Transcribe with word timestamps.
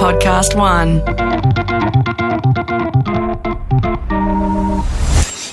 Podcast 0.00 0.56
One. 0.56 1.02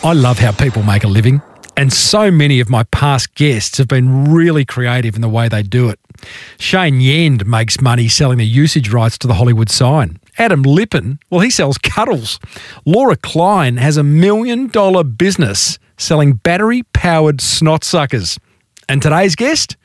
I 0.06 0.14
love 0.14 0.40
how 0.40 0.54
people 0.54 0.84
make 0.84 1.04
a 1.04 1.10
living, 1.10 1.42
and 1.76 1.92
so 1.92 2.32
many 2.32 2.62
of 2.62 2.70
my 2.70 2.84
past 2.84 3.36
guests 3.36 3.78
have 3.78 3.90
been 3.90 4.32
really 4.32 4.64
creative 4.64 5.16
in 5.16 5.22
the 5.22 5.28
way 5.28 5.50
they 5.50 5.64
do 5.64 5.90
it. 5.90 6.00
Shane 6.58 7.02
Yeend 7.02 7.46
makes 7.46 7.82
money 7.82 8.08
selling 8.08 8.38
the 8.38 8.46
usage 8.46 8.90
rights 8.90 9.18
to 9.18 9.28
the 9.28 9.34
Hollywood 9.34 9.70
sign. 9.70 10.18
Adam 10.38 10.62
Lippin, 10.62 11.20
well, 11.30 11.42
he 11.42 11.50
sells 11.50 11.78
cuddles. 11.78 12.40
Laura 12.86 13.18
Klein 13.18 13.76
has 13.76 13.98
a 13.98 14.04
million 14.04 14.68
dollar 14.68 15.04
business 15.04 15.78
selling 15.98 16.36
battery 16.36 16.84
powered 16.94 17.42
snot 17.42 17.84
suckers. 17.84 18.40
And 18.88 19.02
today's 19.02 19.36
guest? 19.36 19.76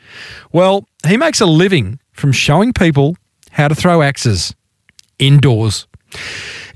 Well, 0.53 0.87
he 1.05 1.17
makes 1.17 1.41
a 1.41 1.47
living 1.47 1.99
from 2.13 2.31
showing 2.31 2.73
people 2.73 3.17
how 3.53 3.69
to 3.69 3.75
throw 3.75 4.03
axes 4.03 4.55
indoors. 5.19 5.87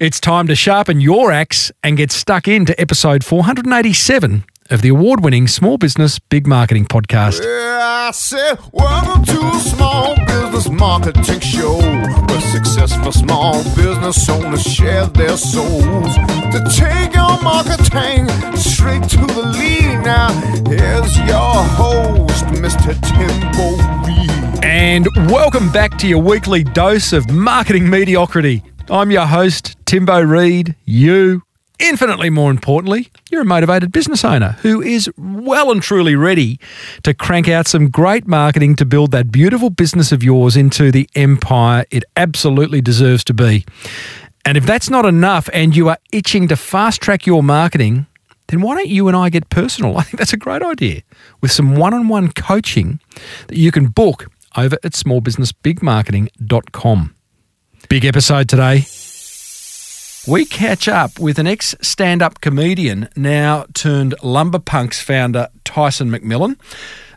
It's 0.00 0.20
time 0.20 0.46
to 0.46 0.54
sharpen 0.54 1.00
your 1.00 1.32
axe 1.32 1.72
and 1.82 1.96
get 1.96 2.12
stuck 2.12 2.46
into 2.48 2.78
episode 2.80 3.24
487 3.24 4.44
of 4.70 4.82
the 4.82 4.88
award 4.88 5.24
winning 5.24 5.46
Small 5.48 5.78
Business 5.78 6.18
Big 6.18 6.46
Marketing 6.46 6.84
Podcast. 6.84 7.42
Yeah, 7.42 8.10
Business 10.56 10.80
marketing 10.80 11.40
show 11.40 11.76
where 11.76 12.40
successful 12.40 13.12
small 13.12 13.62
business 13.74 14.26
owners 14.26 14.62
share 14.62 15.04
their 15.08 15.36
souls 15.36 16.14
to 16.14 16.64
take 16.74 17.14
your 17.14 17.38
marketing 17.42 18.26
straight 18.56 19.02
to 19.02 19.18
the 19.18 19.52
lead. 19.52 20.02
Now, 20.02 20.32
here's 20.66 21.14
your 21.18 21.62
host, 21.76 22.46
Mr. 22.46 22.98
Timbo 23.02 23.76
Reed. 24.06 24.64
And 24.64 25.06
welcome 25.30 25.70
back 25.72 25.98
to 25.98 26.08
your 26.08 26.22
weekly 26.22 26.64
dose 26.64 27.12
of 27.12 27.30
marketing 27.30 27.90
mediocrity. 27.90 28.62
I'm 28.88 29.10
your 29.10 29.26
host, 29.26 29.76
Timbo 29.84 30.22
Reed. 30.22 30.74
You, 30.86 31.42
infinitely 31.78 32.30
more 32.30 32.50
importantly, 32.50 33.10
you're 33.30 33.42
a 33.42 33.46
motivated 33.46 33.92
business 33.92 34.24
owner 34.24 34.56
who 34.62 34.82
is 34.82 35.08
well 35.16 35.70
and 35.70 35.82
truly 35.82 36.16
ready 36.16 36.58
to 37.02 37.14
crank 37.14 37.48
out 37.48 37.66
some 37.66 37.88
great 37.88 38.26
marketing 38.26 38.76
to 38.76 38.84
build 38.84 39.12
that 39.12 39.32
beautiful 39.32 39.70
business 39.70 40.12
of 40.12 40.22
yours 40.22 40.56
into 40.56 40.90
the 40.90 41.08
empire 41.14 41.84
it 41.90 42.04
absolutely 42.16 42.80
deserves 42.80 43.24
to 43.24 43.34
be. 43.34 43.66
And 44.44 44.56
if 44.56 44.64
that's 44.64 44.88
not 44.88 45.04
enough 45.04 45.48
and 45.52 45.74
you 45.74 45.88
are 45.88 45.98
itching 46.12 46.46
to 46.48 46.56
fast 46.56 47.00
track 47.00 47.26
your 47.26 47.42
marketing, 47.42 48.06
then 48.48 48.60
why 48.60 48.76
don't 48.76 48.88
you 48.88 49.08
and 49.08 49.16
I 49.16 49.28
get 49.28 49.50
personal? 49.50 49.98
I 49.98 50.02
think 50.02 50.18
that's 50.18 50.32
a 50.32 50.38
great 50.38 50.62
idea 50.62 51.02
with 51.40 51.50
some 51.50 51.74
one 51.76 51.94
on 51.94 52.06
one 52.08 52.30
coaching 52.32 53.00
that 53.48 53.58
you 53.58 53.72
can 53.72 53.88
book 53.88 54.30
over 54.56 54.76
at 54.84 54.92
smallbusinessbigmarketing.com. 54.92 57.14
Big 57.88 58.04
episode 58.04 58.48
today. 58.48 58.84
We 60.28 60.44
catch 60.44 60.88
up 60.88 61.20
with 61.20 61.38
an 61.38 61.46
ex 61.46 61.76
stand 61.80 62.20
up 62.20 62.40
comedian, 62.40 63.08
now 63.14 63.66
turned 63.74 64.16
Lumber 64.24 64.58
Punks 64.58 65.00
founder, 65.00 65.50
Tyson 65.62 66.10
McMillan. 66.10 66.58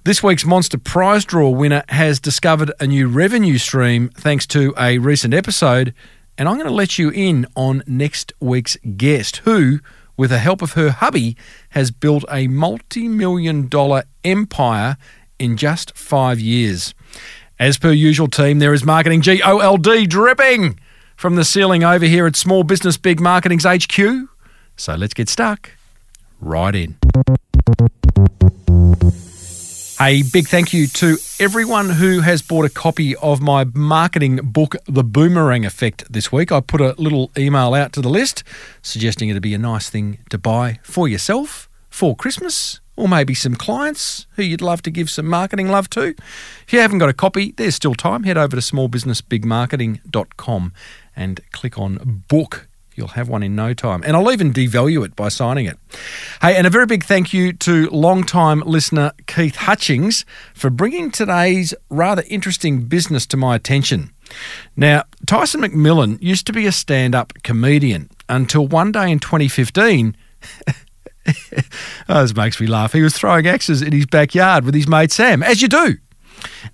This 0.04 0.22
week's 0.22 0.46
Monster 0.46 0.78
Prize 0.78 1.26
Draw 1.26 1.50
winner 1.50 1.84
has 1.90 2.20
discovered 2.20 2.72
a 2.80 2.86
new 2.86 3.08
revenue 3.08 3.58
stream 3.58 4.10
thanks 4.10 4.46
to 4.48 4.76
a 4.78 5.00
recent 5.00 5.34
episode, 5.34 5.96
and 6.38 6.48
I'm 6.48 6.58
going 6.58 6.68
to 6.68 6.74
let 6.74 7.00
you 7.00 7.10
in 7.10 7.48
on 7.56 7.82
next 7.88 8.32
week's 8.40 8.78
guest, 8.96 9.38
who, 9.38 9.80
with 10.16 10.30
the 10.30 10.38
help 10.38 10.62
of 10.62 10.74
her 10.74 10.92
hubby, 10.92 11.36
has 11.70 11.90
built 11.90 12.26
a 12.30 12.48
multi 12.48 13.08
million 13.08 13.68
dollar 13.68 14.04
empire 14.24 14.98
in 15.40 15.58
just 15.58 15.98
five 15.98 16.40
years. 16.40 16.94
As 17.58 17.80
per 17.80 17.92
usual, 17.92 18.28
team, 18.28 18.60
there 18.60 18.74
is 18.74 18.86
marketing 18.86 19.22
GOLD 19.22 20.08
dripping 20.08 20.80
from 21.20 21.36
the 21.36 21.44
ceiling 21.44 21.84
over 21.84 22.06
here 22.06 22.26
at 22.26 22.38
Small 22.38 22.64
Business 22.64 22.96
Big 22.96 23.20
Marketing's 23.20 23.66
HQ. 23.66 24.30
So 24.78 24.96
let's 24.96 25.14
get 25.14 25.28
stuck 25.28 25.72
right 26.40 26.74
in. 26.74 26.96
A 30.00 30.24
big 30.32 30.48
thank 30.48 30.72
you 30.72 30.88
to 30.88 31.18
everyone 31.38 31.90
who 31.90 32.22
has 32.22 32.42
bought 32.42 32.64
a 32.64 32.70
copy 32.70 33.18
of 33.18 33.42
my 33.42 33.66
marketing 33.66 34.38
book, 34.38 34.78
The 34.86 35.04
Boomerang 35.04 35.66
Effect, 35.66 36.06
this 36.10 36.32
week. 36.32 36.54
I 36.54 36.62
put 36.62 36.80
a 36.80 36.96
little 36.98 37.32
email 37.38 37.74
out 37.74 37.92
to 37.94 38.02
the 38.02 38.08
list 38.08 38.46
suggesting 38.82 39.28
it'd 39.28 39.44
be 39.44 39.54
a 39.54 39.58
nice 39.58 39.90
thing 39.90 40.20
to 40.30 40.38
buy 40.38 40.80
for 40.84 41.10
yourself 41.10 41.68
for 41.90 42.16
Christmas 42.16 42.80
or 42.96 43.10
maybe 43.10 43.34
some 43.34 43.56
clients 43.56 44.26
who 44.38 44.44
you'd 44.44 44.62
love 44.62 44.82
to 44.84 44.92
give 44.92 45.10
some 45.10 45.26
marketing 45.26 45.68
love 45.68 45.90
to. 45.90 46.16
If 46.66 46.72
you 46.72 46.80
haven't 46.80 47.00
got 47.00 47.10
a 47.10 47.14
copy, 47.14 47.52
there's 47.58 47.76
still 47.76 47.96
time. 47.96 48.24
Head 48.24 48.38
over 48.38 48.56
to 48.56 48.62
smallbusinessbigmarketing.com 48.62 50.72
and 51.20 51.42
click 51.52 51.78
on 51.78 52.24
book. 52.30 52.68
You'll 52.96 53.10
have 53.10 53.30
one 53.30 53.44
in 53.44 53.56
no 53.56 53.74
time. 53.74 54.02
And 54.06 54.16
I'll 54.16 54.32
even 54.32 54.52
devalue 54.52 55.06
it 55.06 55.16
by 55.16 55.30
signing 55.30 55.66
it. 55.66 55.78
Hey, 56.42 56.56
and 56.56 56.66
a 56.66 56.70
very 56.70 56.86
big 56.86 57.04
thank 57.04 57.34
you 57.34 57.54
to 57.54 57.90
long-time 57.90 58.62
listener 58.62 59.12
Keith 59.28 59.56
Hutchings 59.56 60.26
for 60.54 60.70
bringing 60.70 61.12
today's 61.12 61.74
rather 61.90 62.24
interesting 62.28 62.86
business 62.86 63.26
to 63.28 63.38
my 63.38 63.56
attention. 63.56 64.12
Now, 64.76 65.04
Tyson 65.26 65.62
McMillan 65.62 66.22
used 66.22 66.46
to 66.48 66.54
be 66.54 66.66
a 66.66 66.72
stand 66.72 67.16
up 67.16 67.34
comedian 67.44 68.10
until 68.28 68.68
one 68.68 68.92
day 68.92 69.12
in 69.12 69.20
2015. 69.20 70.16
oh, 72.10 72.22
this 72.22 72.36
makes 72.36 72.60
me 72.60 72.68
laugh. 72.68 72.94
He 72.94 73.02
was 73.02 73.16
throwing 73.16 73.48
axes 73.48 73.82
in 73.82 73.92
his 73.92 74.06
backyard 74.06 74.66
with 74.66 74.76
his 74.76 74.88
mate 74.88 75.12
Sam, 75.12 75.44
as 75.44 75.62
you 75.62 75.68
do. 75.68 75.98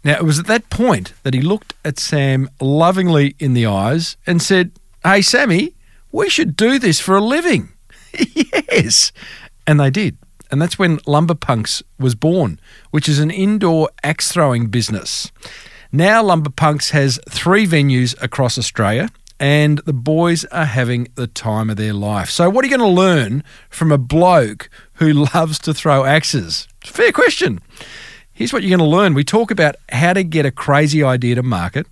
Now, 0.03 0.16
it 0.16 0.24
was 0.24 0.40
at 0.40 0.48
that 0.48 0.70
point 0.70 1.14
that 1.24 1.34
he 1.34 1.42
looked 1.42 1.74
at 1.84 2.00
Sam 2.00 2.50
lovingly 2.59 3.36
in 3.40 3.53
the 3.53 3.66
eyes 3.66 4.18
and 4.26 4.42
said, 4.42 4.72
Hey, 5.03 5.22
Sammy, 5.22 5.74
we 6.12 6.30
should 6.30 6.56
do 6.56 6.80
this 6.80 7.00
for 7.00 7.16
a 7.16 7.22
living. 7.22 7.74
yes. 8.34 9.12
And 9.68 9.80
they 9.80 9.90
did. 9.90 10.18
And 10.52 10.62
that's 10.62 10.80
when 10.80 10.98
Lumberpunks 11.00 11.84
was 12.00 12.16
born, 12.16 12.59
which 12.92 13.09
is 13.09 13.20
an 13.20 13.31
indoor 13.31 13.90
axe 14.04 14.31
throwing 14.31 14.68
business. 14.68 15.31
Now, 15.92 16.24
Lumberpunks 16.24 16.92
has 16.92 17.20
three 17.30 17.66
venues 17.66 18.16
across 18.22 18.58
Australia 18.58 19.09
and 19.40 19.80
the 19.80 19.94
boys 19.94 20.46
are 20.46 20.66
having 20.66 21.08
the 21.16 21.28
time 21.28 21.70
of 21.70 21.78
their 21.78 21.94
life. 21.94 22.30
So, 22.30 22.50
what 22.50 22.64
are 22.64 22.68
you 22.68 22.78
going 22.78 22.96
to 22.96 23.02
learn 23.02 23.44
from 23.70 23.92
a 23.92 23.98
bloke 23.98 24.70
who 24.94 25.12
loves 25.34 25.59
to 25.59 25.74
throw 25.74 26.06
axes? 26.06 26.68
Fair 26.84 27.12
question. 27.12 27.59
Here's 28.35 28.51
what 28.51 28.63
you're 28.63 28.78
going 28.78 28.90
to 28.90 28.96
learn. 28.96 29.13
We 29.13 29.23
talk 29.23 29.50
about 29.50 29.78
how 29.90 30.12
to 30.12 30.22
get 30.22 30.46
a 30.46 30.51
crazy 30.51 31.01
idea 31.01 31.35
to 31.35 31.44
market, 31.44 31.88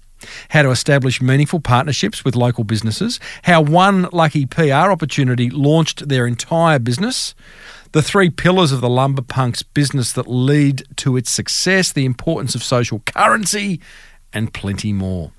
how 0.50 0.64
to 0.64 0.72
establish 0.72 1.22
meaningful 1.22 1.62
partnerships 1.62 2.26
with 2.26 2.36
local 2.36 2.66
businesses, 2.66 3.18
how 3.44 3.62
one 3.62 4.10
lucky 4.12 4.46
PR 4.46 4.92
opportunity 4.92 5.50
launched 5.50 6.10
their 6.10 6.28
entire 6.28 6.80
business, 6.80 7.34
the 7.94 8.02
three 8.02 8.30
pillars 8.30 8.74
of 8.74 8.82
the 8.82 8.90
Lumberpunks 8.90 9.64
business 9.74 10.12
that 10.12 10.28
lead 10.28 10.84
to 10.98 11.16
its 11.16 11.32
success, 11.32 11.94
the 11.94 12.04
importance 12.04 12.56
of 12.56 12.64
social 12.64 13.00
currency, 13.06 13.80
and 14.34 14.54
plenty 14.54 14.92
more. 14.92 15.32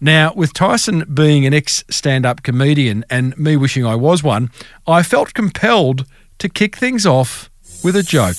Now, 0.00 0.32
with 0.34 0.54
Tyson 0.54 1.04
being 1.12 1.44
an 1.44 1.52
ex 1.52 1.84
stand 1.90 2.24
up 2.24 2.42
comedian 2.42 3.04
and 3.10 3.36
me 3.36 3.58
wishing 3.58 3.84
I 3.84 3.96
was 3.96 4.22
one, 4.22 4.50
I 4.86 5.02
felt 5.02 5.34
compelled 5.34 6.06
to 6.38 6.48
kick 6.48 6.76
things 6.76 7.04
off 7.04 7.50
with 7.82 7.94
a 7.94 8.02
joke. 8.02 8.36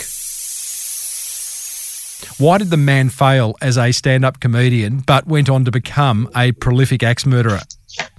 Why 2.38 2.58
did 2.58 2.70
the 2.70 2.78
man 2.78 3.09
fail 3.09 3.56
as 3.62 3.78
a 3.78 3.92
stand 3.92 4.26
up 4.26 4.40
comedian 4.40 5.00
but 5.00 5.28
went 5.28 5.50
on 5.50 5.66
to 5.66 5.72
become 5.72 6.30
a 6.36 6.52
prolific 6.53 7.03
axe 7.03 7.26
murderer? 7.26 7.59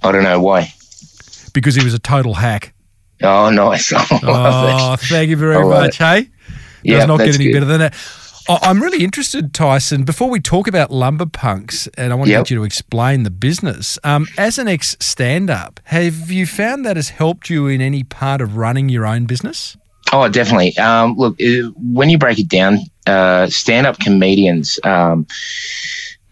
I 0.03 0.11
don't 0.11 0.23
know 0.23 0.39
why. 0.39 0.73
Because 1.53 1.75
he 1.75 1.83
was 1.83 1.93
a 1.93 1.99
total 1.99 2.35
hack. 2.35 2.73
Oh, 3.23 3.49
nice. 3.49 3.91
oh, 3.95 4.95
thank 4.99 5.29
you 5.29 5.37
very 5.37 5.63
much. 5.65 5.97
Hey, 5.97 6.29
does 6.85 7.07
not 7.07 7.17
get 7.19 7.35
any 7.35 7.45
good. 7.45 7.53
better 7.53 7.65
than 7.65 7.79
that. 7.79 7.95
I'm 8.49 8.81
really 8.81 9.03
interested, 9.03 9.53
Tyson. 9.53 10.03
Before 10.03 10.29
we 10.29 10.39
talk 10.39 10.67
about 10.69 10.89
lumber 10.89 11.25
punks, 11.25 11.87
and 11.97 12.13
I 12.13 12.15
want 12.15 12.27
to 12.27 12.31
Yep. 12.31 12.45
get 12.45 12.51
you 12.51 12.57
to 12.59 12.63
explain 12.63 13.23
the 13.23 13.29
business. 13.31 13.99
Um, 14.05 14.25
as 14.37 14.57
an 14.57 14.69
ex 14.69 14.95
stand-up, 15.01 15.81
have 15.85 16.31
you 16.31 16.45
found 16.45 16.85
that 16.85 16.95
has 16.95 17.09
helped 17.09 17.49
you 17.49 17.67
in 17.67 17.81
any 17.81 18.03
part 18.03 18.39
of 18.39 18.55
running 18.55 18.87
your 18.87 19.05
own 19.05 19.25
business? 19.25 19.75
Oh, 20.13 20.27
definitely. 20.29 20.77
Um, 20.77 21.15
look, 21.17 21.39
uh, 21.41 21.69
when 21.75 22.09
you 22.09 22.17
break 22.17 22.39
it 22.39 22.47
down, 22.47 22.79
uh, 23.05 23.47
stand-up 23.47 23.99
comedians, 23.99 24.79
um, 24.83 25.27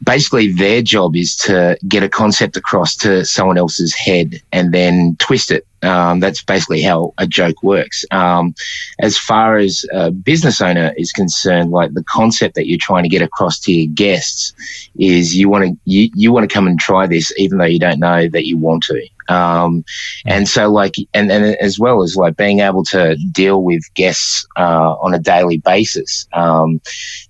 basically 0.03 0.51
their 0.51 0.81
job 0.81 1.15
is 1.15 1.35
to 1.35 1.77
get 1.87 2.03
a 2.03 2.09
concept 2.09 2.57
across 2.57 2.95
to 2.97 3.25
someone 3.25 3.57
else's 3.57 3.93
head 3.93 4.41
and 4.51 4.73
then 4.73 5.15
twist 5.19 5.51
it. 5.51 5.65
Um, 5.83 6.19
that's 6.19 6.43
basically 6.43 6.81
how 6.81 7.13
a 7.19 7.27
joke 7.27 7.61
works. 7.61 8.03
Um, 8.09 8.55
as 8.99 9.17
far 9.17 9.57
as 9.57 9.85
a 9.93 10.09
business 10.09 10.59
owner 10.59 10.93
is 10.97 11.11
concerned, 11.11 11.71
like 11.71 11.93
the 11.93 12.03
concept 12.03 12.55
that 12.55 12.67
you're 12.67 12.79
trying 12.81 13.03
to 13.03 13.09
get 13.09 13.21
across 13.21 13.59
to 13.61 13.71
your 13.71 13.93
guests 13.93 14.53
is 14.97 15.35
you 15.35 15.47
want 15.47 15.65
to 15.65 15.77
you, 15.85 16.09
you 16.15 16.31
want 16.31 16.49
to 16.49 16.53
come 16.53 16.67
and 16.67 16.79
try 16.79 17.05
this, 17.05 17.31
even 17.37 17.59
though 17.59 17.65
you 17.65 17.79
don't 17.79 17.99
know 17.99 18.27
that 18.27 18.47
you 18.47 18.57
want 18.57 18.83
to. 18.83 19.07
Um, 19.33 19.83
and 20.25 20.47
so 20.47 20.71
like, 20.71 20.95
and, 21.13 21.31
and 21.31 21.55
as 21.57 21.79
well 21.79 22.03
as 22.03 22.15
like 22.15 22.35
being 22.35 22.61
able 22.61 22.83
to 22.85 23.15
deal 23.31 23.63
with 23.63 23.81
guests, 23.93 24.45
uh, 24.57 24.95
on 25.01 25.13
a 25.13 25.19
daily 25.19 25.57
basis. 25.57 26.27
Um, 26.33 26.81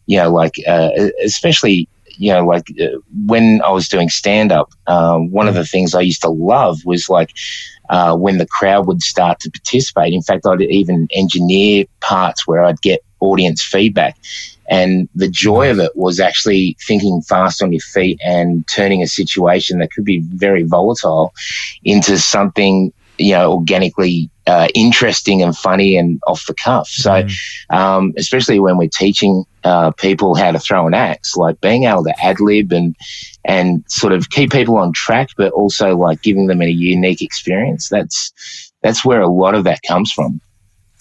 you 0.08 0.18
know, 0.18 0.32
like, 0.32 0.56
uh, 0.68 0.92
especially, 1.24 1.90
you 2.18 2.32
know, 2.32 2.46
like 2.46 2.68
uh, 2.82 2.98
when 3.26 3.62
I 3.62 3.72
was 3.72 3.88
doing 3.88 4.10
stand 4.10 4.52
up, 4.52 4.72
um, 4.88 5.32
one 5.32 5.48
of 5.48 5.56
the 5.56 5.66
things 5.66 5.94
I 5.94 6.02
used 6.02 6.22
to 6.22 6.30
love 6.30 6.86
was 6.86 7.10
like 7.10 7.32
uh, 7.90 8.16
when 8.16 8.38
the 8.38 8.48
crowd 8.48 8.88
would 8.88 9.02
start 9.02 9.40
to 9.42 9.52
participate. 9.52 10.14
In 10.14 10.22
fact, 10.22 10.46
I'd 10.46 10.62
even 10.62 11.08
engineer 11.12 11.86
parts 12.02 12.48
where 12.48 12.64
I'd 12.64 12.82
get 12.82 13.04
audience 13.20 13.64
feedback. 13.64 14.18
And 14.68 15.08
the 15.14 15.28
joy 15.28 15.70
of 15.70 15.80
it 15.80 15.96
was 15.96 16.20
actually 16.20 16.76
thinking 16.86 17.22
fast 17.22 17.62
on 17.62 17.72
your 17.72 17.82
feet 17.82 18.20
and 18.24 18.68
turning 18.68 19.04
a 19.04 19.08
situation 19.08 19.80
that 19.80 19.92
could 19.92 20.06
be 20.06 20.22
very 20.22 20.64
volatile 20.64 21.34
into 21.84 22.18
something, 22.18 22.92
you 23.18 23.34
know, 23.34 23.54
organically 23.54 24.30
uh, 24.48 24.68
interesting 24.76 25.42
and 25.42 25.56
funny 25.58 25.98
and 25.98 26.22
off 26.28 26.46
the 26.46 26.54
cuff. 26.54 26.88
So, 26.88 27.12
um, 27.70 28.14
especially 28.18 28.60
when 28.60 28.78
we're 28.78 28.90
teaching 28.90 29.46
uh, 29.64 29.92
people 29.92 30.36
how 30.36 30.52
to 30.52 30.60
throw 30.60 30.86
an 30.86 30.94
axe, 30.94 31.36
like 31.36 31.60
being 31.62 31.86
able 31.86 32.04
to 32.04 32.14
ad 32.24 32.40
lib 32.40 32.72
and 32.72 32.96
and 33.44 33.84
sort 33.88 34.14
of 34.14 34.30
keep 34.30 34.52
people 34.52 34.78
on 34.78 34.94
track, 34.94 35.30
but 35.38 35.52
also 35.54 35.96
like 35.98 36.22
giving 36.22 36.48
them 36.48 36.62
a 36.62 36.70
unique 36.70 37.22
experience. 37.22 37.90
That's 37.90 38.72
that's 38.84 39.04
where 39.04 39.22
a 39.22 39.28
lot 39.28 39.56
of 39.56 39.64
that 39.64 39.82
comes 39.88 40.12
from. 40.12 40.40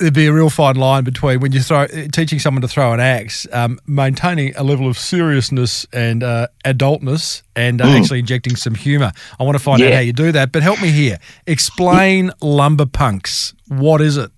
There'd 0.05 0.13
be 0.15 0.27
a 0.27 0.33
real 0.33 0.51
fine 0.51 0.77
line 0.77 1.03
between 1.03 1.41
when 1.41 1.53
you 1.53 1.61
throw 1.61 1.87
teaching 2.13 2.39
someone 2.39 2.61
to 2.61 2.69
throw 2.69 2.93
an 2.93 3.01
axe, 3.01 3.47
um, 3.53 3.79
maintaining 3.87 4.55
a 4.55 4.63
level 4.63 4.87
of 4.87 4.99
seriousness 4.99 5.87
and 5.95 6.23
uh, 6.23 6.47
adultness, 6.65 7.43
and 7.57 7.81
uh, 7.81 7.87
actually 7.87 8.19
injecting 8.19 8.55
some 8.55 8.75
humour. 8.75 9.13
I 9.41 9.45
want 9.45 9.57
to 9.57 9.63
find 9.65 9.81
out 9.83 9.95
how 9.95 10.01
you 10.01 10.13
do 10.13 10.31
that. 10.33 10.53
But 10.53 10.63
help 10.63 10.81
me 10.83 10.91
here. 10.91 11.19
Explain 11.47 12.33
lumber 12.43 12.87
punks. 12.87 13.55
What 13.69 14.03
is 14.03 14.19
it? 14.19 14.31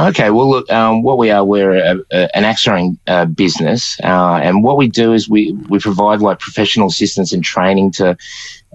Okay, 0.00 0.30
well, 0.30 0.48
look, 0.48 0.70
um, 0.72 1.02
what 1.02 1.18
we 1.18 1.30
are, 1.30 1.44
we're 1.44 1.72
a, 1.72 1.98
a, 2.10 2.34
an 2.34 2.44
axe 2.44 2.64
throwing 2.64 2.98
uh, 3.06 3.26
business, 3.26 3.98
uh, 4.02 4.40
and 4.42 4.64
what 4.64 4.78
we 4.78 4.88
do 4.88 5.12
is 5.12 5.28
we 5.28 5.52
we 5.68 5.78
provide 5.78 6.22
like 6.22 6.38
professional 6.38 6.88
assistance 6.88 7.34
and 7.34 7.44
training 7.44 7.92
to 7.92 8.16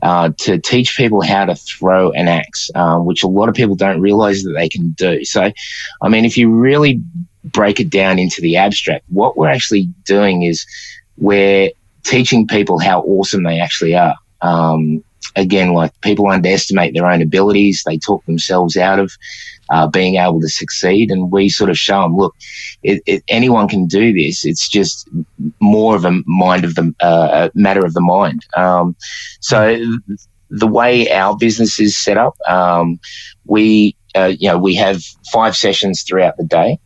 uh, 0.04 0.30
to 0.38 0.60
teach 0.60 0.96
people 0.96 1.22
how 1.24 1.46
to 1.46 1.56
throw 1.56 2.12
an 2.12 2.28
axe, 2.28 2.70
uh, 2.76 2.98
which 3.00 3.24
a 3.24 3.28
lot 3.28 3.50
of 3.50 3.56
people 3.56 3.76
don't 3.76 4.02
realize 4.02 4.44
that 4.44 4.52
they 4.52 4.70
can 4.70 4.92
do. 4.92 5.26
So, 5.26 5.52
I 6.04 6.10
mean, 6.10 6.26
if 6.26 6.38
you 6.38 6.52
really 6.52 7.02
break 7.44 7.80
it 7.80 7.90
down 7.90 8.20
into 8.20 8.40
the 8.40 8.58
abstract, 8.58 9.04
what 9.10 9.36
we're 9.36 9.50
actually 9.50 9.86
doing 10.04 10.44
is 10.44 10.64
we're 11.18 11.72
teaching 12.04 12.46
people 12.46 12.78
how 12.78 13.02
awesome 13.02 13.42
they 13.42 13.60
actually 13.60 13.96
are. 13.96 14.16
Um, 14.42 15.04
again, 15.36 15.74
like 15.74 16.00
people 16.02 16.28
underestimate 16.28 16.94
their 16.94 17.06
own 17.06 17.22
abilities, 17.22 17.84
they 17.86 17.98
talk 17.98 18.26
themselves 18.26 18.78
out 18.78 19.00
of 19.00 19.12
uh, 19.70 19.88
being 19.88 20.16
able 20.16 20.40
to 20.42 20.50
succeed. 20.50 21.12
And 21.12 21.32
we 21.32 21.50
sort 21.50 21.70
of 21.70 21.78
show 21.78 22.02
them, 22.02 22.18
look, 22.18 22.36
it, 22.84 23.02
it, 23.06 23.24
anyone 23.28 23.68
can 23.68 23.88
do 23.88 24.14
this. 24.14 24.46
It's 24.46 24.70
just 24.70 25.10
more 25.60 25.96
of 25.96 26.06
a 26.06 26.22
mind 26.26 26.66
of 26.66 26.76
the 26.76 26.94
uh, 27.00 27.50
matter 27.56 27.86
of 27.86 27.94
the 27.94 28.02
mind. 28.02 28.46
Um, 28.56 28.96
so 29.40 29.78
the 30.50 30.68
way 30.68 31.12
our 31.12 31.36
business 31.36 31.80
is 31.80 31.98
set 31.98 32.18
up, 32.18 32.36
um, 32.48 33.00
we 33.46 33.96
uh, 34.16 34.32
you 34.40 34.48
know 34.48 34.58
we 34.58 34.76
have 34.76 35.02
five 35.32 35.56
sessions 35.56 36.04
throughout 36.04 36.38
the 36.38 36.46
day. 36.46 36.80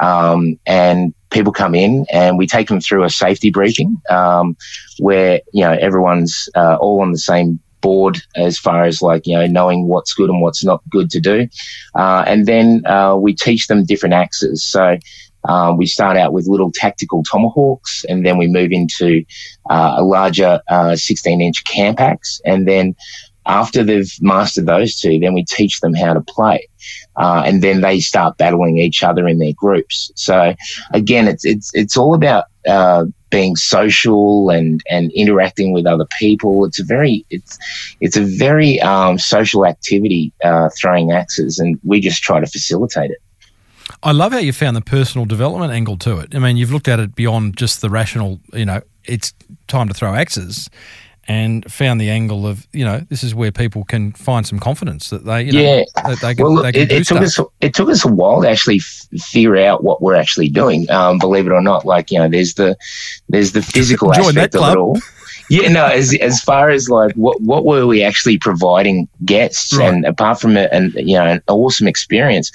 Um, 0.00 0.58
and 0.66 1.14
people 1.30 1.52
come 1.52 1.74
in 1.74 2.04
and 2.12 2.36
we 2.36 2.48
take 2.48 2.66
them 2.66 2.80
through 2.80 3.04
a 3.04 3.10
safety 3.10 3.50
briefing 3.50 4.00
um, 4.10 4.56
where 4.98 5.40
you 5.52 5.64
know 5.64 5.76
everyone's 5.80 6.48
uh, 6.56 6.76
all 6.80 7.00
on 7.00 7.12
the 7.12 7.18
same 7.18 7.60
board 7.84 8.16
as 8.34 8.58
far 8.58 8.84
as 8.84 9.02
like 9.02 9.26
you 9.26 9.36
know 9.36 9.46
knowing 9.46 9.86
what's 9.86 10.14
good 10.14 10.30
and 10.30 10.40
what's 10.40 10.64
not 10.64 10.82
good 10.88 11.10
to 11.10 11.20
do. 11.20 11.46
Uh, 11.94 12.24
and 12.26 12.46
then 12.46 12.82
uh, 12.86 13.14
we 13.14 13.34
teach 13.34 13.66
them 13.66 13.84
different 13.84 14.14
axes. 14.14 14.64
So 14.64 14.96
um, 15.46 15.76
we 15.76 15.84
start 15.86 16.16
out 16.16 16.32
with 16.32 16.48
little 16.48 16.72
tactical 16.72 17.22
tomahawks 17.22 18.04
and 18.08 18.24
then 18.24 18.38
we 18.38 18.46
move 18.48 18.72
into 18.72 19.22
uh, 19.68 19.96
a 19.98 20.02
larger 20.02 20.60
16 20.94 21.42
inch 21.42 21.64
camp 21.64 22.00
axe. 22.00 22.40
And 22.46 22.66
then 22.66 22.96
after 23.46 23.84
they've 23.84 24.10
mastered 24.22 24.64
those 24.64 24.98
two 24.98 25.18
then 25.20 25.34
we 25.34 25.44
teach 25.44 25.80
them 25.80 25.92
how 25.92 26.14
to 26.14 26.22
play. 26.22 26.66
Uh, 27.16 27.42
and 27.44 27.60
then 27.60 27.82
they 27.82 28.00
start 28.00 28.38
battling 28.38 28.78
each 28.78 29.02
other 29.02 29.28
in 29.28 29.38
their 29.38 29.52
groups. 29.54 30.10
So 30.16 30.54
again, 30.94 31.28
it's 31.28 31.44
it's 31.44 31.70
it's 31.74 31.96
all 31.96 32.14
about 32.14 32.44
uh, 32.66 33.04
being 33.34 33.56
social 33.56 34.48
and 34.48 34.80
and 34.88 35.10
interacting 35.12 35.72
with 35.72 35.86
other 35.86 36.06
people. 36.18 36.64
It's 36.64 36.78
a 36.78 36.84
very 36.84 37.26
it's 37.30 37.58
it's 38.00 38.16
a 38.16 38.22
very 38.22 38.80
um, 38.80 39.18
social 39.18 39.66
activity 39.66 40.32
uh, 40.44 40.68
throwing 40.78 41.10
axes, 41.10 41.58
and 41.58 41.80
we 41.82 42.00
just 42.00 42.22
try 42.22 42.38
to 42.38 42.46
facilitate 42.46 43.10
it. 43.10 43.18
I 44.02 44.12
love 44.12 44.32
how 44.32 44.38
you 44.38 44.52
found 44.52 44.76
the 44.76 44.82
personal 44.82 45.24
development 45.26 45.72
angle 45.72 45.98
to 45.98 46.18
it. 46.18 46.34
I 46.34 46.38
mean, 46.38 46.56
you've 46.56 46.70
looked 46.70 46.88
at 46.88 47.00
it 47.00 47.14
beyond 47.14 47.56
just 47.56 47.80
the 47.80 47.90
rational, 47.90 48.40
you 48.52 48.64
know, 48.64 48.82
it's 49.04 49.34
time 49.66 49.88
to 49.88 49.94
throw 49.94 50.14
axes 50.14 50.70
and 51.26 51.70
found 51.72 52.00
the 52.00 52.10
angle 52.10 52.46
of, 52.46 52.66
you 52.72 52.84
know, 52.84 53.00
this 53.08 53.22
is 53.22 53.34
where 53.34 53.50
people 53.50 53.84
can 53.84 54.12
find 54.12 54.46
some 54.46 54.58
confidence 54.58 55.10
that 55.10 55.24
they, 55.24 55.44
you 55.44 55.52
know, 55.52 55.60
Yeah. 55.60 55.82
that 56.08 56.20
they 56.20 56.34
can, 56.34 56.44
Well, 56.44 56.62
they 56.62 56.72
can 56.72 56.82
it, 56.82 56.92
it 56.92 57.06
took 57.06 57.22
us 57.22 57.38
it 57.60 57.74
took 57.74 57.88
us 57.88 58.04
a 58.04 58.08
while 58.08 58.42
to 58.42 58.48
actually 58.48 58.76
f- 58.76 59.06
figure 59.22 59.56
out 59.56 59.82
what 59.82 60.02
we're 60.02 60.16
actually 60.16 60.48
doing. 60.48 60.90
Um, 60.90 61.18
believe 61.18 61.46
it 61.46 61.52
or 61.52 61.62
not, 61.62 61.84
like 61.84 62.10
you 62.10 62.18
know, 62.18 62.28
there's 62.28 62.54
the 62.54 62.76
there's 63.28 63.52
the 63.52 63.62
physical 63.62 64.12
Join 64.12 64.26
aspect 64.36 64.54
of 64.56 64.72
it 64.72 64.76
all. 64.76 64.98
Yeah, 65.50 65.68
no. 65.68 65.84
As 65.86 66.14
as 66.20 66.40
far 66.40 66.70
as 66.70 66.88
like 66.88 67.12
what 67.14 67.40
what 67.42 67.64
were 67.64 67.86
we 67.86 68.02
actually 68.02 68.38
providing 68.38 69.08
guests, 69.24 69.76
Right. 69.76 69.92
and 69.92 70.04
apart 70.06 70.40
from 70.40 70.56
it, 70.56 70.70
and 70.72 70.92
you 70.94 71.16
know, 71.18 71.24
an 71.26 71.42
awesome 71.48 71.86
experience, 71.86 72.50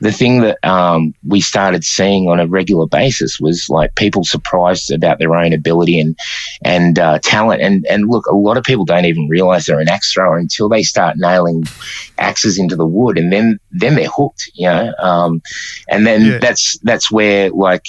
the 0.00 0.10
thing 0.12 0.40
that 0.40 0.58
um, 0.68 1.14
we 1.26 1.40
started 1.40 1.84
seeing 1.84 2.28
on 2.28 2.40
a 2.40 2.46
regular 2.46 2.86
basis 2.86 3.38
was 3.40 3.66
like 3.68 3.94
people 3.94 4.24
surprised 4.24 4.90
about 4.90 5.18
their 5.18 5.34
own 5.36 5.52
ability 5.52 6.00
and 6.00 6.16
and 6.64 6.98
uh, 6.98 7.18
talent. 7.22 7.62
And 7.62 7.86
and 7.88 8.08
look, 8.08 8.26
a 8.26 8.34
lot 8.34 8.56
of 8.56 8.64
people 8.64 8.84
don't 8.84 9.04
even 9.04 9.28
realize 9.28 9.66
they're 9.66 9.80
an 9.80 9.88
axe 9.88 10.12
thrower 10.12 10.36
until 10.36 10.68
they 10.68 10.82
start 10.82 11.16
nailing 11.18 11.70
axes 12.18 12.58
into 12.58 12.74
the 12.76 12.86
wood, 12.86 13.18
and 13.18 13.32
then 13.32 13.58
then 13.70 13.94
they're 13.94 14.08
hooked. 14.08 14.50
You 14.54 14.68
know, 14.68 14.92
um, 14.98 15.42
and 15.88 16.06
then 16.06 16.22
Yeah. 16.22 16.38
that's 16.38 16.78
that's 16.82 17.10
where 17.10 17.50
like 17.50 17.84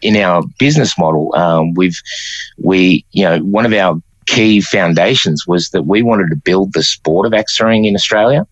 in 0.00 0.16
our 0.16 0.42
business 0.58 0.96
model, 0.98 1.34
um, 1.34 1.74
we've 1.74 2.00
we 2.58 3.04
you 3.12 3.24
know 3.24 3.38
one 3.40 3.66
of 3.66 3.72
our 3.72 3.95
key 4.26 4.60
foundations 4.60 5.46
was 5.46 5.70
that 5.70 5.82
we 5.82 6.02
wanted 6.02 6.28
to 6.30 6.36
build 6.36 6.72
the 6.72 6.82
sport 6.82 7.26
of 7.26 7.34
axe 7.34 7.56
throwing 7.56 7.84
in 7.84 7.94
Australia, 7.94 8.46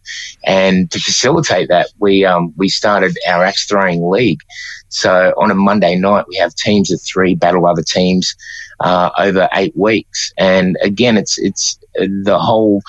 and 0.46 0.90
to 0.90 0.98
facilitate 0.98 1.68
that, 1.68 1.88
we 1.98 2.24
um, 2.24 2.52
we 2.56 2.68
started 2.68 3.16
our 3.28 3.44
axe 3.44 3.66
throwing 3.66 4.08
league. 4.08 4.40
So 4.88 5.34
on 5.36 5.50
a 5.50 5.54
Monday 5.54 5.96
night, 5.96 6.26
we 6.28 6.36
have 6.36 6.54
teams 6.54 6.92
of 6.92 7.00
three 7.02 7.34
battle 7.34 7.66
other 7.66 7.82
teams 7.82 8.34
uh, 8.80 9.10
over 9.18 9.48
eight 9.54 9.76
weeks, 9.76 10.32
and 10.38 10.76
again, 10.82 11.16
it's 11.16 11.38
it's 11.38 11.78
the 11.96 12.38
whole 12.38 12.82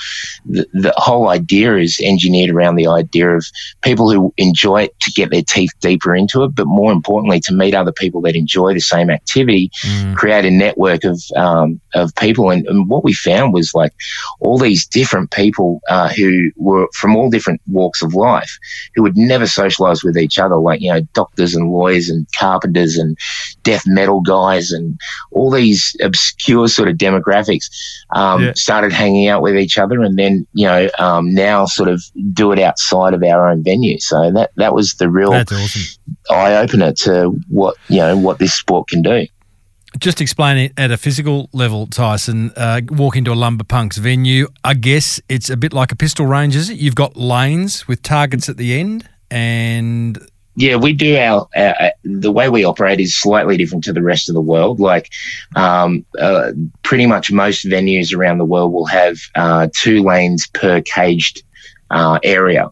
the, 0.46 0.66
the 0.74 0.94
whole 0.98 1.30
idea 1.30 1.78
is 1.78 2.00
engineered 2.04 2.50
around 2.50 2.76
the 2.76 2.88
idea 2.88 3.30
of 3.36 3.46
people 3.82 4.12
who 4.12 4.34
enjoy 4.38 4.84
it 4.84 5.00
to 5.02 5.12
get 5.12 5.32
their 5.32 5.44
teeth 5.44 5.72
deeper 5.82 6.16
into 6.16 6.44
it, 6.44 6.56
but 6.56 6.66
more 6.68 6.92
importantly, 6.92 7.40
to 7.42 7.54
meet 7.54 7.74
other 7.76 7.92
people 7.92 8.22
that 8.22 8.36
enjoy 8.36 8.74
the 8.74 8.80
same 8.82 9.10
activity, 9.10 9.70
Mm. 9.86 10.16
create 10.16 10.46
a 10.46 10.52
network 10.52 11.04
of 11.04 11.22
um, 11.36 11.80
of 11.94 12.14
people. 12.16 12.50
And, 12.50 12.66
and 12.68 12.90
what 12.90 13.04
we 13.04 13.14
found 13.14 13.54
was 13.54 13.74
like 13.74 13.94
all 14.40 14.58
these 14.58 14.86
different 14.88 15.32
people 15.32 15.82
uh, 15.90 16.10
who 16.10 16.52
were 16.56 16.88
from 16.94 17.16
all 17.16 17.30
different 17.30 17.62
walks 17.68 18.02
of 18.02 18.14
life 18.14 18.58
who 18.96 19.04
would 19.04 19.18
never 19.18 19.46
socialize 19.48 20.04
with 20.04 20.18
each 20.18 20.40
other, 20.40 20.56
like 20.58 20.82
you 20.82 20.92
know 20.92 21.02
doctors 21.14 21.56
and 21.56 21.72
lawyers 21.72 22.10
and 22.10 22.28
carpenters 22.38 22.98
and 22.98 23.18
death 23.64 23.84
metal 23.86 24.22
guys 24.22 24.72
and 24.72 25.00
all 25.32 25.50
these 25.52 25.96
obscure 26.02 26.68
sort 26.68 26.90
of 26.90 26.98
demographics 26.98 27.66
um, 28.16 28.44
Yeah. 28.44 28.54
started 28.56 28.92
hanging 28.96 29.28
out 29.28 29.42
with 29.42 29.58
each 29.58 29.78
other, 29.78 30.02
and 30.02 30.18
then 30.18 30.48
you 30.54 30.66
know 30.66 30.90
um, 30.98 31.34
now 31.34 31.66
sort 31.66 31.90
of 31.90 32.02
do 32.34 32.52
it 32.52 32.60
outside 32.60 33.14
of 33.14 33.22
our 33.24 33.50
own 33.50 33.64
venue. 33.64 34.00
So 34.00 34.32
that 34.32 34.52
that 34.56 34.74
was 34.74 34.96
the 34.96 35.10
real 35.10 35.34
awesome. 35.34 35.82
eye 36.30 36.56
opener 36.56 36.94
to 36.94 37.38
what 37.50 37.76
you 37.90 37.98
know 37.98 38.18
what 38.18 38.40
this 38.40 38.54
sport 38.54 38.88
can 38.88 39.02
do. 39.02 39.28
Just 39.98 40.20
explain 40.20 40.58
it 40.58 40.74
at 40.78 40.92
a 40.92 40.98
physical 40.98 41.50
level, 41.54 41.88
Tyson. 41.88 42.52
Uh, 42.58 42.82
walk 42.90 43.16
into 43.16 43.32
a 43.32 43.36
lumber 43.36 43.64
punks 43.64 43.98
venue. 43.98 44.48
I 44.64 44.74
guess 44.74 45.22
it's 45.30 45.50
a 45.50 45.56
bit 45.56 45.72
like 45.72 45.92
a 45.92 45.96
pistol 45.96 46.26
range, 46.26 46.56
is 46.56 46.70
it? 46.70 46.78
You've 46.78 46.96
got 46.96 47.16
lanes 47.16 47.88
with 47.88 48.02
targets 48.02 48.50
at 48.50 48.58
the 48.58 48.78
end, 48.78 49.08
and 49.32 50.18
Yeah, 50.56 50.78
we 50.78 50.94
do 50.94 51.18
our, 51.18 51.48
our 51.56 51.92
the 52.04 52.32
way 52.32 52.50
we 52.50 52.64
operate 52.64 53.00
is 53.00 53.20
slightly 53.20 53.58
different 53.58 53.84
to 53.86 53.94
the 53.94 54.02
rest 54.02 54.30
of 54.30 54.36
the 54.36 54.42
world. 54.42 54.80
Like, 54.80 55.12
um, 55.56 56.06
uh, 56.18 56.52
pretty 56.82 57.06
much 57.06 57.32
most 57.32 57.66
venues 57.66 58.16
around 58.16 58.38
the 58.38 58.46
world 58.46 58.72
will 58.72 58.86
have 58.86 59.18
uh, 59.36 59.68
two 59.74 60.02
lanes 60.02 60.48
per 60.48 60.82
caged 60.82 61.44
uh, 61.92 62.20
area. 62.24 62.70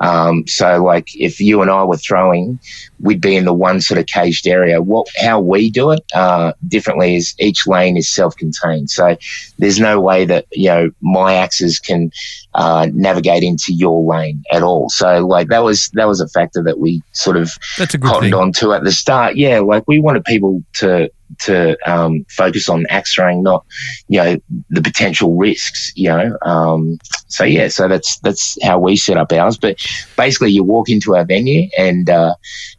Um, 0.00 0.46
so, 0.46 0.82
like, 0.82 1.08
if 1.14 1.40
you 1.40 1.62
and 1.62 1.70
I 1.70 1.84
were 1.84 1.96
throwing, 1.96 2.58
we'd 3.00 3.20
be 3.20 3.36
in 3.36 3.44
the 3.44 3.52
one 3.52 3.80
sort 3.80 3.98
of 3.98 4.06
caged 4.06 4.46
area. 4.46 4.80
What 4.80 5.06
how 5.16 5.40
we 5.40 5.70
do 5.70 5.90
it 5.90 6.00
uh, 6.14 6.52
differently 6.66 7.16
is 7.16 7.34
each 7.38 7.66
lane 7.66 7.96
is 7.96 8.12
self-contained. 8.12 8.90
So 8.90 9.16
there's 9.58 9.78
no 9.78 10.00
way 10.00 10.24
that 10.24 10.46
you 10.52 10.68
know 10.68 10.90
my 11.00 11.34
axes 11.34 11.78
can 11.78 12.10
uh, 12.54 12.88
navigate 12.92 13.42
into 13.42 13.72
your 13.72 14.02
lane 14.04 14.42
at 14.52 14.62
all. 14.62 14.88
So 14.88 15.26
like 15.26 15.48
that 15.48 15.62
was 15.62 15.90
that 15.90 16.08
was 16.08 16.20
a 16.20 16.28
factor 16.28 16.62
that 16.62 16.78
we 16.78 17.02
sort 17.12 17.36
of 17.36 17.52
that's 17.78 17.94
a 17.94 17.98
good 17.98 18.10
cottoned 18.10 18.32
thing. 18.32 18.34
onto 18.34 18.72
at 18.72 18.84
the 18.84 18.92
start. 18.92 19.36
Yeah, 19.36 19.60
like 19.60 19.84
we 19.86 20.00
wanted 20.00 20.24
people 20.24 20.62
to 20.74 21.10
to 21.40 21.76
um, 21.90 22.24
focus 22.30 22.68
on 22.68 22.86
axe 22.88 23.14
throwing, 23.14 23.42
not 23.42 23.64
you 24.08 24.22
know 24.22 24.36
the 24.70 24.82
potential 24.82 25.36
risks. 25.36 25.92
You 25.94 26.08
know, 26.08 26.38
um, 26.42 26.98
so 27.28 27.44
yeah, 27.44 27.68
so 27.68 27.88
that's 27.88 28.18
that's 28.20 28.56
how 28.62 28.78
we 28.78 28.96
set 28.96 29.16
up 29.16 29.32
ours. 29.32 29.58
But 29.58 29.76
basically, 30.16 30.52
you 30.52 30.64
walk 30.64 30.88
into 30.88 31.16
our 31.16 31.24
venue 31.24 31.68
and 31.78 32.08
uh, 32.08 32.34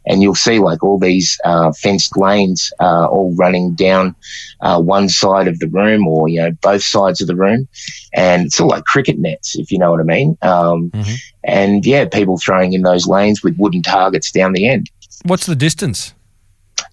and 0.06 0.22
you'll 0.22 0.34
see 0.34 0.58
like 0.58 0.82
all 0.82 0.98
these 0.98 1.38
uh, 1.44 1.72
fenced 1.72 2.16
lanes 2.16 2.72
uh, 2.80 3.06
all 3.06 3.34
running 3.36 3.74
down 3.74 4.14
uh, 4.60 4.80
one 4.80 5.08
side 5.08 5.48
of 5.48 5.58
the 5.58 5.68
room 5.68 6.06
or 6.06 6.28
you 6.28 6.40
know 6.40 6.50
both 6.62 6.82
sides 6.82 7.20
of 7.20 7.26
the 7.26 7.36
room, 7.36 7.68
and 8.14 8.46
it's 8.46 8.60
all 8.60 8.68
like 8.68 8.84
cricket 8.84 9.18
nets, 9.18 9.56
if 9.56 9.70
you 9.70 9.78
know 9.78 9.90
what 9.90 10.00
I 10.00 10.04
mean. 10.04 10.36
Um, 10.42 10.90
Mm-hmm. 10.96 11.14
And 11.44 11.86
yeah, 11.86 12.06
people 12.06 12.38
throwing 12.38 12.72
in 12.72 12.82
those 12.82 13.06
lanes 13.06 13.42
with 13.42 13.56
wooden 13.58 13.82
targets 13.82 14.30
down 14.30 14.52
the 14.52 14.68
end. 14.68 14.90
What's 15.24 15.46
the 15.46 15.56
distance? 15.56 16.14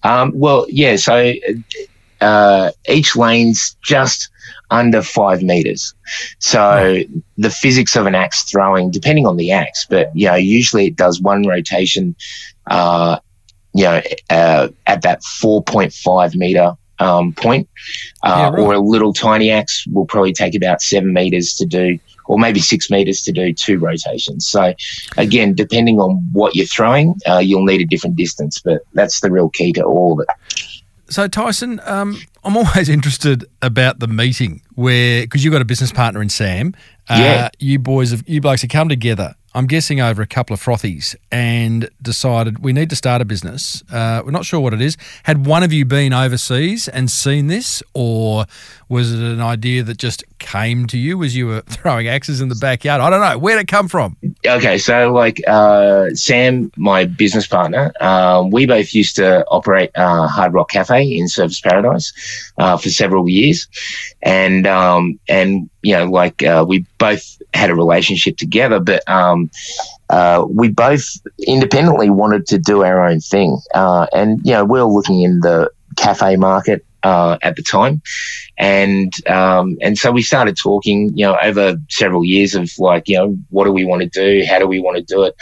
Um, 0.04 0.32
well, 0.34 0.66
yeah. 0.68 0.96
So 0.96 1.32
uh, 2.20 2.70
each 2.88 3.16
lane's 3.16 3.76
just 3.82 4.30
under 4.70 5.02
five 5.02 5.42
meters. 5.42 5.94
So 6.38 7.00
the 7.36 7.50
physics 7.50 7.96
of 7.96 8.06
an 8.06 8.14
axe 8.14 8.42
throwing, 8.50 8.90
depending 8.90 9.26
on 9.26 9.36
the 9.36 9.50
axe, 9.52 9.86
but 9.88 10.10
you 10.14 10.28
know, 10.28 10.34
usually 10.34 10.86
it 10.86 10.96
does 10.96 11.20
one 11.20 11.46
rotation, 11.46 12.14
uh, 12.66 13.18
you 13.74 13.84
know, 13.84 14.00
uh, 14.30 14.68
at 14.86 15.02
that 15.02 15.22
4.5 15.22 16.34
meter 16.36 16.72
um, 16.98 17.32
point, 17.32 17.68
uh, 18.22 18.34
Yeah, 18.36 18.50
right. 18.50 18.60
or 18.60 18.74
a 18.74 18.78
little 18.80 19.12
tiny 19.12 19.50
axe 19.50 19.86
will 19.92 20.06
probably 20.06 20.32
take 20.32 20.54
about 20.54 20.80
seven 20.80 21.12
meters 21.12 21.54
to 21.54 21.66
do, 21.66 21.98
or 22.26 22.38
maybe 22.38 22.60
six 22.60 22.90
meters 22.90 23.22
to 23.22 23.32
do 23.32 23.52
two 23.52 23.78
rotations. 23.78 24.46
So 24.46 24.74
again, 25.16 25.54
depending 25.54 26.00
on 26.00 26.16
what 26.32 26.54
you're 26.54 26.66
throwing, 26.66 27.14
uh, 27.28 27.38
you'll 27.38 27.64
need 27.64 27.80
a 27.80 27.86
different 27.86 28.16
distance, 28.16 28.60
but 28.60 28.82
that's 28.92 29.20
the 29.20 29.30
real 29.30 29.50
key 29.50 29.72
to 29.74 29.82
all 29.82 30.20
of 30.20 30.26
it. 30.28 30.64
So 31.10 31.28
Tyson, 31.28 31.80
um, 31.84 32.18
I'm 32.44 32.56
always 32.56 32.88
interested 32.98 33.44
about 33.62 34.00
the 34.00 34.06
meeting 34.06 34.62
where 34.74 35.22
because 35.22 35.44
you've 35.44 35.52
got 35.52 35.62
a 35.62 35.66
business 35.66 35.92
partner 35.92 36.22
in 36.22 36.28
Sam. 36.28 36.74
Uh, 37.08 37.16
Yeah. 37.18 37.48
You 37.58 37.78
boys 37.78 38.10
have 38.10 38.24
you 38.26 38.40
blokes 38.40 38.62
have 38.62 38.70
come 38.70 38.88
together. 38.88 39.34
I'm 39.56 39.68
guessing 39.68 40.00
over 40.00 40.20
a 40.20 40.26
couple 40.26 40.52
of 40.52 40.60
frothies 40.60 41.14
and 41.30 41.88
decided 42.02 42.64
we 42.64 42.72
need 42.72 42.90
to 42.90 42.96
start 42.96 43.22
a 43.22 43.24
business. 43.24 43.84
Uh, 43.88 44.20
we're 44.24 44.32
not 44.32 44.44
sure 44.44 44.58
what 44.58 44.74
it 44.74 44.80
is. 44.80 44.96
Had 45.22 45.46
one 45.46 45.62
of 45.62 45.72
you 45.72 45.84
been 45.84 46.12
overseas 46.12 46.88
and 46.88 47.08
seen 47.08 47.46
this, 47.46 47.80
or 47.94 48.46
was 48.88 49.12
it 49.12 49.20
an 49.20 49.40
idea 49.40 49.84
that 49.84 49.96
just 49.96 50.24
came 50.40 50.88
to 50.88 50.98
you 50.98 51.22
as 51.22 51.36
you 51.36 51.46
were 51.46 51.60
throwing 51.68 52.08
axes 52.08 52.40
in 52.40 52.48
the 52.48 52.56
backyard? 52.56 53.00
I 53.00 53.10
don't 53.10 53.20
know. 53.20 53.38
Where'd 53.38 53.60
it 53.60 53.68
come 53.68 53.86
from? 53.86 54.16
Okay, 54.44 54.76
so 54.76 55.12
like 55.12 55.40
uh, 55.46 56.10
Sam, 56.14 56.72
my 56.76 57.04
business 57.04 57.46
partner, 57.46 57.92
um, 58.00 58.50
we 58.50 58.66
both 58.66 58.92
used 58.92 59.14
to 59.16 59.46
operate 59.46 59.92
uh, 59.94 60.26
Hard 60.26 60.52
Rock 60.52 60.70
Cafe 60.70 61.16
in 61.16 61.26
Surfers 61.26 61.62
Paradise 61.62 62.12
uh, 62.58 62.76
for 62.76 62.90
several 62.90 63.28
years, 63.28 63.68
and 64.20 64.66
um, 64.66 65.20
and 65.28 65.70
you 65.82 65.94
know 65.96 66.06
like 66.06 66.42
uh, 66.42 66.64
we 66.66 66.84
both 66.98 67.40
had 67.54 67.70
a 67.70 67.74
relationship 67.74 68.36
together, 68.36 68.80
but 68.80 69.08
um, 69.08 69.50
uh, 70.10 70.44
we 70.48 70.68
both 70.68 71.06
independently 71.46 72.10
wanted 72.10 72.46
to 72.48 72.58
do 72.58 72.84
our 72.84 73.06
own 73.06 73.20
thing, 73.20 73.58
uh, 73.74 74.06
and 74.12 74.40
you 74.44 74.52
know 74.52 74.64
we 74.64 74.78
were 74.78 74.92
looking 74.92 75.22
in 75.22 75.40
the 75.40 75.70
cafe 75.96 76.36
market 76.36 76.84
uh, 77.04 77.38
at 77.42 77.54
the 77.56 77.62
time, 77.62 78.02
and 78.58 79.12
um, 79.28 79.76
and 79.80 79.96
so 79.98 80.10
we 80.10 80.22
started 80.22 80.56
talking, 80.56 81.10
you 81.14 81.24
know, 81.24 81.36
over 81.42 81.76
several 81.90 82.24
years 82.24 82.54
of 82.54 82.70
like, 82.78 83.08
you 83.08 83.16
know, 83.16 83.36
what 83.50 83.64
do 83.64 83.72
we 83.72 83.84
want 83.84 84.02
to 84.02 84.08
do? 84.08 84.44
How 84.46 84.58
do 84.58 84.66
we 84.66 84.80
want 84.80 84.96
to 84.96 85.02
do 85.02 85.22
it? 85.22 85.34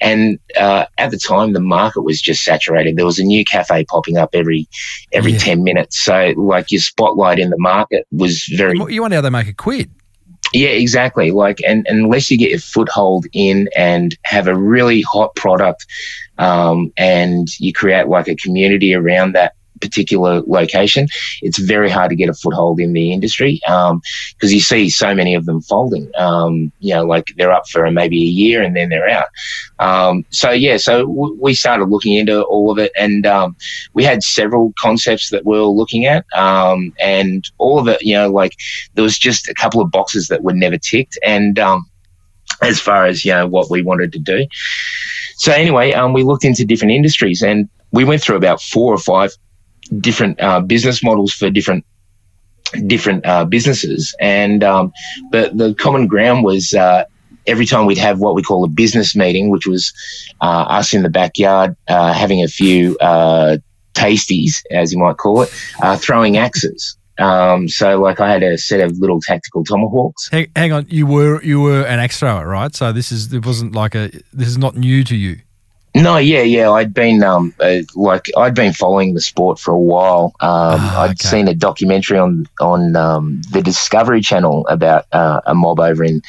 And 0.00 0.38
uh, 0.58 0.86
at 0.96 1.10
the 1.10 1.18
time, 1.18 1.52
the 1.52 1.60
market 1.60 2.02
was 2.02 2.20
just 2.20 2.42
saturated. 2.44 2.96
There 2.96 3.04
was 3.04 3.18
a 3.18 3.24
new 3.24 3.44
cafe 3.44 3.84
popping 3.84 4.16
up 4.16 4.30
every 4.32 4.68
every 5.12 5.32
Yeah. 5.32 5.38
ten 5.38 5.64
minutes. 5.64 6.00
So 6.02 6.32
like 6.36 6.70
your 6.70 6.80
spotlight 6.80 7.38
in 7.38 7.50
the 7.50 7.58
market 7.58 8.06
was 8.12 8.44
very 8.56 8.78
You 8.78 9.02
wonder 9.02 9.16
how 9.16 9.22
they 9.22 9.30
make 9.30 9.48
a 9.48 9.52
quid. 9.54 9.90
Yeah, 10.52 10.70
exactly. 10.70 11.30
Like, 11.30 11.60
and, 11.66 11.86
and 11.88 11.98
unless 12.04 12.30
you 12.30 12.38
get 12.38 12.50
your 12.50 12.58
foothold 12.58 13.26
in 13.32 13.68
and 13.76 14.16
have 14.22 14.48
a 14.48 14.56
really 14.56 15.02
hot 15.02 15.34
product, 15.34 15.86
um, 16.38 16.92
and 16.96 17.48
you 17.58 17.72
create 17.72 18.08
like 18.08 18.28
a 18.28 18.36
community 18.36 18.94
around 18.94 19.34
that 19.34 19.54
particular 19.78 20.42
location, 20.42 21.08
it's 21.42 21.58
very 21.58 21.90
hard 21.90 22.10
to 22.10 22.16
get 22.16 22.28
a 22.28 22.34
foothold 22.34 22.80
in 22.80 22.92
the 22.92 23.12
industry. 23.12 23.60
Um, 23.66 24.00
cause 24.40 24.52
you 24.52 24.60
see 24.60 24.90
so 24.90 25.14
many 25.14 25.34
of 25.34 25.46
them 25.46 25.60
folding, 25.60 26.10
um, 26.16 26.72
you 26.80 26.94
know, 26.94 27.04
like 27.04 27.26
they're 27.36 27.52
up 27.52 27.68
for 27.68 27.90
maybe 27.90 28.22
a 28.22 28.26
year 28.26 28.62
and 28.62 28.76
then 28.76 28.88
they're 28.88 29.08
out. 29.08 29.28
Um, 29.78 30.24
so 30.30 30.50
yeah, 30.50 30.76
so 30.76 31.06
w- 31.06 31.36
we 31.40 31.54
started 31.54 31.86
looking 31.86 32.14
into 32.14 32.42
all 32.42 32.70
of 32.70 32.78
it 32.78 32.92
and, 32.98 33.26
um, 33.26 33.56
we 33.94 34.04
had 34.04 34.22
several 34.22 34.72
concepts 34.78 35.30
that 35.30 35.44
we 35.44 35.58
were 35.58 35.66
looking 35.66 36.06
at, 36.06 36.24
um, 36.36 36.92
and 37.00 37.48
all 37.58 37.78
of 37.78 37.88
it, 37.88 38.02
you 38.02 38.14
know, 38.14 38.28
like 38.28 38.54
there 38.94 39.04
was 39.04 39.18
just 39.18 39.48
a 39.48 39.54
couple 39.54 39.80
of 39.80 39.90
boxes 39.90 40.28
that 40.28 40.42
were 40.42 40.54
never 40.54 40.78
ticked. 40.78 41.18
And 41.24 41.58
um, 41.58 41.88
as 42.62 42.80
far 42.80 43.06
as 43.06 43.24
you 43.24 43.32
know, 43.32 43.46
what 43.46 43.70
we 43.70 43.82
wanted 43.82 44.12
to 44.12 44.18
do. 44.18 44.46
So 45.36 45.52
anyway, 45.52 45.92
um, 45.92 46.12
we 46.12 46.22
looked 46.22 46.44
into 46.44 46.64
different 46.64 46.92
industries, 46.92 47.42
and 47.42 47.68
we 47.92 48.04
went 48.04 48.22
through 48.22 48.36
about 48.36 48.60
four 48.60 48.92
or 48.92 48.98
five 48.98 49.32
different 50.00 50.40
uh, 50.40 50.60
business 50.60 51.02
models 51.02 51.32
for 51.32 51.50
different 51.50 51.84
different 52.86 53.24
uh, 53.24 53.44
businesses. 53.44 54.14
And 54.20 54.62
um, 54.62 54.92
but 55.30 55.56
the 55.56 55.74
common 55.74 56.06
ground 56.06 56.44
was. 56.44 56.74
Uh, 56.74 57.04
Every 57.46 57.64
time 57.64 57.86
we'd 57.86 57.96
have 57.96 58.20
what 58.20 58.34
we 58.34 58.42
call 58.42 58.62
a 58.62 58.68
business 58.68 59.16
meeting, 59.16 59.48
which 59.48 59.66
was 59.66 59.90
uh, 60.42 60.66
us 60.68 60.92
in 60.92 61.02
the 61.02 61.08
backyard 61.08 61.74
uh, 61.88 62.12
having 62.12 62.42
a 62.42 62.46
few 62.46 62.98
uh, 62.98 63.56
tasties, 63.94 64.56
as 64.70 64.92
you 64.92 64.98
might 64.98 65.16
call 65.16 65.40
it, 65.40 65.48
throwing 65.96 66.36
axes. 66.36 66.98
Um, 67.18 67.66
so 67.66 68.00
like 68.00 68.20
I 68.20 68.30
had 68.30 68.42
a 68.42 68.58
set 68.58 68.80
of 68.80 68.98
little 68.98 69.20
tactical 69.20 69.64
tomahawks. 69.64 70.28
Hang, 70.28 70.48
hang 70.54 70.72
on, 70.72 70.86
you 70.90 71.06
were 71.06 71.42
you 71.42 71.60
were 71.60 71.84
an 71.84 71.98
axe 71.98 72.18
thrower, 72.18 72.46
right? 72.46 72.74
So 72.74 72.92
this 72.92 73.10
is 73.10 73.32
it 73.32 73.46
wasn't 73.46 73.74
like 73.74 73.94
a 73.94 74.10
this 74.32 74.48
is 74.48 74.58
not 74.58 74.76
new 74.76 75.02
to 75.04 75.16
you. 75.16 75.40
No, 75.98 76.16
yeah, 76.16 76.42
yeah. 76.42 76.70
I'd 76.70 76.94
been 76.94 77.22
um 77.24 77.52
uh, 77.60 77.78
like 77.96 78.30
I'd 78.36 78.54
been 78.54 78.72
following 78.72 79.14
the 79.14 79.20
sport 79.20 79.58
for 79.58 79.72
a 79.72 79.78
while. 79.78 80.26
Um, 80.40 80.78
Ah, 80.80 81.02
I'd 81.02 81.10
okay. 81.12 81.28
seen 81.28 81.48
a 81.48 81.54
documentary 81.54 82.18
on 82.18 82.46
on 82.60 82.94
um, 82.94 83.40
the 83.50 83.62
Discovery 83.62 84.20
Channel 84.20 84.66
about 84.68 85.06
uh, 85.12 85.40
a 85.46 85.54
mob 85.54 85.80
over 85.80 86.04
in 86.04 86.22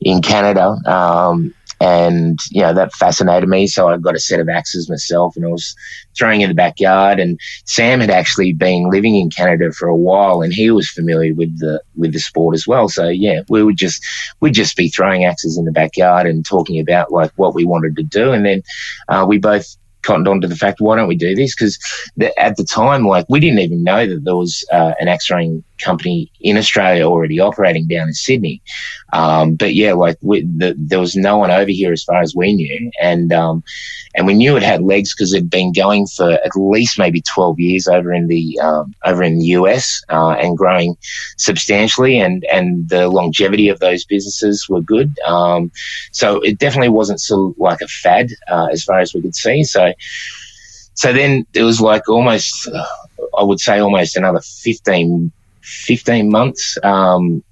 in 0.00 0.22
Canada. 0.22 0.76
Um, 0.86 1.52
and 1.80 2.38
you 2.50 2.60
know 2.60 2.74
that 2.74 2.92
fascinated 2.92 3.48
me, 3.48 3.66
so 3.66 3.88
I 3.88 3.96
got 3.98 4.14
a 4.14 4.20
set 4.20 4.40
of 4.40 4.48
axes 4.48 4.90
myself, 4.90 5.36
and 5.36 5.44
I 5.44 5.48
was 5.48 5.74
throwing 6.16 6.40
in 6.40 6.48
the 6.48 6.54
backyard. 6.54 7.20
And 7.20 7.38
Sam 7.64 8.00
had 8.00 8.10
actually 8.10 8.52
been 8.52 8.90
living 8.90 9.16
in 9.16 9.30
Canada 9.30 9.72
for 9.72 9.88
a 9.88 9.96
while, 9.96 10.42
and 10.42 10.52
he 10.52 10.70
was 10.70 10.90
familiar 10.90 11.34
with 11.34 11.58
the 11.58 11.82
with 11.96 12.12
the 12.12 12.20
sport 12.20 12.54
as 12.54 12.66
well. 12.66 12.88
So 12.88 13.08
yeah, 13.08 13.42
we 13.48 13.62
would 13.62 13.76
just 13.76 14.04
we'd 14.40 14.54
just 14.54 14.76
be 14.76 14.88
throwing 14.88 15.24
axes 15.24 15.56
in 15.56 15.64
the 15.64 15.72
backyard 15.72 16.26
and 16.26 16.44
talking 16.44 16.80
about 16.80 17.12
like 17.12 17.32
what 17.36 17.54
we 17.54 17.64
wanted 17.64 17.96
to 17.96 18.02
do, 18.02 18.32
and 18.32 18.44
then 18.44 18.62
uh, 19.08 19.24
we 19.28 19.38
both 19.38 19.76
cottoned 20.08 20.26
on 20.26 20.40
to 20.40 20.48
the 20.48 20.56
fact, 20.56 20.80
why 20.80 20.96
don't 20.96 21.06
we 21.06 21.16
do 21.16 21.34
this? 21.34 21.54
Because 21.54 21.78
at 22.38 22.56
the 22.56 22.64
time, 22.64 23.06
like 23.06 23.26
we 23.28 23.40
didn't 23.40 23.58
even 23.58 23.84
know 23.84 24.06
that 24.06 24.24
there 24.24 24.36
was 24.36 24.64
uh, 24.72 24.94
an 24.98 25.18
throwing 25.18 25.62
company 25.78 26.32
in 26.40 26.56
Australia 26.56 27.04
already 27.04 27.38
operating 27.38 27.86
down 27.86 28.08
in 28.08 28.14
Sydney. 28.14 28.62
Um, 29.12 29.54
but 29.54 29.74
yeah, 29.74 29.92
like 29.92 30.16
we, 30.22 30.42
the, 30.42 30.74
there 30.78 30.98
was 30.98 31.14
no 31.14 31.36
one 31.36 31.50
over 31.50 31.70
here 31.70 31.92
as 31.92 32.04
far 32.04 32.20
as 32.22 32.34
we 32.34 32.54
knew, 32.54 32.90
and 33.00 33.32
um, 33.32 33.62
and 34.18 34.26
we 34.26 34.34
knew 34.34 34.56
it 34.56 34.62
had 34.62 34.82
legs 34.82 35.14
because 35.14 35.32
it'd 35.32 35.48
been 35.48 35.72
going 35.72 36.06
for 36.06 36.32
at 36.32 36.56
least 36.56 36.98
maybe 36.98 37.22
twelve 37.22 37.58
years 37.58 37.88
over 37.88 38.12
in 38.12 38.26
the 38.26 38.58
um, 38.60 38.94
over 39.04 39.22
in 39.22 39.38
the 39.38 39.46
US 39.46 40.02
uh, 40.10 40.32
and 40.32 40.58
growing 40.58 40.96
substantially, 41.36 42.18
and 42.18 42.44
and 42.52 42.88
the 42.88 43.08
longevity 43.08 43.68
of 43.68 43.78
those 43.78 44.04
businesses 44.04 44.68
were 44.68 44.82
good. 44.82 45.18
Um, 45.20 45.70
so 46.12 46.40
it 46.40 46.58
definitely 46.58 46.90
wasn't 46.90 47.22
like 47.56 47.80
a 47.80 47.88
fad 47.88 48.30
uh, 48.50 48.68
as 48.72 48.84
far 48.84 48.98
as 48.98 49.14
we 49.14 49.22
could 49.22 49.36
see. 49.36 49.64
So 49.64 49.92
so 50.98 51.12
then 51.12 51.46
it 51.54 51.62
was 51.62 51.80
like 51.80 52.08
almost, 52.08 52.68
uh, 52.74 52.84
I 53.38 53.44
would 53.44 53.60
say 53.60 53.78
almost 53.78 54.16
another 54.16 54.40
15, 54.40 55.30
15 55.60 56.28
months, 56.28 56.76
um, 56.82 57.44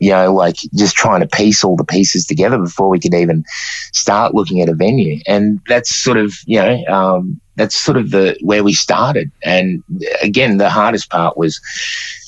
you 0.00 0.10
know, 0.10 0.32
like 0.32 0.56
just 0.74 0.96
trying 0.96 1.20
to 1.20 1.28
piece 1.28 1.62
all 1.62 1.76
the 1.76 1.84
pieces 1.84 2.24
together 2.24 2.58
before 2.58 2.88
we 2.88 2.98
could 2.98 3.14
even 3.14 3.44
start 3.92 4.34
looking 4.34 4.62
at 4.62 4.68
a 4.68 4.74
venue. 4.74 5.20
And 5.26 5.60
that's 5.68 5.94
sort 5.94 6.16
of, 6.16 6.34
you 6.46 6.58
know, 6.58 6.84
um, 6.86 7.40
that's 7.56 7.76
sort 7.76 7.98
of 7.98 8.10
the 8.10 8.38
where 8.40 8.64
we 8.64 8.72
started. 8.72 9.30
And 9.44 9.84
again, 10.22 10.56
the 10.56 10.70
hardest 10.70 11.10
part 11.10 11.36
was 11.36 11.60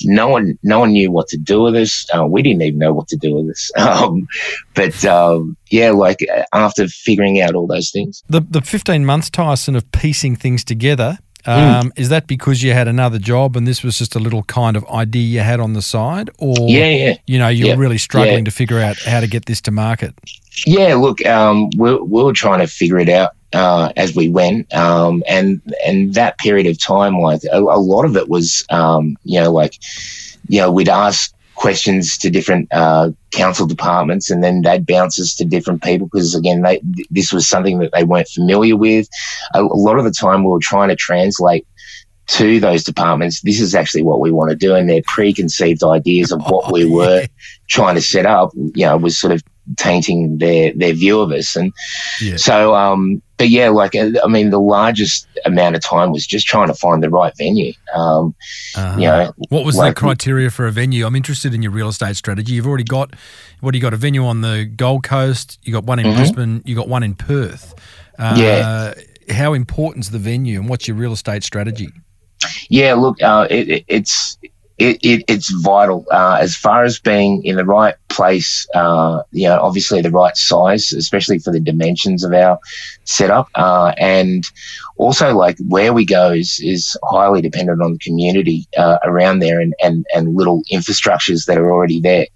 no 0.02 0.28
one, 0.28 0.58
no 0.62 0.80
one 0.80 0.92
knew 0.92 1.10
what 1.10 1.28
to 1.28 1.38
do 1.38 1.62
with 1.62 1.72
this. 1.72 2.06
Uh, 2.14 2.26
we 2.26 2.42
didn't 2.42 2.60
even 2.60 2.78
know 2.78 2.92
what 2.92 3.08
to 3.08 3.16
do 3.16 3.34
with 3.34 3.48
this. 3.48 3.70
Um, 3.82 4.26
but 4.74 5.04
um, 5.04 5.56
yeah, 5.70 5.90
like 5.90 6.18
uh, 6.34 6.44
after 6.52 6.88
figuring 6.88 7.40
out 7.40 7.54
all 7.54 7.66
those 7.66 7.90
things. 7.90 8.22
The 8.28 8.40
the 8.40 8.60
15 8.60 9.04
months, 9.04 9.28
Tyson, 9.28 9.76
of 9.76 9.90
piecing 9.92 10.36
things 10.36 10.64
together, 10.64 11.18
Hmm. 11.44 11.50
um, 11.50 11.92
is 11.96 12.08
that 12.08 12.26
because 12.26 12.62
you 12.62 12.72
had 12.72 12.86
another 12.88 13.18
job 13.18 13.56
and 13.56 13.66
this 13.66 13.82
was 13.82 13.98
just 13.98 14.14
a 14.14 14.18
little 14.20 14.44
kind 14.44 14.76
of 14.76 14.84
idea 14.88 15.22
you 15.22 15.40
had 15.40 15.58
on 15.60 15.72
the 15.72 15.82
side? 15.82 16.30
Or, 16.38 16.54
Yeah, 16.68 16.86
yeah. 16.88 17.14
you 17.26 17.38
know, 17.38 17.48
you're 17.48 17.68
Yeah. 17.68 17.74
really 17.76 17.98
struggling 17.98 18.38
Yeah. 18.38 18.44
to 18.44 18.50
figure 18.52 18.78
out 18.78 18.96
how 18.98 19.20
to 19.20 19.26
get 19.26 19.46
this 19.46 19.60
to 19.62 19.70
market? 19.70 20.14
Yeah, 20.66 20.94
look, 20.94 21.24
um, 21.26 21.70
we, 21.76 21.94
we 21.96 22.22
were 22.22 22.32
trying 22.32 22.60
to 22.60 22.66
figure 22.66 22.98
it 22.98 23.08
out 23.08 23.30
uh, 23.54 23.92
as 23.96 24.14
we 24.14 24.28
went, 24.28 24.72
um, 24.74 25.22
and 25.28 25.60
and 25.86 26.14
that 26.14 26.38
period 26.38 26.66
of 26.66 26.78
time, 26.78 27.18
like 27.18 27.42
a, 27.52 27.58
a 27.58 27.80
lot 27.80 28.04
of 28.04 28.16
it 28.16 28.28
was, 28.30 28.64
um, 28.70 29.16
you 29.24 29.38
know, 29.40 29.52
like 29.52 29.78
you 30.48 30.58
know, 30.60 30.70
we'd 30.72 30.88
ask 30.88 31.32
questions 31.54 32.16
to 32.18 32.30
different 32.30 32.68
uh, 32.72 33.10
council 33.30 33.66
departments, 33.66 34.30
and 34.30 34.42
then 34.42 34.62
they'd 34.62 34.86
bounce 34.86 35.20
us 35.20 35.34
to 35.36 35.44
different 35.44 35.82
people 35.82 36.06
because 36.06 36.34
again, 36.34 36.62
they, 36.62 36.80
this 37.10 37.32
was 37.32 37.48
something 37.48 37.78
that 37.78 37.90
they 37.92 38.04
weren't 38.04 38.28
familiar 38.28 38.76
with. 38.76 39.08
A, 39.54 39.62
a 39.62 39.64
lot 39.64 39.98
of 39.98 40.04
the 40.04 40.10
time, 40.10 40.44
we 40.44 40.50
were 40.50 40.58
trying 40.60 40.88
to 40.88 40.96
translate 40.96 41.66
to 42.28 42.60
those 42.60 42.84
departments, 42.84 43.40
this 43.42 43.60
is 43.60 43.74
actually 43.74 44.02
what 44.02 44.20
we 44.20 44.30
want 44.30 44.48
to 44.48 44.56
do. 44.56 44.74
And 44.74 44.88
their 44.88 45.02
preconceived 45.06 45.82
ideas 45.82 46.30
of 46.30 46.40
what 46.42 46.66
Oh, 46.68 46.72
we 46.72 46.84
yeah. 46.84 46.94
were 46.94 47.26
trying 47.68 47.96
to 47.96 48.00
set 48.00 48.26
up, 48.26 48.50
you 48.54 48.86
know, 48.86 48.96
was 48.96 49.18
sort 49.20 49.32
of 49.32 49.42
tainting 49.76 50.38
their, 50.38 50.72
their 50.72 50.92
view 50.94 51.20
of 51.20 51.32
us. 51.32 51.56
And 51.56 51.72
Yeah. 52.20 52.36
so, 52.36 52.74
um, 52.74 53.20
but 53.42 53.50
yeah, 53.50 53.70
like, 53.70 53.96
uh, 53.96 54.10
I 54.24 54.28
mean, 54.28 54.50
the 54.50 54.60
largest 54.60 55.26
amount 55.44 55.74
of 55.74 55.82
time 55.82 56.12
was 56.12 56.24
just 56.26 56.46
trying 56.46 56.68
to 56.68 56.74
find 56.74 57.02
the 57.02 57.10
right 57.10 57.32
venue. 57.36 57.72
Um, 57.92 58.34
Uh-huh. 58.76 58.94
you 59.00 59.06
know, 59.06 59.32
What 59.48 59.64
was 59.64 59.74
like- 59.76 59.96
the 59.96 60.00
criteria 60.00 60.48
for 60.48 60.66
a 60.66 60.70
venue? 60.70 61.04
I'm 61.06 61.16
interested 61.16 61.52
in 61.52 61.60
your 61.60 61.72
real 61.72 61.88
estate 61.88 62.16
strategy. 62.16 62.52
You've 62.54 62.66
already 62.68 62.84
got 62.84 63.14
what 63.60 63.72
do 63.72 63.78
you 63.78 63.82
got? 63.82 63.94
A 63.94 63.96
venue 63.96 64.24
on 64.26 64.42
the 64.42 64.64
Gold 64.64 65.02
Coast. 65.02 65.58
You 65.64 65.72
got 65.72 65.84
one 65.84 65.98
in 65.98 66.06
Mhm. 66.06 66.16
Brisbane. 66.16 66.62
You 66.64 66.74
got 66.76 66.88
one 66.88 67.02
in 67.02 67.14
Perth. 67.14 67.74
Uh, 68.18 68.34
Yeah. 68.36 68.94
How 69.30 69.52
important's 69.54 70.08
the 70.10 70.18
venue, 70.18 70.60
and 70.60 70.68
what's 70.68 70.86
your 70.88 70.96
real 70.96 71.12
estate 71.12 71.42
strategy? 71.44 71.88
Yeah, 72.68 72.94
look, 72.94 73.20
uh, 73.22 73.46
it, 73.50 73.68
it, 73.68 73.84
it's 73.88 74.36
it, 74.78 74.98
it, 75.02 75.24
it's 75.28 75.50
vital 75.50 76.06
uh, 76.10 76.38
as 76.40 76.56
far 76.56 76.84
as 76.84 76.98
being 76.98 77.44
in 77.44 77.56
the 77.56 77.64
right 77.64 77.94
place. 78.08 78.66
Uh, 78.74 79.22
you 79.30 79.48
know, 79.48 79.60
obviously 79.60 80.00
the 80.00 80.10
right 80.10 80.36
size, 80.36 80.92
especially 80.92 81.38
for 81.38 81.52
the 81.52 81.60
dimensions 81.60 82.24
of 82.24 82.32
our 82.32 82.58
setup, 83.04 83.48
uh, 83.54 83.92
and 83.98 84.44
also 84.96 85.34
like 85.34 85.56
where 85.68 85.92
we 85.92 86.04
go 86.04 86.30
is 86.30 86.60
is 86.62 86.96
highly 87.04 87.40
dependent 87.40 87.82
on 87.82 87.92
the 87.92 87.98
community 87.98 88.66
uh, 88.76 88.98
around 89.04 89.38
there 89.38 89.60
and, 89.60 89.74
and 89.82 90.06
and 90.14 90.36
little 90.36 90.62
infrastructures 90.72 91.46
that 91.46 91.58
are 91.58 91.70
already 91.70 92.00
there. 92.00 92.26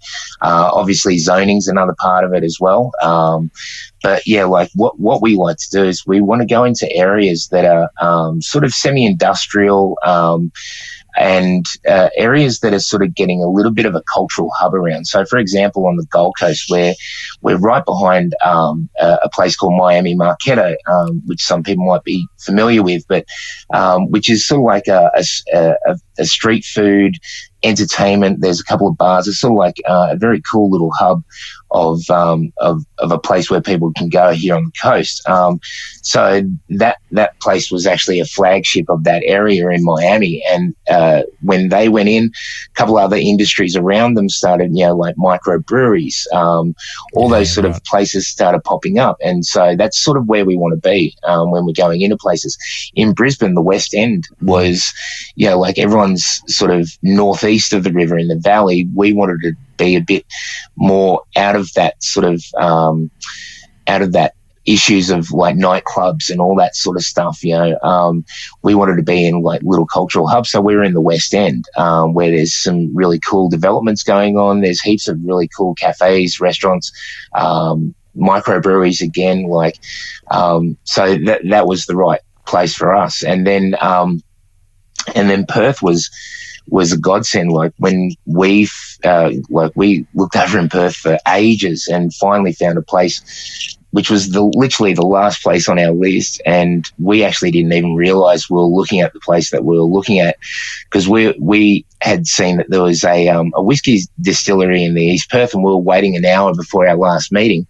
Uh, 0.41 0.69
obviously, 0.73 1.17
zoning's 1.17 1.67
another 1.67 1.95
part 1.99 2.23
of 2.23 2.33
it 2.33 2.43
as 2.43 2.57
well. 2.59 2.91
Um, 3.01 3.51
but 4.03 4.25
yeah, 4.25 4.45
like 4.45 4.69
what, 4.75 4.99
what 4.99 5.21
we 5.21 5.35
like 5.35 5.57
to 5.57 5.69
do 5.69 5.83
is 5.83 6.05
we 6.05 6.21
want 6.21 6.41
to 6.41 6.47
go 6.47 6.63
into 6.63 6.91
areas 6.93 7.47
that 7.49 7.65
are 7.65 7.89
um, 7.99 8.41
sort 8.41 8.63
of 8.63 8.71
semi-industrial 8.71 9.97
um, 10.05 10.51
and 11.17 11.65
uh, 11.87 12.09
areas 12.15 12.59
that 12.59 12.73
are 12.73 12.79
sort 12.79 13.03
of 13.03 13.15
getting 13.15 13.41
a 13.41 13.47
little 13.47 13.71
bit 13.71 13.85
of 13.85 13.95
a 13.95 14.03
cultural 14.13 14.49
hub 14.57 14.73
around. 14.73 15.05
So, 15.05 15.25
for 15.25 15.37
example, 15.39 15.87
on 15.87 15.97
the 15.97 16.05
Gold 16.05 16.35
Coast, 16.39 16.69
where 16.69 16.93
we're 17.41 17.57
right 17.57 17.83
behind 17.83 18.35
um, 18.43 18.89
a, 18.99 19.17
a 19.23 19.29
place 19.29 19.55
called 19.55 19.75
Miami 19.77 20.15
Marketta, 20.15 20.75
um, 20.87 21.21
which 21.25 21.41
some 21.41 21.63
people 21.63 21.85
might 21.85 22.03
be 22.03 22.27
familiar 22.37 22.83
with, 22.83 23.03
but 23.07 23.25
um, 23.73 24.09
which 24.11 24.29
is 24.29 24.47
sort 24.47 24.61
of 24.61 24.65
like 24.65 24.87
a 24.87 26.25
street 26.25 26.65
food 26.65 27.15
entertainment. 27.63 28.41
There's 28.41 28.59
a 28.59 28.63
couple 28.63 28.87
of 28.87 28.97
bars. 28.97 29.27
It's 29.27 29.39
sort 29.39 29.53
of 29.53 29.57
like 29.57 29.77
uh, 29.87 30.09
a 30.11 30.15
very 30.15 30.41
cool 30.49 30.69
little 30.69 30.91
hub 30.91 31.23
of 31.71 32.09
um, 32.09 32.51
of 32.57 32.83
of 32.99 33.11
a 33.11 33.19
place 33.19 33.49
where 33.49 33.61
people 33.61 33.91
can 33.95 34.09
go 34.09 34.33
here 34.33 34.55
on 34.55 34.65
the 34.65 34.71
coast. 34.81 35.27
Um, 35.27 35.59
so 36.01 36.41
that 36.69 36.97
that 37.11 37.39
place 37.39 37.71
was 37.71 37.85
actually 37.85 38.19
a 38.19 38.25
flagship 38.25 38.89
of 38.89 39.03
that 39.03 39.23
area 39.25 39.69
in 39.69 39.83
Miami. 39.83 40.43
And 40.49 40.75
uh, 40.89 41.23
when 41.41 41.69
they 41.69 41.89
went 41.89 42.09
in, 42.09 42.25
a 42.25 42.73
couple 42.73 42.97
other 42.97 43.17
industries 43.17 43.75
around 43.75 44.15
them 44.15 44.29
started, 44.29 44.71
you 44.73 44.85
know, 44.85 44.95
like 44.95 45.15
microbreweries. 45.15 46.31
Um, 46.33 46.75
all 47.13 47.29
Yeah, 47.29 47.39
those 47.39 47.53
sort 47.53 47.65
right. 47.65 47.75
of 47.75 47.83
places 47.83 48.27
started 48.27 48.63
popping 48.63 48.99
up, 48.99 49.17
and 49.23 49.45
so 49.45 49.75
that's 49.75 49.99
sort 49.99 50.17
of 50.17 50.27
where 50.27 50.45
we 50.45 50.57
want 50.57 50.73
to 50.73 50.89
be 50.89 51.15
um, 51.23 51.51
when 51.51 51.65
we're 51.65 51.73
going 51.73 52.01
into 52.01 52.17
places. 52.17 52.57
In 52.95 53.13
Brisbane, 53.13 53.53
the 53.53 53.61
West 53.61 53.93
End 53.93 54.27
was, 54.41 54.93
you 55.35 55.49
know, 55.49 55.59
like 55.59 55.77
everyone's 55.77 56.41
sort 56.47 56.71
of 56.71 56.89
northeast 57.01 57.73
of 57.73 57.83
the 57.83 57.91
river 57.91 58.17
in 58.17 58.27
the 58.27 58.39
valley. 58.39 58.87
We 58.95 59.13
wanted 59.13 59.41
to 59.41 59.55
be 59.77 59.95
a 59.95 60.01
bit 60.01 60.25
more 60.75 61.21
out 61.35 61.55
of 61.55 61.71
that 61.73 62.01
sort 62.03 62.25
of 62.25 62.43
um, 62.57 63.09
out 63.87 64.01
of 64.01 64.13
that 64.13 64.33
issues 64.65 65.09
of 65.09 65.31
like 65.31 65.55
nightclubs 65.55 66.29
and 66.29 66.41
all 66.41 66.55
that 66.57 66.75
sort 66.75 66.97
of 66.97 67.03
stuff. 67.03 67.43
You 67.43 67.53
know, 67.53 67.79
um, 67.81 68.25
we 68.61 68.75
wanted 68.75 68.97
to 68.97 69.03
be 69.03 69.25
in 69.25 69.41
like 69.41 69.61
little 69.63 69.87
cultural 69.87 70.27
hubs, 70.27 70.51
so 70.51 70.61
we 70.61 70.75
were 70.75 70.83
in 70.83 70.93
the 70.93 71.01
West 71.01 71.33
End 71.33 71.65
um, 71.77 72.13
where 72.13 72.29
there's 72.29 72.53
some 72.53 72.95
really 72.95 73.19
cool 73.19 73.49
developments 73.49 74.03
going 74.03 74.37
on. 74.37 74.61
There's 74.61 74.81
heaps 74.81 75.07
of 75.07 75.19
really 75.23 75.47
cool 75.47 75.73
cafes, 75.73 76.39
restaurants. 76.39 76.91
Um, 77.33 77.95
microbreweries 78.15 78.99
again 78.99 79.43
like 79.43 79.77
um, 80.31 80.75
so 80.85 81.15
that 81.25 81.41
that 81.47 81.67
was 81.67 81.85
the 81.85 81.95
right 81.95 82.21
place 82.47 82.73
for 82.73 82.95
us 82.95 83.23
and 83.23 83.45
then 83.45 83.75
um, 83.79 84.23
and 85.13 85.29
then 85.29 85.45
Perth 85.45 85.83
was 85.83 86.09
was 86.67 86.91
a 86.91 86.97
godsend. 86.97 87.51
Like 87.51 87.73
when 87.77 88.11
we 88.25 88.67
uh, 89.03 89.31
like 89.49 89.71
we 89.75 90.05
looked 90.13 90.35
over 90.35 90.59
in 90.59 90.69
Perth 90.69 90.95
for 90.95 91.17
ages 91.27 91.87
and 91.91 92.13
finally 92.13 92.53
found 92.53 92.77
a 92.77 92.81
place 92.81 93.76
which 93.91 94.09
was 94.09 94.31
the 94.31 94.43
literally 94.55 94.93
the 94.93 95.05
last 95.05 95.41
place 95.41 95.69
on 95.69 95.79
our 95.79 95.91
list, 95.91 96.41
and 96.45 96.91
we 96.99 97.23
actually 97.23 97.51
didn't 97.51 97.73
even 97.73 97.95
realize 97.95 98.49
we 98.49 98.55
were 98.55 98.63
looking 98.63 98.99
at 98.99 99.13
the 99.13 99.19
place 99.19 99.51
that 99.51 99.65
we 99.65 99.75
were 99.77 99.85
looking 99.85 100.19
at 100.19 100.37
because 100.85 101.07
we 101.07 101.35
we 101.39 101.85
had 102.01 102.27
seen 102.27 102.57
that 102.57 102.69
there 102.69 102.83
was 102.83 103.03
a 103.03 103.27
um, 103.29 103.51
a 103.55 103.63
whiskey 103.63 104.01
distillery 104.21 104.83
in 104.83 104.93
the 104.93 105.03
East 105.03 105.29
Perth, 105.29 105.53
and 105.53 105.63
we 105.63 105.71
were 105.71 105.77
waiting 105.77 106.15
an 106.15 106.25
hour 106.25 106.53
before 106.53 106.87
our 106.87 106.97
last 106.97 107.31
meeting, 107.31 107.65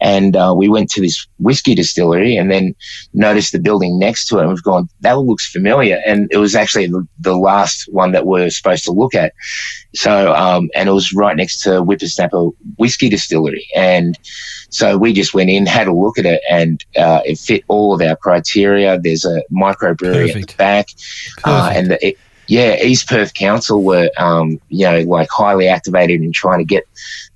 and 0.00 0.34
uh, 0.34 0.54
we 0.56 0.68
went 0.68 0.90
to 0.90 1.00
this 1.00 1.26
whiskey 1.38 1.74
distillery, 1.74 2.36
and 2.36 2.50
then 2.50 2.74
noticed 3.12 3.52
the 3.52 3.58
building 3.58 3.98
next 3.98 4.26
to 4.26 4.38
it, 4.38 4.42
and 4.42 4.48
we've 4.48 4.62
gone 4.62 4.88
that 5.00 5.18
looks 5.18 5.50
familiar, 5.50 6.00
and 6.06 6.28
it 6.32 6.38
was 6.38 6.54
actually 6.54 6.86
the, 6.86 7.06
the 7.18 7.36
last 7.36 7.88
one 7.92 8.12
that 8.12 8.26
we 8.26 8.42
are 8.42 8.50
supposed 8.50 8.84
to 8.84 8.92
look 8.92 9.14
at. 9.14 9.34
So, 9.94 10.32
um, 10.34 10.70
and 10.74 10.88
it 10.88 10.92
was 10.92 11.12
right 11.12 11.36
next 11.36 11.62
to 11.62 11.82
Whippersnapper 11.82 12.50
Whiskey 12.78 13.08
Distillery. 13.08 13.66
And 13.76 14.18
so 14.70 14.96
we 14.96 15.12
just 15.12 15.34
went 15.34 15.50
in, 15.50 15.66
had 15.66 15.86
a 15.86 15.94
look 15.94 16.18
at 16.18 16.26
it, 16.26 16.40
and 16.50 16.84
uh, 16.96 17.20
it 17.24 17.38
fit 17.38 17.64
all 17.68 17.94
of 17.94 18.00
our 18.00 18.16
criteria. 18.16 18.98
There's 18.98 19.24
a 19.24 19.42
microbrewery 19.52 20.34
at 20.34 20.48
the 20.48 20.54
back. 20.56 20.88
Uh, 21.44 21.72
and 21.74 21.90
the, 21.90 22.06
it, 22.06 22.18
yeah, 22.46 22.82
East 22.82 23.08
Perth 23.08 23.34
Council 23.34 23.82
were, 23.82 24.10
um, 24.16 24.60
you 24.68 24.84
know, 24.84 25.00
like 25.02 25.28
highly 25.30 25.68
activated 25.68 26.20
in 26.20 26.32
trying 26.32 26.58
to 26.58 26.64
get 26.64 26.84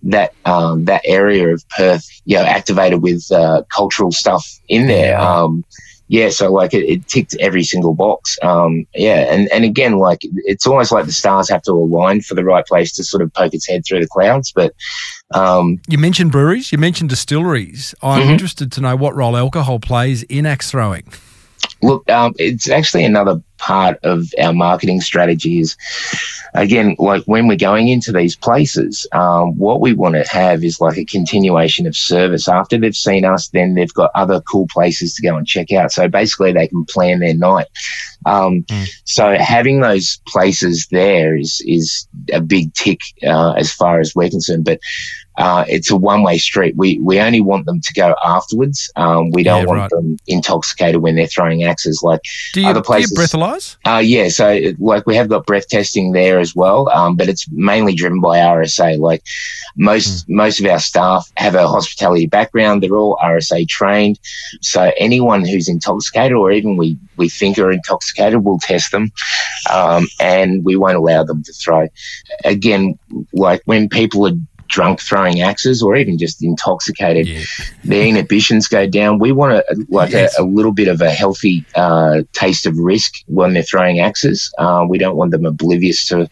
that 0.02 0.34
um, 0.44 0.86
that 0.86 1.02
area 1.04 1.54
of 1.54 1.64
Perth, 1.68 2.04
you 2.24 2.36
know, 2.36 2.42
activated 2.42 3.00
with 3.00 3.30
uh, 3.30 3.62
cultural 3.74 4.10
stuff 4.10 4.44
in 4.68 4.88
there. 4.88 5.12
Yeah. 5.12 5.42
Um, 5.42 5.64
yeah, 6.08 6.28
so 6.28 6.52
like 6.52 6.74
it, 6.74 6.84
it 6.84 7.08
ticked 7.08 7.34
every 7.40 7.62
single 7.62 7.94
box. 7.94 8.38
Um, 8.42 8.86
yeah, 8.94 9.32
and 9.32 9.50
and 9.52 9.64
again, 9.64 9.98
like 9.98 10.18
it's 10.22 10.66
almost 10.66 10.92
like 10.92 11.06
the 11.06 11.12
stars 11.12 11.48
have 11.48 11.62
to 11.62 11.72
align 11.72 12.20
for 12.20 12.34
the 12.34 12.44
right 12.44 12.66
place 12.66 12.92
to 12.96 13.04
sort 13.04 13.22
of 13.22 13.32
poke 13.32 13.54
its 13.54 13.66
head 13.66 13.84
through 13.86 14.00
the 14.00 14.08
clouds. 14.08 14.52
But 14.52 14.74
um, 15.34 15.80
You 15.88 15.98
mentioned 15.98 16.32
breweries, 16.32 16.72
you 16.72 16.78
mentioned 16.78 17.10
distilleries. 17.10 17.94
I'm 18.02 18.22
Mhm. 18.22 18.30
interested 18.30 18.72
to 18.72 18.80
know 18.80 18.96
what 18.96 19.14
role 19.14 19.36
alcohol 19.36 19.78
plays 19.80 20.22
in 20.24 20.46
axe 20.46 20.70
throwing. 20.70 21.04
Look, 21.82 22.08
um, 22.10 22.34
it's 22.38 22.68
actually 22.70 23.04
another 23.04 23.42
part 23.58 23.98
of 24.04 24.26
our 24.42 24.52
marketing 24.52 25.00
strategy 25.00 25.60
is, 25.60 25.76
again, 26.54 26.96
like 26.98 27.22
when 27.24 27.46
we're 27.46 27.56
going 27.56 27.88
into 27.88 28.12
these 28.12 28.36
places, 28.36 29.06
um, 29.12 29.56
what 29.58 29.80
we 29.80 29.92
want 29.92 30.14
to 30.14 30.24
have 30.30 30.62
is 30.64 30.80
like 30.80 30.96
a 30.98 31.04
continuation 31.04 31.86
of 31.86 31.96
service. 31.96 32.48
After 32.48 32.78
they've 32.78 32.94
seen 32.94 33.24
us, 33.24 33.48
then 33.48 33.74
they've 33.74 33.92
got 33.94 34.10
other 34.14 34.40
cool 34.42 34.66
places 34.70 35.14
to 35.14 35.22
go 35.22 35.36
and 35.36 35.46
check 35.46 35.72
out. 35.72 35.92
So 35.92 36.08
basically, 36.08 36.52
they 36.52 36.68
can 36.68 36.84
plan 36.84 37.20
their 37.20 37.34
night. 37.34 37.66
Um, 38.26 38.64
Mm. 38.70 38.88
So 39.04 39.36
having 39.38 39.80
those 39.80 40.20
places 40.26 40.86
there 40.90 41.36
is 41.36 41.62
is 41.66 42.06
a 42.32 42.40
big 42.40 42.72
tick 42.74 43.00
uh, 43.22 43.52
as 43.52 43.70
far 43.72 44.00
as 44.00 44.14
we're 44.14 44.30
concerned. 44.30 44.64
But 44.64 44.80
uh, 45.36 45.64
it's 45.68 45.90
a 45.90 45.96
one 45.96 46.22
way 46.22 46.38
street. 46.38 46.74
We 46.76 46.98
we 47.00 47.20
only 47.20 47.40
want 47.40 47.66
them 47.66 47.80
to 47.80 47.92
go 47.92 48.14
afterwards. 48.24 48.90
Um, 48.96 49.30
we 49.32 49.42
don't 49.42 49.62
Yeah, 49.62 49.66
want 49.66 49.80
right. 49.80 49.90
them 49.90 50.16
intoxicated 50.26 51.02
when 51.02 51.16
they're 51.16 51.26
throwing 51.26 51.64
axes. 51.64 52.00
Like 52.02 52.20
Do 52.54 52.60
you, 52.62 52.68
Other 52.68 52.80
do 52.80 52.84
you 52.84 52.84
places- 52.84 53.12
breathalyze? 53.44 53.76
uh, 53.84 53.98
yeah, 53.98 54.28
so 54.28 54.60
like 54.78 55.06
we 55.06 55.16
have 55.16 55.28
got 55.28 55.46
breath 55.46 55.68
testing 55.68 56.12
there 56.12 56.38
as 56.38 56.54
well, 56.54 56.88
um, 56.90 57.16
but 57.16 57.28
it's 57.28 57.48
mainly 57.50 57.94
driven 57.94 58.20
by 58.20 58.38
RSA. 58.38 58.98
Like 58.98 59.22
most 59.76 60.28
most 60.28 60.60
of 60.60 60.66
our 60.66 60.78
staff 60.78 61.30
have 61.36 61.54
a 61.54 61.68
hospitality 61.68 62.26
background; 62.26 62.82
they're 62.82 62.96
all 62.96 63.18
RSA 63.22 63.68
trained. 63.68 64.18
So 64.60 64.92
anyone 64.98 65.44
who's 65.44 65.68
intoxicated, 65.68 66.36
or 66.36 66.50
even 66.52 66.76
we 66.76 66.98
we 67.16 67.28
think 67.28 67.58
are 67.58 67.72
intoxicated, 67.72 68.44
we'll 68.44 68.58
test 68.58 68.92
them, 68.92 69.12
um, 69.72 70.06
and 70.20 70.64
we 70.64 70.76
won't 70.76 70.96
allow 70.96 71.24
them 71.24 71.42
to 71.42 71.52
throw. 71.52 71.88
Again, 72.44 72.98
like 73.32 73.62
when 73.64 73.88
people 73.88 74.26
are 74.26 74.36
drunk 74.68 75.00
throwing 75.00 75.40
axes 75.40 75.82
or 75.82 75.96
even 75.96 76.18
just 76.18 76.42
intoxicated, 76.42 77.26
Yeah. 77.26 77.42
their 77.84 78.06
inhibitions 78.06 78.66
go 78.68 78.86
down. 78.86 79.18
We 79.18 79.32
want 79.32 79.52
a, 79.52 79.64
like 79.88 80.10
Yes. 80.10 80.38
a, 80.38 80.42
a 80.42 80.44
little 80.44 80.72
bit 80.72 80.88
of 80.88 81.00
a 81.00 81.10
healthy 81.10 81.64
uh, 81.74 82.22
taste 82.32 82.66
of 82.66 82.76
risk 82.78 83.12
when 83.26 83.54
they're 83.54 83.62
throwing 83.62 84.00
axes. 84.00 84.52
Uh, 84.58 84.84
we 84.88 84.98
don't 84.98 85.16
want 85.16 85.30
them 85.30 85.46
oblivious 85.46 86.06
to, 86.08 86.28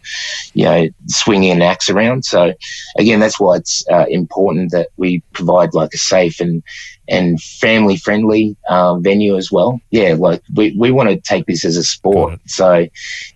you 0.54 0.64
know, 0.64 0.88
swinging 1.06 1.50
an 1.52 1.62
axe 1.62 1.88
around. 1.90 2.24
So, 2.24 2.52
again, 2.98 3.20
that's 3.20 3.38
why 3.38 3.56
it's 3.56 3.84
uh, 3.90 4.06
important 4.08 4.72
that 4.72 4.88
we 4.96 5.22
provide 5.32 5.74
like 5.74 5.94
a 5.94 5.98
safe 5.98 6.40
and 6.40 6.62
and 7.08 7.42
family 7.42 7.96
friendly 7.96 8.56
uh, 8.68 8.96
venue 8.98 9.36
as 9.36 9.50
well. 9.52 9.80
Yeah, 9.90 10.14
like 10.18 10.40
we, 10.54 10.74
we 10.78 10.90
want 10.92 11.10
to 11.10 11.16
take 11.20 11.46
this 11.46 11.64
as 11.64 11.76
a 11.76 11.82
sport. 11.84 12.40
So, 12.46 12.86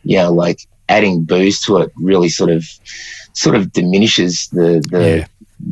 you 0.04 0.16
know, 0.16 0.32
like 0.32 0.61
adding 0.88 1.24
booze 1.24 1.61
to 1.62 1.78
it 1.78 1.92
really 1.96 2.28
sort 2.28 2.48
of 2.50 2.64
sort 3.37 3.55
of 3.57 3.72
diminishes 3.72 4.49
the 4.53 4.83
the 4.90 5.18
Yeah. 5.18 5.27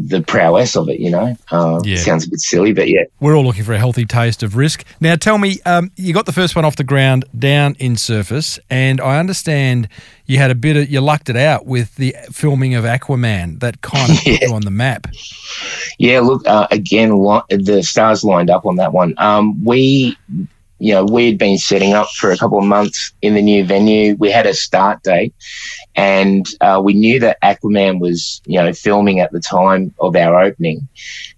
the 0.08 0.22
prowess 0.22 0.76
of 0.76 0.88
it. 0.88 0.98
You 1.00 1.10
know, 1.10 1.36
uh, 1.50 1.80
Yeah. 1.84 1.96
sounds 1.98 2.26
a 2.26 2.30
bit 2.30 2.40
silly, 2.40 2.72
but 2.72 2.88
yeah, 2.88 3.02
We're 3.20 3.36
all 3.36 3.44
looking 3.44 3.64
for 3.64 3.74
a 3.74 3.78
healthy 3.78 4.06
taste 4.06 4.42
of 4.42 4.56
risk. 4.56 4.82
Now, 5.00 5.14
tell 5.16 5.36
me, 5.38 5.58
um, 5.66 5.90
you 5.96 6.14
got 6.14 6.24
the 6.26 6.32
first 6.32 6.56
one 6.56 6.64
off 6.64 6.76
the 6.76 6.84
ground 6.84 7.24
down 7.38 7.76
in 7.78 7.96
Surfers, 7.96 8.58
and 8.70 8.98
I 9.00 9.18
understand 9.18 9.88
you 10.26 10.38
had 10.38 10.50
a 10.50 10.54
bit 10.54 10.76
of 10.78 10.88
you 10.90 11.00
lucked 11.02 11.28
it 11.28 11.36
out 11.36 11.66
with 11.66 11.96
the 11.96 12.16
filming 12.32 12.74
of 12.74 12.84
Aquaman. 12.84 13.60
That 13.60 13.82
kind 13.82 14.10
of 14.12 14.16
put 14.24 14.40
you 14.42 14.54
on 14.54 14.62
the 14.62 14.70
map. 14.70 15.06
Yeah, 15.98 16.20
look, 16.20 16.46
uh, 16.46 16.66
again, 16.70 17.10
li- 17.22 17.42
the 17.50 17.82
stars 17.82 18.24
lined 18.24 18.48
up 18.50 18.64
on 18.64 18.76
that 18.76 18.92
one. 18.94 19.12
Um, 19.18 19.62
we, 19.64 20.16
you 20.84 20.92
know, 20.92 21.02
we 21.02 21.24
had 21.26 21.38
been 21.38 21.56
setting 21.56 21.94
up 21.94 22.10
for 22.10 22.30
a 22.30 22.36
couple 22.36 22.58
of 22.58 22.64
months 22.66 23.14
in 23.22 23.32
the 23.32 23.40
new 23.40 23.64
venue. 23.64 24.16
We 24.16 24.30
had 24.30 24.44
a 24.44 24.52
start 24.52 25.02
date, 25.02 25.34
and 25.94 26.44
uh, 26.60 26.82
we 26.84 26.92
knew 26.92 27.18
that 27.20 27.40
Aquaman 27.40 28.00
was, 28.00 28.42
you 28.44 28.60
know, 28.60 28.70
filming 28.74 29.20
at 29.20 29.32
the 29.32 29.40
time 29.40 29.94
of 29.98 30.14
our 30.14 30.42
opening. 30.42 30.86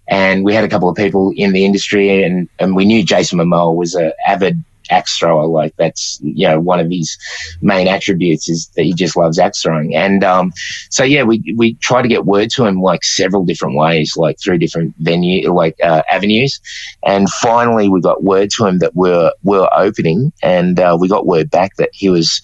And 0.09 0.45
we 0.45 0.53
had 0.53 0.65
a 0.65 0.69
couple 0.69 0.89
of 0.89 0.97
people 0.97 1.33
in 1.37 1.53
the 1.53 1.65
industry, 1.65 2.25
and, 2.25 2.49
and 2.59 2.75
we 2.75 2.87
knew 2.87 3.05
Jason 3.05 3.39
Momoa 3.39 3.73
was 3.73 3.95
an 3.95 4.11
avid 4.27 4.65
axe 4.91 5.19
thrower. 5.19 5.47
Like 5.47 5.75
that's, 5.77 6.19
you 6.23 6.49
know, 6.49 6.61
one 6.61 6.81
of 6.81 6.91
his 6.91 7.17
main 7.61 7.89
attributes 7.89 8.49
is 8.49 8.69
that 8.77 8.83
he 8.83 8.93
just 8.93 9.17
loves 9.17 9.39
axe 9.39 9.63
throwing. 9.63 9.95
And 9.95 10.25
um, 10.25 10.53
so 10.91 11.05
yeah, 11.05 11.23
we 11.23 11.55
we 11.57 11.75
tried 11.75 12.03
to 12.03 12.09
get 12.09 12.27
word 12.27 12.51
to 12.51 12.65
him 12.65 12.81
like 12.81 13.05
several 13.05 13.45
different 13.45 13.77
ways, 13.77 14.17
like 14.17 14.39
through 14.43 14.59
different 14.59 14.95
venue 14.99 15.53
like 15.53 15.77
uh, 15.83 16.03
avenues, 16.11 16.61
and 17.05 17.29
finally 17.31 17.89
we 17.89 18.01
got 18.01 18.23
word 18.23 18.51
to 18.51 18.67
him 18.67 18.79
that 18.79 18.95
we're 18.95 19.31
we're 19.43 19.69
opening, 19.77 20.33
and 20.43 20.79
uh, 20.81 20.97
we 20.99 21.09
got 21.09 21.27
word 21.27 21.51
back 21.51 21.77
that 21.77 21.91
he 21.93 22.09
was 22.09 22.41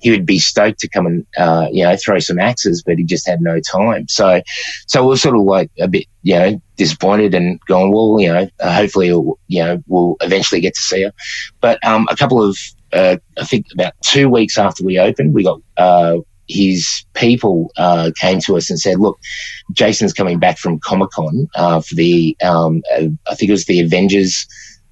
he 0.00 0.10
would 0.10 0.26
be 0.26 0.38
stoked 0.38 0.78
to 0.80 0.88
come 0.88 1.06
and 1.06 1.26
uh, 1.36 1.68
you 1.70 1.84
know 1.84 1.96
throw 1.96 2.18
some 2.18 2.38
axes, 2.38 2.82
but 2.82 2.98
he 2.98 3.04
just 3.04 3.26
had 3.26 3.40
no 3.40 3.60
time. 3.60 4.08
So 4.08 4.42
so 4.86 5.02
we 5.02 5.08
we're 5.08 5.16
sort 5.16 5.36
of 5.36 5.42
like 5.42 5.70
a 5.78 5.88
bit 5.88 6.06
you 6.22 6.34
know 6.34 6.62
disappointed 6.76 7.34
and 7.34 7.60
going 7.66 7.92
well, 7.92 8.20
you 8.20 8.32
know, 8.32 8.48
uh, 8.60 8.72
hopefully 8.72 9.08
you 9.08 9.62
know 9.62 9.82
we'll 9.86 10.16
eventually 10.20 10.60
get 10.60 10.74
to 10.74 10.80
see 10.80 11.02
her, 11.02 11.12
but 11.60 11.84
um, 11.84 12.06
a 12.10 12.16
couple 12.16 12.42
of 12.42 12.56
uh, 12.92 13.16
I 13.38 13.44
think 13.44 13.66
about 13.72 13.94
two 14.02 14.28
weeks 14.28 14.58
after 14.58 14.84
we 14.84 14.98
opened, 14.98 15.34
we 15.34 15.44
got 15.44 15.60
uh, 15.76 16.16
his 16.48 17.04
people 17.14 17.70
uh, 17.76 18.10
came 18.18 18.40
to 18.40 18.56
us 18.56 18.70
and 18.70 18.78
said, 18.78 18.98
"Look, 18.98 19.18
Jason's 19.72 20.12
coming 20.12 20.38
back 20.38 20.58
from 20.58 20.80
Comic 20.80 21.10
Con 21.10 21.48
uh, 21.54 21.80
for 21.80 21.94
the 21.94 22.36
um, 22.42 22.82
uh, 22.92 23.06
I 23.30 23.34
think 23.34 23.50
it 23.50 23.52
was 23.52 23.66
the 23.66 23.80
Avengers." 23.80 24.46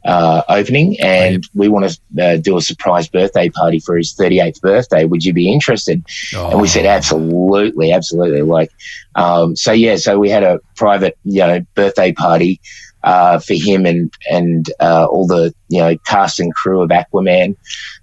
Uh, 0.07 0.42
opening, 0.49 0.97
and 1.01 1.45
we 1.55 1.69
want 1.69 1.90
to 1.90 2.25
uh, 2.25 2.37
do 2.37 2.57
a 2.57 2.61
surprise 2.61 3.09
birthday 3.09 3.49
party 3.51 3.81
for 3.81 3.97
his 3.97 4.14
38th 4.14 4.61
birthday. 4.61 5.05
Would 5.05 5.25
you 5.25 5.33
be 5.33 5.53
interested? 5.53 6.05
And 6.53 6.61
we 6.61 6.69
said, 6.69 6.87
absolutely, 6.87 7.90
absolutely. 7.90 8.42
Like, 8.42 8.71
um, 9.16 9.57
so 9.57 9.73
yeah, 9.73 9.97
so 9.97 10.19
we 10.19 10.31
had 10.31 10.45
a 10.45 10.61
private, 10.77 11.19
you 11.25 11.40
know, 11.40 11.61
birthday 11.75 12.12
party 12.12 12.61
uh, 13.07 13.38
for 13.38 13.55
him 13.55 13.87
and 13.87 14.12
and 14.31 14.71
uh, 14.81 15.07
all 15.07 15.27
the 15.27 15.55
you 15.69 15.81
know 15.81 15.97
cast 16.07 16.40
and 16.40 16.55
crew 16.55 16.83
of 16.83 16.90
Aquaman. 16.90 17.57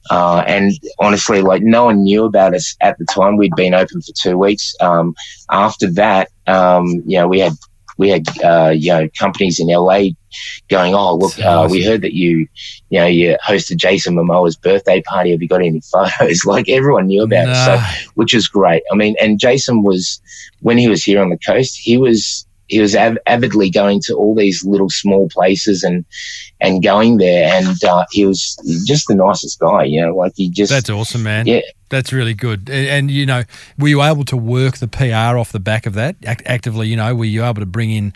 Uh, 0.10 0.44
and 0.48 0.72
honestly, 0.98 1.42
like 1.42 1.62
no 1.62 1.86
one 1.86 2.04
knew 2.04 2.24
about 2.24 2.56
us 2.56 2.76
at 2.82 2.98
the 2.98 3.06
time. 3.06 3.38
We'd 3.38 3.56
been 3.56 3.74
open 3.74 4.02
for 4.02 4.14
two 4.14 4.38
weeks. 4.38 4.74
Um, 4.80 5.14
after 5.52 5.92
that, 5.92 6.30
um, 6.48 7.04
you 7.06 7.18
know, 7.18 7.28
we 7.28 7.40
had 7.40 7.54
we 7.98 8.10
had 8.10 8.26
uh, 8.44 8.74
you 8.76 8.92
know 8.92 9.08
companies 9.18 9.60
in 9.60 9.68
LA 9.68 10.10
going, 10.70 10.96
oh 10.96 11.16
look, 11.16 11.38
uh, 11.40 11.68
we 11.70 11.84
heard 11.84 12.02
that 12.02 12.14
you 12.14 12.48
you 12.90 13.00
know 13.00 13.06
you 13.06 13.38
hosted 13.46 13.78
Jason 13.78 14.16
Momoa's 14.16 14.56
birthday 14.56 15.02
party. 15.02 15.32
Have 15.32 15.42
you 15.42 15.48
got 15.48 15.62
any 15.62 15.82
photos? 15.92 16.46
like 16.46 16.70
everyone 16.70 17.08
knew 17.08 17.24
about 17.24 17.50
it. 17.50 17.56
So 17.56 18.10
which 18.16 18.34
is 18.34 18.48
great. 18.48 18.84
I 18.92 18.96
mean, 18.96 19.16
and 19.22 19.40
Jason 19.40 19.84
was 19.84 20.22
when 20.62 20.78
he 20.78 20.88
was 20.88 21.04
here 21.04 21.22
on 21.22 21.30
the 21.30 21.38
coast, 21.38 21.78
he 21.78 21.98
was 21.98 22.46
he 22.68 22.80
was 22.80 22.96
av- 22.96 23.18
avidly 23.28 23.70
going 23.70 24.02
to 24.06 24.14
all 24.16 24.36
these 24.36 24.66
little 24.66 24.90
small 24.90 25.30
places 25.30 25.84
and 25.84 26.06
and 26.62 26.84
going 26.84 27.18
there, 27.18 27.52
and 27.54 27.84
uh, 27.84 28.06
he 28.12 28.26
was 28.26 28.56
just 28.86 29.08
the 29.08 29.16
nicest 29.16 29.60
guy. 29.60 29.84
You 29.84 30.02
know, 30.02 30.16
like 30.16 30.34
he 30.36 30.50
just 30.50 30.72
That's 30.72 30.90
awesome, 30.90 31.24
man. 31.24 31.48
Yeah. 31.48 31.62
That's 31.90 32.12
really 32.12 32.34
good. 32.34 32.70
And, 32.70 32.88
and, 32.88 33.12
you 33.12 33.28
know, 33.28 33.44
were 33.78 33.88
you 33.88 34.02
able 34.02 34.24
to 34.26 34.36
work 34.36 34.78
the 34.78 34.88
PR 34.88 35.38
off 35.38 35.52
the 35.52 35.60
back 35.60 35.86
of 35.86 35.94
that 35.94 36.16
Act- 36.26 36.42
actively? 36.48 36.88
You 36.88 36.96
know, 36.96 37.14
were 37.14 37.24
you 37.24 37.44
able 37.44 37.60
to 37.60 37.68
bring 37.68 37.92
in 37.92 38.14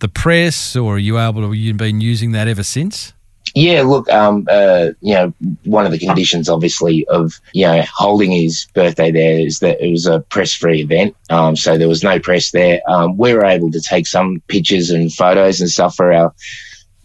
the 0.00 0.08
press, 0.08 0.74
or 0.74 0.96
are 0.96 0.98
you 0.98 1.20
able 1.20 1.42
to? 1.42 1.52
You've 1.52 1.76
been 1.76 2.00
using 2.00 2.32
that 2.32 2.48
ever 2.48 2.64
since. 2.64 3.12
Yeah, 3.54 3.82
look, 3.82 4.08
um, 4.10 4.46
uh, 4.50 4.88
you 5.00 5.14
know, 5.14 5.34
one 5.64 5.84
of 5.84 5.92
the 5.92 5.98
conditions, 5.98 6.48
obviously, 6.48 7.06
of 7.08 7.40
you 7.52 7.66
know 7.66 7.82
holding 7.92 8.30
his 8.30 8.66
birthday 8.74 9.10
there 9.10 9.38
is 9.38 9.58
that 9.58 9.84
it 9.84 9.90
was 9.90 10.06
a 10.06 10.20
press-free 10.20 10.80
event. 10.80 11.14
Um, 11.28 11.56
so 11.56 11.76
there 11.76 11.88
was 11.88 12.02
no 12.02 12.18
press 12.18 12.50
there. 12.52 12.80
Um, 12.88 13.18
we 13.18 13.34
were 13.34 13.44
able 13.44 13.70
to 13.72 13.80
take 13.80 14.06
some 14.06 14.42
pictures 14.48 14.90
and 14.90 15.12
photos 15.12 15.60
and 15.60 15.68
stuff 15.68 15.94
for 15.96 16.12
our 16.12 16.34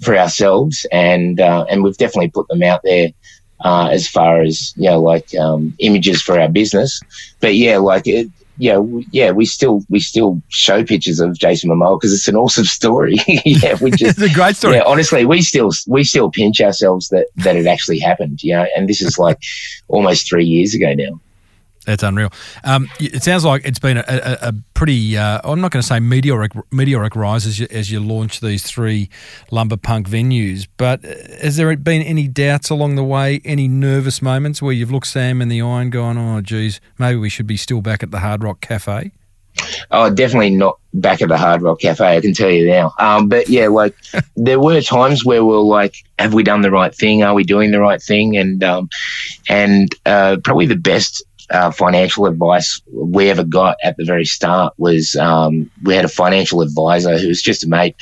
for 0.02 0.18
ourselves, 0.18 0.86
and 0.92 1.42
uh, 1.42 1.66
and 1.70 1.84
we've 1.84 1.98
definitely 1.98 2.30
put 2.30 2.48
them 2.48 2.64
out 2.64 2.82
there 2.84 3.10
uh, 3.62 3.90
as 3.92 4.08
far 4.08 4.42
as 4.42 4.74
you 4.78 4.90
know, 4.90 5.02
like 5.02 5.34
um, 5.36 5.76
images 5.80 6.22
for 6.22 6.40
our 6.40 6.50
business. 6.50 7.02
But 7.40 7.56
yeah, 7.56 7.78
like 7.78 8.08
it, 8.08 8.30
yeah, 8.58 8.74
w- 8.74 9.06
yeah, 9.12 9.32
we 9.32 9.46
still 9.46 9.84
we 9.90 10.00
still 10.00 10.42
show 10.50 10.84
pictures 10.84 11.20
of 11.20 11.38
Jason 11.38 11.70
Momoa 11.70 12.00
because 12.00 12.14
it's 12.14 12.28
an 12.28 12.36
awesome 12.36 12.66
story. 12.66 13.16
yeah, 13.46 13.78
we 13.82 13.92
just 13.96 14.20
it's 14.20 14.32
a 14.32 14.34
great 14.34 14.56
story. 14.56 14.76
yeah, 14.76 14.84
honestly, 14.86 15.26
we 15.26 15.42
still 15.42 15.72
we 15.88 16.04
still 16.04 16.32
pinch 16.32 16.60
ourselves 16.62 17.10
that 17.10 17.28
that 17.38 17.56
it 17.56 17.68
actually 17.68 18.00
happened. 18.00 18.42
You 18.44 18.56
know, 18.56 18.66
and 18.76 18.90
this 18.90 19.02
is 19.02 19.18
like 19.18 19.40
almost 19.88 20.28
three 20.28 20.46
years 20.46 20.74
ago 20.74 20.94
now. 20.94 21.20
That's 21.88 22.04
unreal. 22.04 22.34
Um, 22.66 22.90
it 23.00 23.24
sounds 23.24 23.46
like 23.46 23.64
it's 23.64 23.80
been 23.80 23.96
a, 23.96 24.04
a, 24.06 24.50
a 24.50 24.54
pretty, 24.74 25.18
uh, 25.18 25.40
I'm 25.46 25.62
not 25.62 25.72
going 25.72 25.82
to 25.82 25.88
say 25.88 26.02
meteoric, 26.02 26.52
meteoric 26.70 27.16
rise 27.16 27.46
as 27.46 27.62
you, 27.62 27.68
as 27.72 27.90
you 27.90 28.02
launch 28.02 28.42
these 28.42 28.62
three 28.64 29.10
lumber 29.52 29.78
punk 29.78 30.10
venues, 30.10 30.68
but 30.76 31.06
uh, 31.06 31.14
has 31.42 31.56
there 31.56 31.74
been 31.78 32.02
any 32.02 32.28
doubts 32.28 32.70
along 32.70 32.96
the 32.96 33.06
way, 33.06 33.40
any 33.46 33.70
nervous 33.70 34.22
moments 34.22 34.62
where 34.62 34.74
you've 34.74 34.92
looked 34.92 35.08
Sam 35.08 35.42
in 35.42 35.48
the 35.48 35.62
eye 35.62 35.84
and 35.84 35.90
gone, 35.90 36.18
oh, 36.18 36.42
geez, 36.42 36.82
maybe 37.00 37.18
we 37.18 37.30
should 37.30 37.48
be 37.48 37.56
still 37.56 37.80
back 37.80 38.04
at 38.04 38.12
the 38.12 38.20
Hard 38.20 38.44
Rock 38.44 38.60
Cafe? 38.60 39.14
Oh, 39.90 40.10
definitely 40.14 40.50
not 40.50 40.80
back 40.94 41.22
at 41.22 41.30
the 41.30 41.38
Hard 41.38 41.62
Rock 41.62 41.80
Cafe. 41.80 42.18
I 42.18 42.20
can 42.20 42.34
tell 42.34 42.50
you 42.50 42.68
now. 42.68 42.94
Um, 43.00 43.30
but 43.30 43.48
yeah, 43.48 43.70
like 43.70 43.96
there 44.36 44.60
were 44.60 44.82
times 44.82 45.24
where 45.24 45.46
we 45.46 45.56
are 45.56 45.60
like, 45.60 45.96
have 46.20 46.34
we 46.34 46.44
done 46.44 46.62
the 46.62 46.72
right 46.72 46.94
thing? 46.94 47.24
Are 47.24 47.34
we 47.34 47.46
doing 47.46 47.72
the 47.72 47.80
right 47.80 48.02
thing? 48.02 48.36
And 48.38 48.62
um, 48.62 48.90
and 49.48 49.90
uh, 50.06 50.38
probably 50.44 50.66
the 50.66 50.76
best 50.76 51.24
uh, 51.50 51.72
financial 51.72 52.26
advice 52.26 52.82
we 52.92 53.30
ever 53.30 53.44
got 53.44 53.78
at 53.84 53.98
the 53.98 54.04
very 54.04 54.26
start 54.26 54.74
was 54.78 55.16
um, 55.16 55.70
we 55.84 55.96
had 55.96 56.06
a 56.06 56.10
financial 56.10 56.62
advisor 56.62 57.18
who 57.18 57.28
was 57.28 57.42
just 57.42 57.64
a 57.64 57.70
mate. 57.70 57.96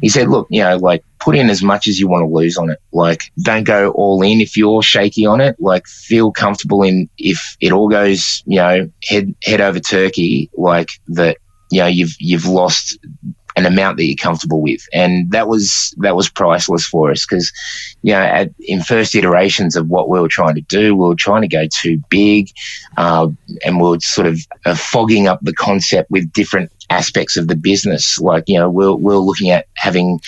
He 0.00 0.08
said, 0.08 0.28
look, 0.28 0.46
you 0.50 0.62
know, 0.62 0.76
like 0.76 1.04
put 1.18 1.36
in 1.36 1.50
as 1.50 1.62
much 1.62 1.86
as 1.86 1.98
you 1.98 2.08
want 2.08 2.22
to 2.22 2.34
lose 2.34 2.56
on 2.56 2.70
it. 2.70 2.80
Like 2.92 3.32
don't 3.42 3.64
go 3.64 3.90
all 3.90 4.22
in 4.22 4.40
if 4.40 4.56
you're 4.56 4.82
shaky 4.82 5.26
on 5.26 5.40
it. 5.40 5.56
Like 5.60 5.86
feel 5.86 6.32
comfortable 6.32 6.82
in 6.82 7.08
if 7.18 7.56
it 7.60 7.72
all 7.72 7.88
goes, 7.88 8.42
you 8.46 8.56
know, 8.56 8.90
head 9.08 9.34
head 9.44 9.60
over 9.60 9.80
turkey, 9.80 10.50
like 10.56 10.88
that, 11.08 11.38
you 11.70 11.80
know, 11.80 11.86
you've 11.86 12.16
you've 12.18 12.46
lost 12.46 12.98
an 13.58 13.66
amount 13.66 13.96
that 13.96 14.06
you're 14.06 14.16
comfortable 14.16 14.62
with. 14.62 14.82
And 14.92 15.30
that 15.32 15.48
was 15.48 15.94
that 15.98 16.16
was 16.16 16.28
priceless 16.28 16.86
for 16.86 17.10
us 17.10 17.26
because, 17.26 17.52
you 18.02 18.12
know, 18.12 18.20
at, 18.20 18.50
in 18.60 18.80
first 18.82 19.14
iterations 19.14 19.76
of 19.76 19.88
what 19.88 20.08
we 20.08 20.20
were 20.20 20.28
trying 20.28 20.54
to 20.54 20.66
do, 20.78 20.94
we 20.94 21.08
were 21.08 21.26
trying 21.26 21.42
to 21.42 21.48
go 21.58 21.66
too 21.82 22.00
big, 22.08 22.50
uh, 22.96 23.28
and 23.64 23.80
we 23.80 23.88
were 23.90 24.00
sort 24.00 24.26
of 24.26 24.38
uh, 24.64 24.74
fogging 24.74 25.26
up 25.28 25.40
the 25.42 25.52
concept 25.52 26.10
with 26.10 26.32
different 26.32 26.70
aspects 26.90 27.36
of 27.36 27.48
the 27.48 27.56
business. 27.56 28.18
Like, 28.18 28.44
you 28.46 28.58
know, 28.58 28.70
we're, 28.70 28.94
we're 28.94 29.16
looking 29.16 29.50
at 29.50 29.66
having 29.74 30.20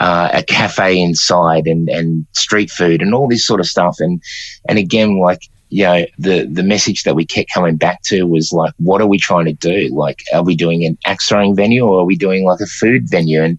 uh, 0.00 0.30
a 0.32 0.42
cafe 0.42 0.98
inside 0.98 1.66
and, 1.66 1.90
and 1.90 2.26
street 2.32 2.70
food 2.70 3.02
and 3.02 3.14
all 3.14 3.28
this 3.28 3.46
sort 3.46 3.60
of 3.60 3.66
stuff. 3.66 3.96
And, 4.00 4.22
and 4.68 4.78
again, 4.78 5.18
like, 5.18 5.42
you 5.68 5.82
know, 5.82 6.06
the, 6.18 6.46
the 6.46 6.62
message 6.62 7.02
that 7.02 7.16
we 7.16 7.24
kept 7.24 7.52
coming 7.52 7.76
back 7.76 8.02
to 8.02 8.22
was 8.24 8.52
like, 8.52 8.72
what 8.78 9.00
are 9.00 9.06
we 9.06 9.18
trying 9.18 9.46
to 9.46 9.52
do? 9.52 9.88
Like, 9.92 10.22
are 10.32 10.42
we 10.42 10.54
doing 10.54 10.84
an 10.84 10.96
axe 11.06 11.28
throwing 11.28 11.56
venue 11.56 11.84
or 11.84 12.00
are 12.00 12.04
we 12.04 12.16
doing 12.16 12.44
like 12.44 12.60
a 12.60 12.66
food 12.66 13.10
venue? 13.10 13.42
And, 13.42 13.58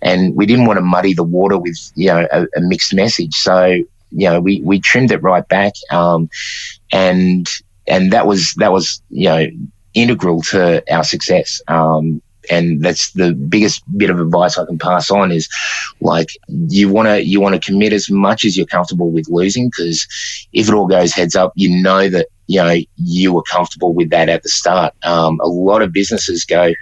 and 0.00 0.34
we 0.34 0.46
didn't 0.46 0.66
want 0.66 0.78
to 0.78 0.82
muddy 0.82 1.12
the 1.12 1.22
water 1.22 1.58
with, 1.58 1.76
you 1.94 2.08
know, 2.08 2.26
a, 2.32 2.46
a 2.56 2.60
mixed 2.60 2.94
message. 2.94 3.34
So, 3.34 3.64
you 3.66 4.28
know, 4.28 4.40
we, 4.40 4.62
we 4.62 4.80
trimmed 4.80 5.12
it 5.12 5.22
right 5.22 5.46
back. 5.48 5.74
Um, 5.90 6.30
and, 6.90 7.46
and 7.86 8.12
that 8.12 8.26
was, 8.26 8.54
that 8.54 8.72
was, 8.72 9.02
you 9.10 9.28
know, 9.28 9.46
integral 9.94 10.40
to 10.42 10.82
our 10.92 11.04
success. 11.04 11.60
Um, 11.68 12.22
and 12.50 12.82
that's 12.82 13.12
the 13.12 13.34
biggest 13.34 13.82
bit 13.96 14.10
of 14.10 14.20
advice 14.20 14.58
I 14.58 14.66
can 14.66 14.78
pass 14.78 15.10
on 15.10 15.32
is 15.32 15.48
like 16.00 16.28
you 16.48 16.88
want 16.88 17.08
to 17.08 17.24
you 17.24 17.40
want 17.40 17.54
to 17.54 17.60
commit 17.60 17.92
as 17.92 18.10
much 18.10 18.44
as 18.44 18.56
you're 18.56 18.66
comfortable 18.66 19.10
with 19.10 19.28
losing 19.28 19.68
because 19.68 20.06
if 20.52 20.68
it 20.68 20.74
all 20.74 20.86
goes 20.86 21.12
heads 21.12 21.36
up, 21.36 21.52
you 21.54 21.82
know 21.82 22.08
that 22.08 22.28
you 22.46 22.62
know 22.62 22.76
you 22.96 23.32
were 23.32 23.42
comfortable 23.42 23.94
with 23.94 24.10
that 24.10 24.28
at 24.28 24.42
the 24.42 24.48
start. 24.48 24.94
Um, 25.02 25.38
a 25.40 25.48
lot 25.48 25.82
of 25.82 25.92
businesses 25.92 26.44
go 26.44 26.72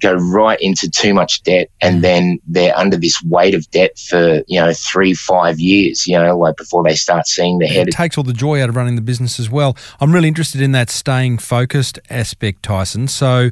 go 0.00 0.14
right 0.14 0.58
into 0.60 0.88
too 0.90 1.12
much 1.14 1.42
debt 1.42 1.70
and 1.80 2.02
then 2.04 2.38
they're 2.46 2.76
under 2.78 2.96
this 2.96 3.20
weight 3.24 3.54
of 3.54 3.68
debt 3.70 3.98
for 3.98 4.42
you 4.46 4.60
know 4.60 4.72
three 4.72 5.14
five 5.14 5.58
years 5.58 6.06
you 6.06 6.16
know 6.18 6.38
like 6.38 6.56
before 6.56 6.82
they 6.84 6.94
start 6.94 7.26
seeing 7.26 7.58
the 7.58 7.66
head 7.66 7.88
It 7.88 7.94
takes 7.94 8.16
all 8.16 8.24
the 8.24 8.32
joy 8.32 8.62
out 8.62 8.68
of 8.68 8.76
running 8.76 8.94
the 8.96 9.02
business 9.02 9.40
as 9.40 9.50
well. 9.50 9.76
I'm 10.00 10.12
really 10.12 10.28
interested 10.28 10.60
in 10.60 10.72
that 10.72 10.90
staying 10.90 11.38
focused 11.38 11.98
aspect, 12.10 12.62
Tyson. 12.62 13.08
So, 13.08 13.50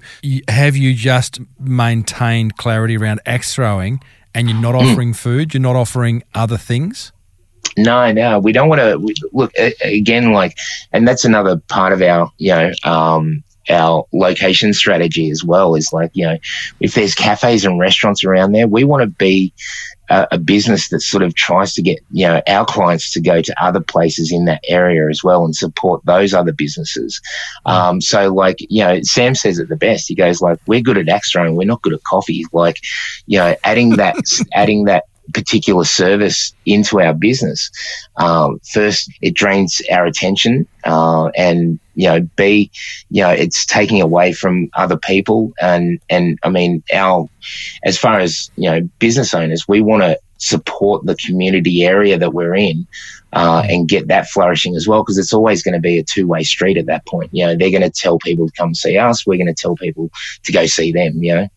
have 0.48 0.76
you 0.76 0.94
just 0.94 1.40
maintained 1.58 2.56
clarity 2.56 2.96
around 2.96 3.20
axe 3.26 3.54
throwing 3.54 4.00
and 4.34 4.48
you're 4.48 4.60
not 4.60 4.74
Hmm. 4.74 4.90
offering 4.90 5.12
food? 5.14 5.54
You're 5.54 5.60
not 5.62 5.76
offering 5.76 6.22
other 6.34 6.56
things? 6.56 7.12
No, 7.78 8.10
no, 8.12 8.38
we 8.38 8.52
don't 8.52 8.68
want 8.68 8.80
to 8.80 8.96
look 9.32 9.52
again. 9.84 10.32
Like, 10.32 10.56
and 10.92 11.06
that's 11.06 11.24
another 11.24 11.56
part 11.68 11.92
of 11.92 12.00
our, 12.00 12.30
you 12.38 12.52
know, 12.54 12.70
um, 12.84 13.42
our 13.68 14.06
location 14.12 14.72
strategy 14.72 15.30
as 15.30 15.44
well. 15.44 15.74
Is 15.74 15.92
like, 15.92 16.10
you 16.14 16.26
know, 16.26 16.38
if 16.80 16.94
there's 16.94 17.14
cafes 17.14 17.64
and 17.64 17.78
restaurants 17.78 18.24
around 18.24 18.52
there, 18.52 18.68
we 18.68 18.84
want 18.84 19.02
to 19.02 19.06
be 19.08 19.52
a, 20.08 20.26
a 20.32 20.38
business 20.38 20.88
that 20.90 21.00
sort 21.00 21.22
of 21.22 21.34
tries 21.34 21.74
to 21.74 21.82
get, 21.82 21.98
you 22.10 22.26
know, 22.26 22.40
our 22.46 22.64
clients 22.64 23.12
to 23.12 23.20
go 23.20 23.42
to 23.42 23.62
other 23.62 23.80
places 23.80 24.32
in 24.32 24.44
that 24.44 24.62
area 24.68 25.08
as 25.08 25.22
well 25.24 25.44
and 25.44 25.56
support 25.56 26.04
those 26.04 26.32
other 26.32 26.52
businesses. 26.52 27.20
Um, 27.64 28.00
so, 28.00 28.32
like, 28.32 28.58
you 28.68 28.82
know, 28.84 29.00
Sam 29.02 29.34
says 29.34 29.58
it 29.58 29.68
the 29.68 29.76
best. 29.76 30.08
He 30.08 30.14
goes 30.14 30.40
like, 30.40 30.58
"We're 30.66 30.80
good 30.80 30.98
at 30.98 31.08
axe 31.08 31.32
throwing. 31.32 31.56
We're 31.56 31.66
not 31.66 31.82
good 31.82 31.94
at 31.94 32.04
coffee." 32.04 32.44
Like, 32.52 32.78
you 33.26 33.38
know, 33.38 33.54
adding 33.64 33.96
that, 33.96 34.16
adding 34.54 34.84
that 34.84 35.04
particular 35.34 35.84
service 35.84 36.54
into 36.64 37.00
our 37.00 37.14
business. 37.14 37.70
Um, 38.16 38.60
first, 38.72 39.10
it 39.20 39.34
drains 39.34 39.82
our 39.90 40.06
attention, 40.06 40.66
uh, 40.84 41.26
and 41.36 41.78
you 41.94 42.08
know, 42.08 42.20
B, 42.36 42.70
you 43.10 43.22
know, 43.22 43.30
it's 43.30 43.64
taking 43.66 44.00
away 44.00 44.32
from 44.32 44.70
other 44.74 44.96
people, 44.96 45.52
and 45.60 46.00
and 46.08 46.38
I 46.42 46.50
mean, 46.50 46.82
our 46.92 47.28
as 47.84 47.98
far 47.98 48.18
as 48.18 48.50
you 48.56 48.70
know, 48.70 48.80
business 48.98 49.34
owners, 49.34 49.66
we 49.66 49.80
want 49.80 50.02
to 50.02 50.18
support 50.38 51.06
the 51.06 51.16
community 51.16 51.84
area 51.84 52.18
that 52.18 52.32
we're 52.32 52.54
in. 52.54 52.86
Uh, 53.32 53.62
and 53.68 53.86
get 53.86 54.08
that 54.08 54.26
flourishing 54.28 54.76
as 54.76 54.88
well, 54.88 55.02
because 55.02 55.18
it's 55.18 55.34
always 55.34 55.62
going 55.62 55.74
to 55.74 55.80
be 55.80 55.98
a 55.98 56.02
two-way 56.02 56.42
street 56.42 56.78
at 56.78 56.86
that 56.86 57.04
point. 57.04 57.28
You 57.32 57.44
know, 57.44 57.54
they're 57.54 57.72
going 57.72 57.82
to 57.82 57.90
tell 57.90 58.18
people 58.18 58.46
to 58.46 58.52
come 58.52 58.74
see 58.74 58.96
us. 58.96 59.26
We're 59.26 59.36
going 59.36 59.52
to 59.52 59.52
tell 59.52 59.76
people 59.76 60.10
to 60.44 60.52
go 60.52 60.64
see 60.64 60.90
them. 60.90 61.22
You 61.22 61.34
know, 61.34 61.48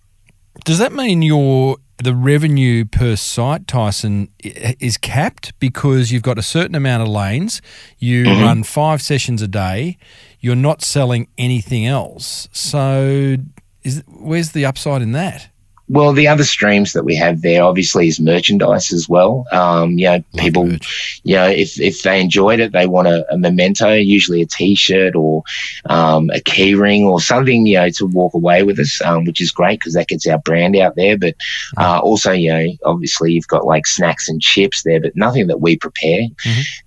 Does 0.66 0.80
that 0.80 0.92
mean 0.92 1.22
your 1.22 1.78
the 2.04 2.14
revenue 2.16 2.86
per 2.86 3.16
site, 3.16 3.68
Tyson, 3.68 4.30
is 4.40 4.98
capped 4.98 5.58
because 5.60 6.12
you've 6.12 6.24
got 6.24 6.38
a 6.38 6.44
certain 6.44 6.76
amount 6.76 7.04
of 7.04 7.10
lanes, 7.10 7.62
you 7.98 8.26
Mm-hmm. 8.26 8.42
run 8.44 8.64
five 8.64 9.02
sessions 9.02 9.42
a 9.42 9.48
day, 9.48 9.98
you're 10.40 10.56
not 10.56 10.82
selling 10.82 11.28
anything 11.38 11.86
else. 11.86 12.48
So, 12.52 13.36
is 13.84 14.04
where's 14.08 14.52
the 14.52 14.66
upside 14.66 15.02
in 15.02 15.12
that? 15.14 15.50
Well, 15.92 16.14
the 16.14 16.28
other 16.28 16.44
streams 16.44 16.94
that 16.94 17.04
we 17.04 17.16
have 17.16 17.42
there 17.42 17.64
obviously 17.64 18.08
is 18.08 18.20
merchandise 18.20 18.94
as 18.94 19.10
well. 19.10 19.46
Um, 19.52 19.98
you 19.98 20.06
know, 20.06 20.24
people, 20.38 20.68
merch. 20.68 21.22
you 21.24 21.36
know, 21.36 21.48
if, 21.48 21.80
if 21.80 22.04
they 22.04 22.22
enjoyed 22.22 22.60
it, 22.60 22.72
they 22.74 22.86
want 22.86 23.08
a, 23.08 23.26
a 23.34 23.38
memento, 23.40 23.94
usually 23.94 24.44
a 24.44 24.46
t-shirt 24.46 25.16
or, 25.16 25.42
um, 25.90 26.30
a 26.30 26.42
key 26.42 26.76
ring 26.76 27.06
or 27.06 27.20
something, 27.20 27.66
you 27.66 27.78
know, 27.78 27.90
to 27.90 28.06
walk 28.06 28.36
away 28.36 28.62
with 28.62 28.78
us, 28.80 29.02
um, 29.02 29.26
which 29.26 29.42
is 29.42 29.52
great 29.52 29.80
because 29.80 29.96
that 29.96 30.08
gets 30.08 30.28
our 30.28 30.38
brand 30.38 30.76
out 30.76 30.96
there. 30.96 31.18
But, 31.18 31.36
uh, 31.78 32.00
also, 32.04 32.32
you 32.34 32.52
know, 32.52 32.68
obviously 32.86 33.34
you've 33.34 33.48
got 33.48 33.66
like 33.66 33.88
snacks 33.88 34.30
and 34.30 34.40
chips 34.40 34.84
there, 34.84 35.02
but 35.02 35.16
nothing 35.16 35.48
that 35.48 35.62
we 35.62 35.76
prepare. 35.76 36.22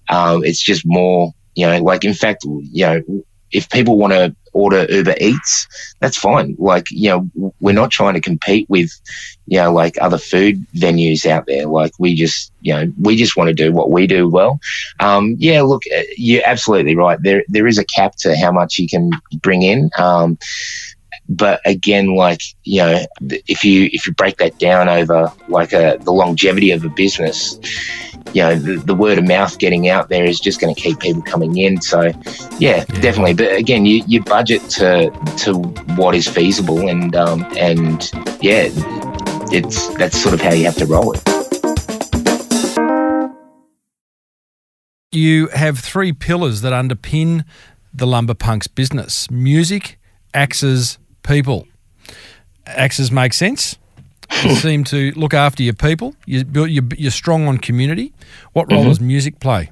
Um, 0.08 0.44
it's 0.44 0.62
just 0.62 0.84
more, 0.86 1.32
you 1.56 1.66
know, 1.66 1.82
like 1.82 2.04
in 2.04 2.14
fact, 2.14 2.44
you 2.44 2.86
know, 2.86 3.02
if 3.50 3.68
people 3.68 3.98
want 3.98 4.12
to 4.12 4.34
order 4.52 4.86
Uber 4.88 5.14
Eats, 5.20 5.66
that's 6.00 6.16
fine. 6.16 6.56
Like, 6.58 6.86
you 6.90 7.08
know, 7.10 7.52
we're 7.60 7.72
not 7.72 7.90
trying 7.90 8.14
to 8.14 8.20
compete 8.20 8.68
with, 8.68 8.90
you 9.46 9.58
know, 9.58 9.72
like 9.72 9.96
other 10.00 10.18
food 10.18 10.64
venues 10.74 11.26
out 11.26 11.46
there. 11.46 11.66
Like, 11.66 11.92
we 11.98 12.14
just, 12.14 12.52
you 12.60 12.74
know, 12.74 12.92
we 13.00 13.16
just 13.16 13.36
want 13.36 13.48
to 13.48 13.54
do 13.54 13.72
what 13.72 13.90
we 13.90 14.06
do 14.06 14.28
well. 14.28 14.60
Um, 15.00 15.36
yeah, 15.38 15.62
look, 15.62 15.82
uh, 15.96 16.02
you're 16.16 16.42
absolutely 16.46 16.96
right. 16.96 17.18
There, 17.22 17.44
there 17.48 17.66
is 17.66 17.78
a 17.78 17.84
cap 17.84 18.16
to 18.20 18.36
how 18.36 18.52
much 18.52 18.78
you 18.78 18.88
can 18.88 19.10
bring 19.40 19.62
in. 19.62 19.90
Um, 19.98 20.38
but 21.36 21.60
again, 21.64 22.14
like 22.14 22.40
you 22.64 22.82
know, 22.82 23.06
if 23.48 23.64
you 23.64 23.88
if 23.92 24.06
you 24.06 24.14
break 24.14 24.36
that 24.38 24.58
down 24.58 24.88
over 24.88 25.32
like 25.48 25.72
a, 25.72 25.98
the 26.02 26.12
longevity 26.12 26.70
of 26.70 26.84
a 26.84 26.88
business, 26.88 27.58
you 28.32 28.42
know, 28.42 28.54
the, 28.54 28.76
the 28.76 28.94
word 28.94 29.18
of 29.18 29.26
mouth 29.26 29.58
getting 29.58 29.88
out 29.88 30.08
there 30.08 30.24
is 30.24 30.40
just 30.40 30.60
going 30.60 30.74
to 30.74 30.80
keep 30.80 31.00
people 31.00 31.22
coming 31.22 31.56
in. 31.56 31.80
So, 31.80 32.12
yeah, 32.58 32.84
definitely. 32.84 33.34
But 33.34 33.54
again, 33.54 33.84
you, 33.84 34.02
you 34.06 34.22
budget 34.22 34.62
to 34.70 35.10
to 35.38 35.54
what 35.96 36.14
is 36.14 36.28
feasible, 36.28 36.88
and 36.88 37.14
um, 37.16 37.46
and 37.56 38.10
yeah, 38.40 38.68
it's 39.52 39.88
that's 39.96 40.20
sort 40.20 40.34
of 40.34 40.40
how 40.40 40.52
you 40.52 40.64
have 40.64 40.76
to 40.76 40.86
roll 40.86 41.12
it. 41.14 41.22
You 45.14 45.48
have 45.48 45.78
three 45.78 46.12
pillars 46.12 46.62
that 46.62 46.72
underpin 46.72 47.44
the 47.92 48.06
Lumber 48.06 48.32
Punks 48.32 48.66
business 48.66 49.30
music, 49.30 49.98
axes, 50.32 50.98
people. 51.22 51.66
Axes 52.66 53.10
make 53.10 53.32
sense. 53.32 53.76
You 54.42 54.54
seem 54.54 54.84
to 54.84 55.12
look 55.12 55.34
after 55.34 55.62
your 55.62 55.74
people. 55.74 56.14
You, 56.26 56.44
you're, 56.52 56.84
you're 56.96 57.10
strong 57.10 57.46
on 57.48 57.58
community. 57.58 58.12
What 58.52 58.70
role 58.70 58.84
does 58.84 59.00
music 59.00 59.40
play? 59.40 59.70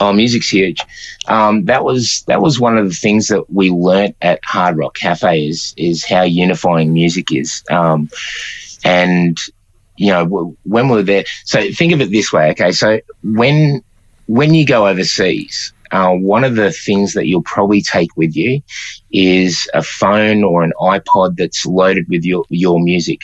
Oh, 0.00 0.12
music's 0.12 0.48
huge. 0.48 0.80
Um, 1.28 1.64
that 1.66 1.84
was 1.84 2.22
that 2.26 2.42
was 2.42 2.60
one 2.60 2.76
of 2.76 2.88
the 2.88 2.94
things 2.94 3.28
that 3.28 3.50
we 3.50 3.70
learnt 3.70 4.16
at 4.20 4.40
Hard 4.44 4.76
Rock 4.76 4.94
Cafe 4.94 5.46
is 5.46 5.74
is 5.76 6.04
how 6.04 6.22
unifying 6.22 6.92
music 6.92 7.32
is. 7.32 7.62
Um, 7.70 8.10
and 8.84 9.38
you 9.96 10.08
know 10.08 10.56
when 10.64 10.88
we 10.88 10.96
were 10.96 11.02
there, 11.02 11.24
so 11.44 11.62
think 11.72 11.92
of 11.92 12.00
it 12.00 12.10
this 12.10 12.32
way. 12.32 12.50
Okay, 12.50 12.72
so 12.72 13.00
when 13.22 13.82
when 14.26 14.54
you 14.54 14.66
go 14.66 14.86
overseas, 14.86 15.72
uh, 15.92 16.12
one 16.12 16.44
of 16.44 16.56
the 16.56 16.72
things 16.72 17.14
that 17.14 17.26
you'll 17.26 17.42
probably 17.42 17.82
take 17.82 18.16
with 18.16 18.36
you 18.36 18.60
is 19.12 19.68
a 19.74 19.82
phone 19.82 20.42
or 20.44 20.62
an 20.62 20.72
iPod 20.80 21.36
that's 21.36 21.64
loaded 21.64 22.06
with 22.08 22.24
your, 22.24 22.44
your 22.48 22.80
music. 22.80 23.20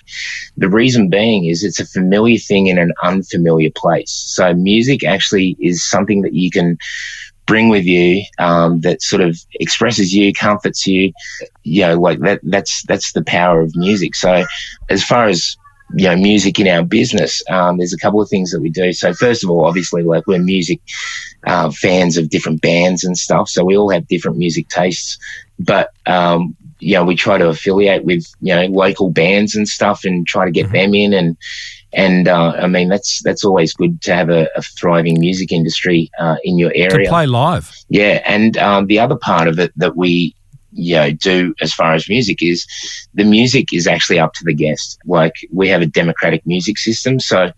The 0.56 0.68
reason 0.68 1.10
being 1.10 1.46
is 1.46 1.64
it's 1.64 1.80
a 1.80 1.86
familiar 1.86 2.38
thing 2.38 2.68
in 2.68 2.78
an 2.78 2.92
unfamiliar 3.02 3.70
place. 3.74 4.10
So 4.10 4.54
music 4.54 5.04
actually 5.04 5.56
is 5.60 5.88
something 5.88 6.22
that 6.22 6.34
you 6.34 6.50
can 6.50 6.78
bring 7.46 7.68
with 7.68 7.84
you 7.84 8.22
um, 8.38 8.80
that 8.80 9.02
sort 9.02 9.22
of 9.22 9.38
expresses 9.54 10.12
you, 10.14 10.32
comforts 10.32 10.86
you. 10.86 11.12
You 11.64 11.86
know, 11.86 12.00
like 12.00 12.20
that. 12.20 12.40
That's 12.42 12.82
that's 12.84 13.12
the 13.12 13.24
power 13.24 13.60
of 13.60 13.74
music. 13.74 14.14
So, 14.14 14.44
as 14.88 15.04
far 15.04 15.26
as 15.26 15.56
you 15.94 16.08
know, 16.08 16.16
music 16.16 16.58
in 16.58 16.68
our 16.68 16.84
business, 16.84 17.42
um, 17.50 17.78
there's 17.78 17.92
a 17.92 17.98
couple 17.98 18.20
of 18.20 18.28
things 18.28 18.50
that 18.50 18.60
we 18.60 18.70
do. 18.70 18.92
So, 18.92 19.12
first 19.12 19.44
of 19.44 19.50
all, 19.50 19.64
obviously, 19.64 20.02
like 20.02 20.26
we're 20.26 20.38
music 20.38 20.80
uh, 21.46 21.70
fans 21.70 22.16
of 22.16 22.30
different 22.30 22.60
bands 22.60 23.04
and 23.04 23.16
stuff. 23.16 23.48
So 23.48 23.64
we 23.64 23.76
all 23.76 23.90
have 23.90 24.06
different 24.08 24.38
music 24.38 24.68
tastes, 24.68 25.18
but 25.58 25.92
um, 26.06 26.56
you 26.78 26.94
know, 26.94 27.04
we 27.04 27.14
try 27.14 27.38
to 27.38 27.48
affiliate 27.48 28.04
with 28.04 28.24
you 28.40 28.54
know 28.54 28.66
local 28.66 29.10
bands 29.10 29.54
and 29.54 29.68
stuff, 29.68 30.04
and 30.04 30.26
try 30.26 30.44
to 30.44 30.50
get 30.50 30.70
them 30.72 30.94
in. 30.94 31.12
And 31.12 31.36
and 31.92 32.28
uh, 32.28 32.52
I 32.56 32.66
mean, 32.66 32.88
that's 32.88 33.22
that's 33.22 33.44
always 33.44 33.72
good 33.72 34.00
to 34.02 34.14
have 34.14 34.30
a, 34.30 34.48
a 34.56 34.62
thriving 34.62 35.20
music 35.20 35.52
industry 35.52 36.10
uh, 36.18 36.36
in 36.42 36.58
your 36.58 36.72
area. 36.74 37.06
To 37.06 37.10
play 37.10 37.26
live. 37.26 37.72
Yeah, 37.88 38.22
and 38.24 38.56
um, 38.56 38.86
the 38.86 38.98
other 38.98 39.16
part 39.16 39.48
of 39.48 39.58
it 39.58 39.72
that 39.76 39.96
we 39.96 40.34
you 40.72 40.96
know 40.96 41.10
do 41.10 41.54
as 41.60 41.72
far 41.72 41.94
as 41.94 42.08
music 42.08 42.42
is 42.42 42.66
the 43.14 43.24
music 43.24 43.72
is 43.72 43.86
actually 43.86 44.18
up 44.18 44.32
to 44.34 44.44
the 44.44 44.54
guest. 44.54 44.98
Like 45.06 45.34
we 45.52 45.68
have 45.68 45.82
a 45.82 45.86
democratic 45.86 46.46
music 46.46 46.78
system, 46.78 47.20
so 47.20 47.52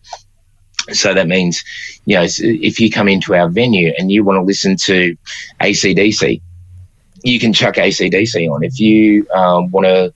so 0.92 1.14
that 1.14 1.28
means 1.28 1.62
you 2.04 2.16
know 2.16 2.26
if 2.26 2.80
you 2.80 2.90
come 2.90 3.08
into 3.08 3.34
our 3.34 3.48
venue 3.48 3.92
and 3.98 4.10
you 4.10 4.24
want 4.24 4.38
to 4.38 4.42
listen 4.42 4.76
to 4.84 5.16
ACDC. 5.60 6.42
You 7.24 7.40
can 7.40 7.52
chuck 7.52 7.74
ACDC 7.74 8.48
on. 8.50 8.62
If 8.62 8.78
you 8.78 9.26
um, 9.34 9.70
want 9.70 9.86
to, 9.86 10.12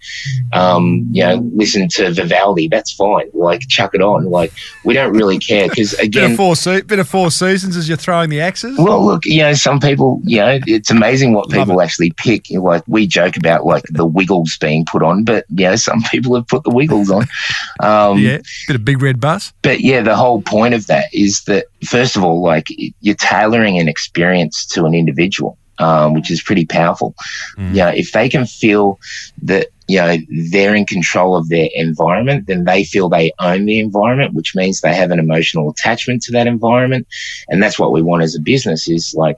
um, 0.52 1.08
you 1.10 1.22
know, 1.24 1.36
listen 1.54 1.88
to 1.88 2.12
Vivaldi, 2.12 2.68
that's 2.68 2.92
fine. 2.92 3.30
Like, 3.32 3.60
chuck 3.68 3.94
it 3.94 4.02
on. 4.02 4.26
Like, 4.26 4.52
we 4.84 4.94
don't 4.94 5.12
really 5.12 5.38
care 5.38 5.68
because, 5.68 5.92
Bit 5.98 6.04
again, 6.06 6.30
of 6.32 6.36
four 6.36 6.54
se- 6.54 6.82
bit 6.82 6.98
of 6.98 7.08
four 7.08 7.30
seasons 7.30 7.76
as 7.76 7.88
you're 7.88 7.96
throwing 7.96 8.30
the 8.30 8.40
axes. 8.40 8.78
well, 8.78 9.04
look, 9.04 9.24
you 9.24 9.38
know, 9.42 9.54
some 9.54 9.80
people, 9.80 10.20
you 10.24 10.38
know, 10.38 10.58
it's 10.66 10.90
amazing 10.90 11.32
what 11.32 11.50
people 11.50 11.80
actually 11.80 12.12
pick. 12.12 12.50
You 12.50 12.58
know, 12.58 12.64
Like 12.64 12.84
we 12.86 13.06
joke 13.06 13.36
about 13.36 13.64
like 13.64 13.84
the 13.90 14.06
Wiggles 14.06 14.56
being 14.58 14.84
put 14.84 15.02
on, 15.02 15.24
but 15.24 15.44
you 15.48 15.64
know, 15.64 15.76
some 15.76 16.02
people 16.10 16.34
have 16.34 16.46
put 16.46 16.62
the 16.64 16.70
Wiggles 16.70 17.10
on. 17.10 17.26
Um, 17.80 18.18
yeah, 18.18 18.38
bit 18.66 18.74
of 18.74 18.84
big 18.84 19.00
red 19.00 19.20
bus. 19.20 19.52
But 19.62 19.80
yeah, 19.80 20.00
the 20.00 20.16
whole 20.16 20.42
point 20.42 20.74
of 20.74 20.88
that 20.88 21.04
is 21.12 21.42
that 21.44 21.66
first 21.84 22.16
of 22.16 22.24
all, 22.24 22.42
like 22.42 22.66
you're 23.00 23.14
tailoring 23.14 23.78
an 23.78 23.88
experience 23.88 24.66
to 24.66 24.84
an 24.84 24.94
individual. 24.94 25.56
Um, 25.78 26.14
which 26.14 26.30
is 26.30 26.42
pretty 26.42 26.66
powerful. 26.66 27.14
Mm. 27.56 27.70
You 27.70 27.76
know, 27.76 27.88
if 27.88 28.12
they 28.12 28.28
can 28.28 28.46
feel 28.46 28.98
that 29.42 29.68
you 29.86 29.98
know 29.98 30.16
they're 30.50 30.74
in 30.74 30.86
control 30.86 31.36
of 31.36 31.48
their 31.48 31.68
environment, 31.74 32.46
then 32.46 32.64
they 32.64 32.84
feel 32.84 33.08
they 33.08 33.32
own 33.38 33.64
the 33.64 33.80
environment, 33.80 34.34
which 34.34 34.54
means 34.54 34.80
they 34.80 34.94
have 34.94 35.10
an 35.10 35.18
emotional 35.18 35.70
attachment 35.70 36.22
to 36.22 36.32
that 36.32 36.46
environment, 36.46 37.06
and 37.48 37.62
that's 37.62 37.78
what 37.78 37.92
we 37.92 38.02
want 38.02 38.22
as 38.22 38.34
a 38.34 38.40
business. 38.40 38.88
Is 38.88 39.14
like 39.16 39.36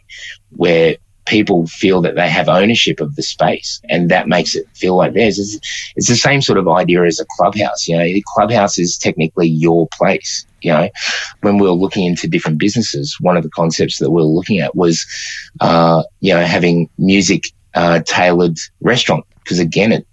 where 0.50 0.96
people 1.30 1.64
feel 1.68 2.02
that 2.02 2.16
they 2.16 2.28
have 2.28 2.48
ownership 2.48 3.00
of 3.00 3.14
the 3.14 3.22
space 3.22 3.80
and 3.88 4.10
that 4.10 4.26
makes 4.26 4.56
it 4.56 4.66
feel 4.74 4.96
like 4.96 5.14
theirs. 5.14 5.38
It's, 5.38 5.92
it's 5.94 6.08
the 6.08 6.16
same 6.16 6.42
sort 6.42 6.58
of 6.58 6.68
idea 6.68 7.04
as 7.04 7.20
a 7.20 7.26
clubhouse. 7.36 7.86
You 7.86 7.96
know, 7.96 8.02
a 8.02 8.20
clubhouse 8.26 8.78
is 8.78 8.98
technically 8.98 9.46
your 9.46 9.88
place. 9.96 10.44
You 10.60 10.72
know, 10.72 10.90
when 11.42 11.56
we 11.56 11.68
were 11.68 11.74
looking 11.74 12.04
into 12.04 12.26
different 12.26 12.58
businesses, 12.58 13.16
one 13.20 13.36
of 13.36 13.44
the 13.44 13.50
concepts 13.50 13.98
that 13.98 14.10
we 14.10 14.20
were 14.20 14.28
looking 14.28 14.58
at 14.58 14.74
was, 14.74 15.06
uh, 15.60 16.02
you 16.18 16.34
know, 16.34 16.44
having 16.44 16.90
music, 16.98 17.44
uh, 17.74 18.00
tailored 18.04 18.58
restaurant. 18.80 19.24
Cause 19.46 19.60
again, 19.60 19.92
it, 19.92 20.06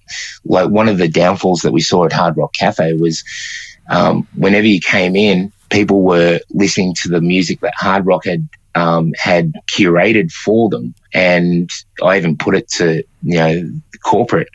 like 0.45 0.69
one 0.69 0.87
of 0.87 0.99
the 0.99 1.07
downfalls 1.07 1.61
that 1.61 1.73
we 1.73 1.81
saw 1.81 2.05
at 2.05 2.13
Hard 2.13 2.37
Rock 2.37 2.53
Cafe 2.53 2.93
was, 2.93 3.23
um, 3.89 4.27
whenever 4.35 4.67
you 4.67 4.79
came 4.79 5.15
in, 5.15 5.51
people 5.69 6.03
were 6.03 6.39
listening 6.51 6.93
to 7.01 7.09
the 7.09 7.21
music 7.21 7.59
that 7.61 7.73
Hard 7.75 8.05
Rock 8.05 8.25
had 8.25 8.47
um, 8.77 9.13
had 9.17 9.53
curated 9.71 10.31
for 10.31 10.69
them. 10.69 10.93
And 11.13 11.69
I 12.03 12.17
even 12.17 12.37
put 12.37 12.55
it 12.55 12.69
to, 12.77 13.03
you 13.23 13.37
know, 13.37 13.69
corporate, 14.03 14.47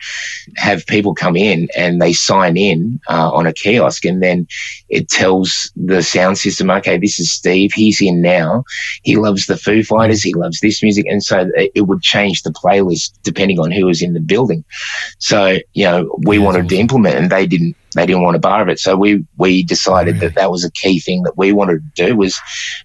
have 0.55 0.85
people 0.87 1.13
come 1.13 1.35
in 1.35 1.67
and 1.77 2.01
they 2.01 2.13
sign 2.13 2.57
in 2.57 2.99
uh, 3.09 3.31
on 3.31 3.45
a 3.45 3.53
kiosk 3.53 4.05
and 4.05 4.21
then 4.23 4.47
it 4.89 5.09
tells 5.09 5.71
the 5.75 6.01
sound 6.01 6.37
system, 6.37 6.69
okay, 6.71 6.97
this 6.97 7.19
is 7.19 7.31
Steve. 7.31 7.71
He's 7.73 8.01
in 8.01 8.21
now. 8.21 8.63
He 9.03 9.15
loves 9.17 9.45
the 9.45 9.57
Foo 9.57 9.83
Fighters. 9.83 10.21
He 10.23 10.33
loves 10.33 10.59
this 10.61 10.81
music. 10.81 11.05
And 11.07 11.23
so 11.23 11.49
it 11.55 11.87
would 11.87 12.01
change 12.01 12.43
the 12.43 12.51
playlist 12.51 13.11
depending 13.23 13.59
on 13.59 13.71
who 13.71 13.85
was 13.85 14.01
in 14.01 14.13
the 14.13 14.19
building. 14.19 14.63
So, 15.19 15.57
you 15.73 15.85
know, 15.85 16.17
we 16.25 16.37
Yeah, 16.37 16.45
wanted 16.45 16.69
to 16.69 16.75
implement 16.77 17.15
and 17.15 17.29
they 17.29 17.45
didn't, 17.47 17.75
they 17.95 18.05
didn't 18.05 18.23
want 18.23 18.35
a 18.35 18.39
bar 18.39 18.61
of 18.61 18.69
it. 18.69 18.79
So 18.79 18.95
we, 18.95 19.23
we 19.37 19.63
decided 19.63 20.15
Really? 20.15 20.19
that 20.19 20.35
that 20.35 20.49
was 20.51 20.63
a 20.63 20.71
key 20.71 20.99
thing 20.99 21.23
that 21.23 21.37
we 21.37 21.51
wanted 21.51 21.81
to 21.95 22.07
do 22.07 22.15
was 22.15 22.39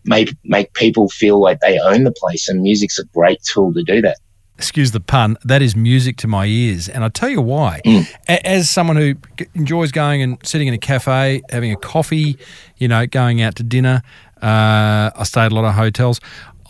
make, 0.04 0.34
make 0.44 0.72
people 0.74 1.08
feel 1.08 1.40
like 1.40 1.60
they 1.60 1.78
own 1.78 2.04
the 2.04 2.12
place 2.12 2.48
and 2.48 2.60
music's 2.60 2.98
a 2.98 3.04
great 3.14 3.38
tool 3.42 3.57
to 3.72 3.82
do 3.82 4.00
that. 4.02 4.16
excuse 4.56 4.90
the 4.90 5.00
pun, 5.00 5.36
that 5.44 5.62
is 5.62 5.76
music 5.76 6.16
to 6.18 6.26
my 6.26 6.44
ears. 6.46 6.88
And 6.88 7.04
I'll 7.04 7.10
tell 7.10 7.28
you 7.28 7.40
why. 7.40 7.80
Mm. 7.84 8.06
As 8.44 8.68
someone 8.68 8.96
who 8.96 9.14
enjoys 9.54 9.92
going 9.92 10.20
and 10.22 10.36
sitting 10.44 10.66
in 10.68 10.74
a 10.74 10.78
cafe, 10.78 11.42
having 11.50 11.70
a 11.72 11.76
coffee, 11.76 12.36
you 12.76 12.88
know, 12.88 13.06
going 13.06 13.40
out 13.40 13.54
to 13.56 13.62
dinner, 13.62 14.02
uh, 14.42 15.10
I 15.14 15.22
stay 15.24 15.42
at 15.42 15.52
a 15.52 15.54
lot 15.54 15.64
of 15.64 15.74
hotels. 15.74 16.20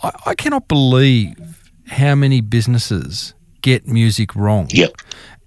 I, 0.03 0.11
I 0.27 0.35
cannot 0.35 0.67
believe 0.67 1.35
how 1.87 2.13
many 2.15 2.41
businesses 2.41 3.33
get 3.61 3.87
music 3.87 4.35
wrong. 4.35 4.67
Yep. 4.69 4.91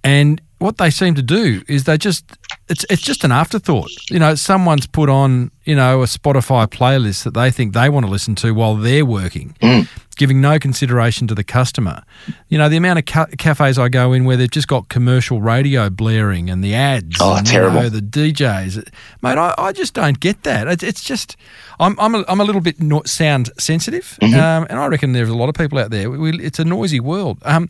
And 0.04 0.40
what 0.58 0.78
they 0.78 0.90
seem 0.90 1.14
to 1.14 1.22
do 1.22 1.62
is 1.68 1.84
they 1.84 1.96
just 1.96 2.24
it's 2.68 2.84
it's 2.90 3.02
just 3.02 3.24
an 3.24 3.32
afterthought. 3.32 3.90
You 4.10 4.18
know, 4.18 4.34
someone's 4.34 4.86
put 4.86 5.08
on, 5.08 5.50
you 5.64 5.74
know, 5.76 6.02
a 6.02 6.06
Spotify 6.06 6.66
playlist 6.66 7.22
that 7.24 7.34
they 7.34 7.50
think 7.50 7.72
they 7.72 7.88
want 7.88 8.06
to 8.06 8.10
listen 8.10 8.34
to 8.36 8.52
while 8.52 8.74
they're 8.76 9.06
working, 9.06 9.56
Mm. 9.60 9.88
Giving 10.16 10.40
no 10.40 10.58
consideration 10.58 11.26
to 11.28 11.34
the 11.34 11.44
customer. 11.44 12.02
You 12.48 12.58
know, 12.58 12.68
the 12.68 12.76
amount 12.76 12.98
of 12.98 13.04
ca- 13.06 13.26
cafes 13.38 13.78
I 13.78 13.88
go 13.88 14.12
in 14.12 14.24
where 14.24 14.36
they've 14.36 14.50
just 14.50 14.68
got 14.68 14.88
commercial 14.88 15.40
radio 15.40 15.90
blaring 15.90 16.50
and 16.50 16.62
the 16.62 16.74
ads. 16.74 17.16
Oh, 17.20 17.36
and, 17.36 17.46
you 17.46 17.52
terrible. 17.52 17.82
know, 17.82 17.88
the 17.88 18.00
DJs, 18.00 18.76
mate. 19.22 19.38
I, 19.38 19.54
I 19.58 19.72
just 19.72 19.94
don't 19.94 20.18
get 20.20 20.42
that. 20.44 20.68
It's, 20.68 20.82
it's 20.82 21.02
just 21.02 21.36
I'm 21.80 21.98
I'm 21.98 22.14
a, 22.14 22.24
I'm 22.28 22.40
a 22.40 22.44
little 22.44 22.60
bit 22.60 22.80
no- 22.80 23.02
sound 23.04 23.50
sensitive, 23.58 24.18
Mm-hmm. 24.20 24.34
um, 24.38 24.66
and 24.70 24.78
I 24.78 24.86
reckon 24.86 25.12
there's 25.12 25.28
a 25.28 25.34
lot 25.36 25.48
of 25.48 25.54
people 25.54 25.78
out 25.78 25.90
there. 25.90 26.10
We, 26.10 26.38
it's 26.38 26.58
a 26.58 26.64
noisy 26.64 27.00
world. 27.00 27.38
Um, 27.44 27.68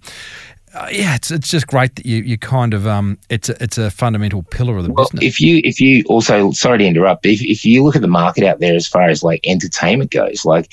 uh, 0.75 0.89
yeah, 0.91 1.15
it's 1.15 1.31
it's 1.31 1.51
just 1.51 1.67
great 1.67 1.97
that 1.97 2.07
you, 2.07 2.23
you 2.23 2.39
kind 2.39 2.73
of 2.73 2.87
um 2.87 3.19
it's 3.29 3.49
a, 3.49 3.63
it's 3.63 3.77
a 3.79 3.91
fundamental 3.91 4.43
pillar 4.43 4.79
of 4.79 4.85
the 4.85 4.93
Well, 4.93 5.05
business. 5.07 5.25
if 5.25 5.41
you 5.41 5.61
if 5.65 5.81
you 5.81 6.03
also 6.09 6.51
sorry 6.53 6.79
to 6.79 6.85
interrupt, 6.87 7.27
if 7.27 7.43
if 7.43 7.65
you 7.65 7.85
look 7.85 7.97
at 7.97 8.03
the 8.03 8.09
market 8.09 8.45
out 8.45 8.61
there 8.61 8.75
as 8.75 8.87
far 8.87 9.09
as 9.09 9.23
like 9.23 9.41
entertainment 9.45 10.11
goes, 10.11 10.45
like 10.45 10.73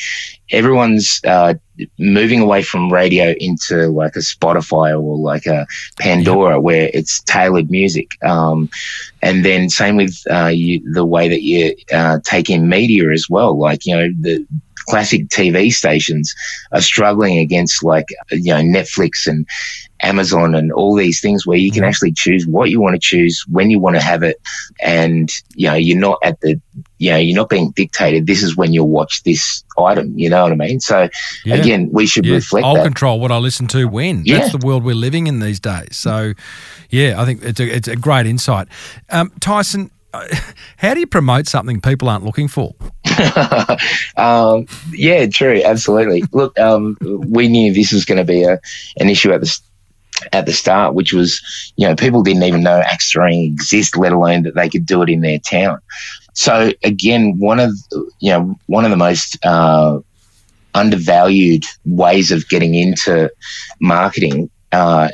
everyone's 0.51 1.19
uh, 1.25 1.53
moving 1.97 2.39
away 2.39 2.61
from 2.63 2.91
radio 2.91 3.33
into 3.39 3.87
like 3.89 4.15
a 4.15 4.19
Spotify 4.19 4.91
or 4.91 5.17
like 5.17 5.45
a 5.45 5.67
Pandora, 5.99 6.59
where 6.59 6.89
it's 6.93 7.21
tailored 7.23 7.69
music. 7.69 8.11
Um, 8.23 8.69
and 9.21 9.43
then 9.43 9.69
same 9.69 9.97
with 9.97 10.17
uh, 10.31 10.47
you, 10.47 10.81
the 10.93 11.05
way 11.05 11.27
that 11.27 11.41
you 11.41 11.75
uh, 11.93 12.19
take 12.23 12.49
in 12.49 12.69
media 12.69 13.11
as 13.11 13.29
well. 13.29 13.57
Like 13.57 13.85
you 13.85 13.95
know 13.95 14.07
the 14.21 14.45
classic 14.89 15.27
TV 15.29 15.71
stations 15.71 16.33
are 16.71 16.81
struggling 16.81 17.37
against 17.37 17.83
like 17.83 18.05
you 18.31 18.53
know 18.53 18.61
Netflix 18.61 19.27
and 19.27 19.45
Amazon 20.01 20.55
and 20.55 20.71
all 20.71 20.95
these 20.95 21.19
things 21.19 21.45
where 21.45 21.57
you 21.57 21.71
can 21.71 21.83
Mhm. 21.83 21.87
actually 21.89 22.13
choose 22.13 22.47
what 22.47 22.69
you 22.69 22.79
want 22.79 22.95
to 22.95 22.99
choose 22.99 23.43
when 23.49 23.69
you 23.69 23.79
want 23.79 23.95
to 23.97 24.01
have 24.01 24.23
it, 24.23 24.37
and 24.81 25.29
you 25.55 25.67
know 25.67 25.75
you're 25.75 25.99
not 25.99 26.17
at 26.23 26.39
the 26.41 26.59
you 26.99 27.11
know 27.11 27.17
you're 27.17 27.35
not 27.35 27.49
being 27.49 27.71
dictated. 27.71 28.25
This 28.25 28.41
is 28.43 28.55
when 28.55 28.71
you'll 28.73 28.87
watch 28.89 29.23
this 29.23 29.63
item. 29.77 30.13
You 30.17 30.29
know 30.29 30.43
what 30.43 30.51
I 30.51 30.55
mean? 30.55 30.79
So 30.79 31.09
Yeah. 31.45 31.55
again, 31.55 31.89
we 31.91 32.05
should 32.07 32.25
Yeah, 32.25 32.35
reflect 32.35 32.65
I'll 32.65 32.75
that. 32.75 32.83
control 32.83 33.19
what 33.19 33.31
I 33.31 33.37
listen 33.37 33.67
to 33.67 33.85
when. 33.87 34.23
Yeah. 34.25 34.39
That's 34.39 34.51
the 34.53 34.65
world 34.65 34.83
we're 34.83 34.95
living 34.95 35.27
in 35.27 35.39
these 35.39 35.59
days. 35.59 35.95
So, 35.97 36.33
yeah, 36.89 37.21
I 37.21 37.25
think 37.25 37.43
it's 37.43 37.59
a, 37.59 37.75
it's 37.75 37.87
a 37.87 37.95
great 37.95 38.25
insight. 38.25 38.67
Um, 39.09 39.31
Tyson, 39.39 39.91
how 40.77 40.93
do 40.93 40.99
you 40.99 41.07
promote 41.07 41.47
something 41.47 41.81
people 41.81 42.09
aren't 42.09 42.25
looking 42.25 42.47
for? 42.47 42.75
um, 44.17 44.65
yeah, 44.91 45.27
true, 45.27 45.61
absolutely. 45.63 46.23
Look, 46.31 46.57
um, 46.59 46.97
we 47.01 47.47
knew 47.47 47.73
this 47.73 47.91
was 47.91 48.05
going 48.05 48.17
to 48.17 48.23
be 48.23 48.43
a 48.43 48.59
an 48.99 49.09
issue 49.09 49.31
at 49.31 49.41
the 49.41 49.59
at 50.33 50.45
the 50.45 50.53
start, 50.53 50.95
which 50.95 51.13
was 51.13 51.41
you 51.75 51.87
know 51.87 51.95
people 51.95 52.23
didn't 52.23 52.43
even 52.43 52.63
know 52.63 52.81
Axe 52.85 53.11
Throwing 53.11 53.43
exist, 53.43 53.97
let 53.97 54.11
alone 54.11 54.43
that 54.43 54.55
they 54.55 54.69
could 54.69 54.85
do 54.85 55.01
it 55.01 55.09
in 55.09 55.21
their 55.21 55.39
town. 55.39 55.79
So 56.33 56.73
again, 56.83 57.37
one 57.37 57.59
of 57.59 57.71
you 58.19 58.31
know 58.31 58.57
one 58.67 58.85
of 58.85 58.91
the 58.91 58.97
most 58.97 59.37
uh, 59.45 59.99
undervalued 60.73 61.63
ways 61.85 62.31
of 62.31 62.47
getting 62.49 62.75
into 62.75 63.31
marketing. 63.79 64.49
Uh, 64.71 65.09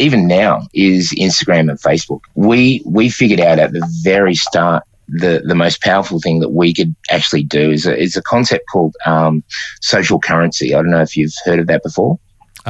even 0.00 0.26
now 0.26 0.66
is 0.72 1.12
Instagram 1.12 1.70
and 1.70 1.80
Facebook. 1.80 2.20
We 2.34 2.82
we 2.84 3.08
figured 3.08 3.40
out 3.40 3.58
at 3.58 3.72
the 3.72 3.86
very 4.02 4.34
start 4.34 4.84
the 5.08 5.42
the 5.44 5.54
most 5.54 5.82
powerful 5.82 6.20
thing 6.20 6.40
that 6.40 6.50
we 6.50 6.72
could 6.72 6.94
actually 7.10 7.42
do 7.42 7.70
is 7.70 7.86
a, 7.86 7.96
is 7.96 8.16
a 8.16 8.22
concept 8.22 8.64
called 8.72 8.94
um, 9.06 9.42
social 9.80 10.20
currency. 10.20 10.74
I 10.74 10.82
don't 10.82 10.90
know 10.90 11.02
if 11.02 11.16
you've 11.16 11.34
heard 11.44 11.58
of 11.58 11.66
that 11.66 11.82
before. 11.82 12.18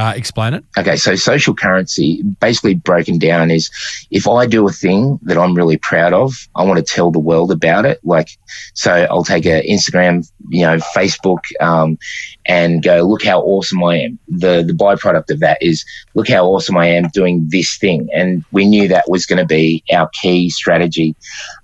Uh, 0.00 0.14
explain 0.16 0.54
it. 0.54 0.64
Okay, 0.78 0.96
so 0.96 1.14
social 1.14 1.54
currency, 1.54 2.22
basically 2.40 2.72
broken 2.72 3.18
down, 3.18 3.50
is 3.50 3.70
if 4.10 4.26
I 4.26 4.46
do 4.46 4.66
a 4.66 4.72
thing 4.72 5.20
that 5.24 5.36
I'm 5.36 5.54
really 5.54 5.76
proud 5.76 6.14
of, 6.14 6.32
I 6.56 6.62
want 6.62 6.78
to 6.78 6.82
tell 6.82 7.10
the 7.10 7.18
world 7.18 7.52
about 7.52 7.84
it. 7.84 8.00
Like, 8.02 8.30
so 8.72 9.06
I'll 9.10 9.24
take 9.24 9.44
a 9.44 9.62
Instagram, 9.68 10.26
you 10.48 10.62
know, 10.62 10.78
Facebook, 10.96 11.40
um, 11.60 11.98
and 12.46 12.82
go, 12.82 13.02
look 13.02 13.22
how 13.22 13.42
awesome 13.42 13.84
I 13.84 13.96
am. 13.96 14.18
The 14.26 14.64
the 14.66 14.72
byproduct 14.72 15.28
of 15.28 15.40
that 15.40 15.58
is, 15.60 15.84
look 16.14 16.28
how 16.30 16.46
awesome 16.46 16.78
I 16.78 16.86
am 16.86 17.10
doing 17.12 17.46
this 17.50 17.76
thing. 17.76 18.08
And 18.14 18.42
we 18.52 18.64
knew 18.64 18.88
that 18.88 19.10
was 19.10 19.26
going 19.26 19.40
to 19.40 19.44
be 19.44 19.84
our 19.92 20.08
key 20.22 20.48
strategy 20.48 21.14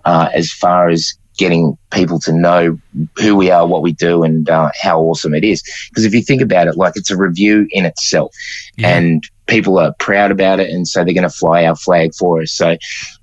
uh, 0.04 0.28
as 0.34 0.52
far 0.52 0.90
as 0.90 1.14
getting 1.36 1.76
people 1.90 2.18
to 2.20 2.32
know 2.32 2.78
who 3.16 3.36
we 3.36 3.50
are, 3.50 3.66
what 3.66 3.82
we 3.82 3.92
do, 3.92 4.22
and 4.22 4.48
uh, 4.48 4.70
how 4.80 5.00
awesome 5.00 5.34
it 5.34 5.44
is. 5.44 5.62
Because 5.88 6.04
if 6.04 6.14
you 6.14 6.22
think 6.22 6.42
about 6.42 6.66
it, 6.66 6.76
like 6.76 6.94
it's 6.96 7.10
a 7.10 7.16
review 7.16 7.66
in 7.70 7.84
itself 7.84 8.34
Yeah. 8.76 8.96
and 8.96 9.22
people 9.46 9.78
are 9.78 9.94
proud 9.98 10.30
about 10.30 10.60
it, 10.60 10.70
and 10.70 10.86
so 10.86 11.04
they're 11.04 11.14
going 11.14 11.22
to 11.22 11.30
fly 11.30 11.64
our 11.64 11.76
flag 11.76 12.14
for 12.14 12.42
us. 12.42 12.52
So 12.52 12.76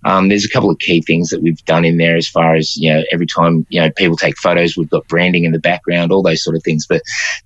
um, 0.05 0.29
there's 0.29 0.45
a 0.45 0.49
couple 0.49 0.69
of 0.69 0.79
key 0.79 1.01
things 1.01 1.29
that 1.29 1.41
we've 1.41 1.63
done 1.65 1.85
in 1.85 1.97
there 1.97 2.15
as 2.15 2.27
far 2.27 2.55
as 2.55 2.75
you 2.77 2.93
know. 2.93 3.03
Every 3.11 3.27
time 3.27 3.65
you 3.69 3.81
know 3.81 3.91
people 3.91 4.17
take 4.17 4.37
photos, 4.37 4.77
we've 4.77 4.89
got 4.89 5.07
branding 5.07 5.43
in 5.43 5.51
the 5.51 5.59
background, 5.59 6.11
all 6.11 6.23
those 6.23 6.43
sort 6.43 6.55
of 6.55 6.63
things. 6.63 6.85
But 6.87 7.01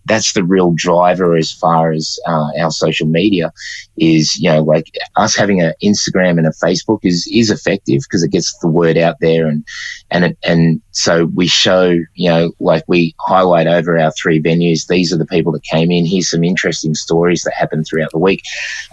that's 0.05 0.33
the 0.33 0.43
real 0.43 0.73
driver 0.75 1.35
as 1.35 1.51
far 1.51 1.91
as 1.91 2.19
uh, 2.27 2.49
our 2.59 2.71
social 2.71 3.07
media 3.07 3.51
is. 3.97 4.37
You 4.37 4.51
know, 4.51 4.63
like 4.63 4.91
us 5.15 5.35
having 5.35 5.61
an 5.61 5.73
Instagram 5.83 6.37
and 6.37 6.47
a 6.47 6.51
Facebook 6.51 6.99
is 7.03 7.27
is 7.31 7.49
effective 7.49 8.01
because 8.03 8.23
it 8.23 8.31
gets 8.31 8.57
the 8.59 8.67
word 8.67 8.97
out 8.97 9.17
there, 9.21 9.47
and 9.47 9.65
and 10.11 10.25
it, 10.25 10.37
and 10.43 10.81
so 10.91 11.25
we 11.25 11.47
show 11.47 11.89
you 12.13 12.29
know 12.29 12.51
like 12.59 12.83
we 12.87 13.15
highlight 13.19 13.67
over 13.67 13.97
our 13.97 14.11
three 14.11 14.41
venues. 14.41 14.87
These 14.87 15.11
are 15.13 15.17
the 15.17 15.25
people 15.25 15.51
that 15.53 15.63
came 15.63 15.91
in. 15.91 16.05
Here's 16.05 16.29
some 16.29 16.43
interesting 16.43 16.95
stories 16.95 17.43
that 17.43 17.53
happened 17.53 17.85
throughout 17.87 18.11
the 18.11 18.17
week 18.17 18.43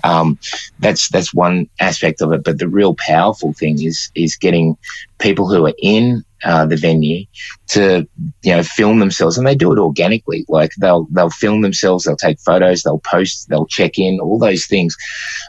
um, 0.04 0.38
that's 0.78 1.08
that's 1.10 1.34
one 1.34 1.68
aspect 1.80 2.20
of 2.22 2.32
it. 2.32 2.44
But 2.44 2.58
the 2.58 2.68
real 2.68 2.96
powerful 3.06 3.52
thing 3.52 3.82
is 3.82 4.10
is 4.14 4.36
getting 4.36 4.76
people 5.18 5.48
who 5.48 5.66
are 5.66 5.74
in 5.78 6.24
uh, 6.44 6.66
the 6.66 6.76
venue 6.76 7.24
to 7.68 8.06
you 8.42 8.54
know 8.54 8.62
film 8.62 8.98
themselves, 8.98 9.38
and 9.38 9.46
they 9.46 9.54
do 9.54 9.72
it 9.72 9.78
organically. 9.78 10.44
Like 10.48 10.72
they'll 10.78 11.06
they'll 11.10 11.30
film 11.30 11.62
themselves, 11.62 12.04
they'll 12.04 12.16
take 12.16 12.38
photos, 12.40 12.82
they'll 12.82 13.00
post, 13.00 13.48
they'll 13.48 13.66
check 13.66 13.98
in. 13.98 14.20
All 14.20 14.38
those 14.38 14.66
things 14.66 14.96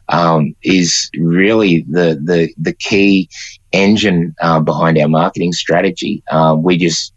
um, 0.09 0.55
is 0.63 1.09
really 1.17 1.85
the 1.89 2.19
the 2.23 2.53
the 2.57 2.73
key 2.73 3.29
engine 3.71 4.35
uh, 4.41 4.59
behind 4.61 4.97
our 4.97 5.09
marketing 5.09 5.53
strategy. 5.53 6.23
Um, 6.31 6.63
we 6.63 6.77
just 6.77 7.13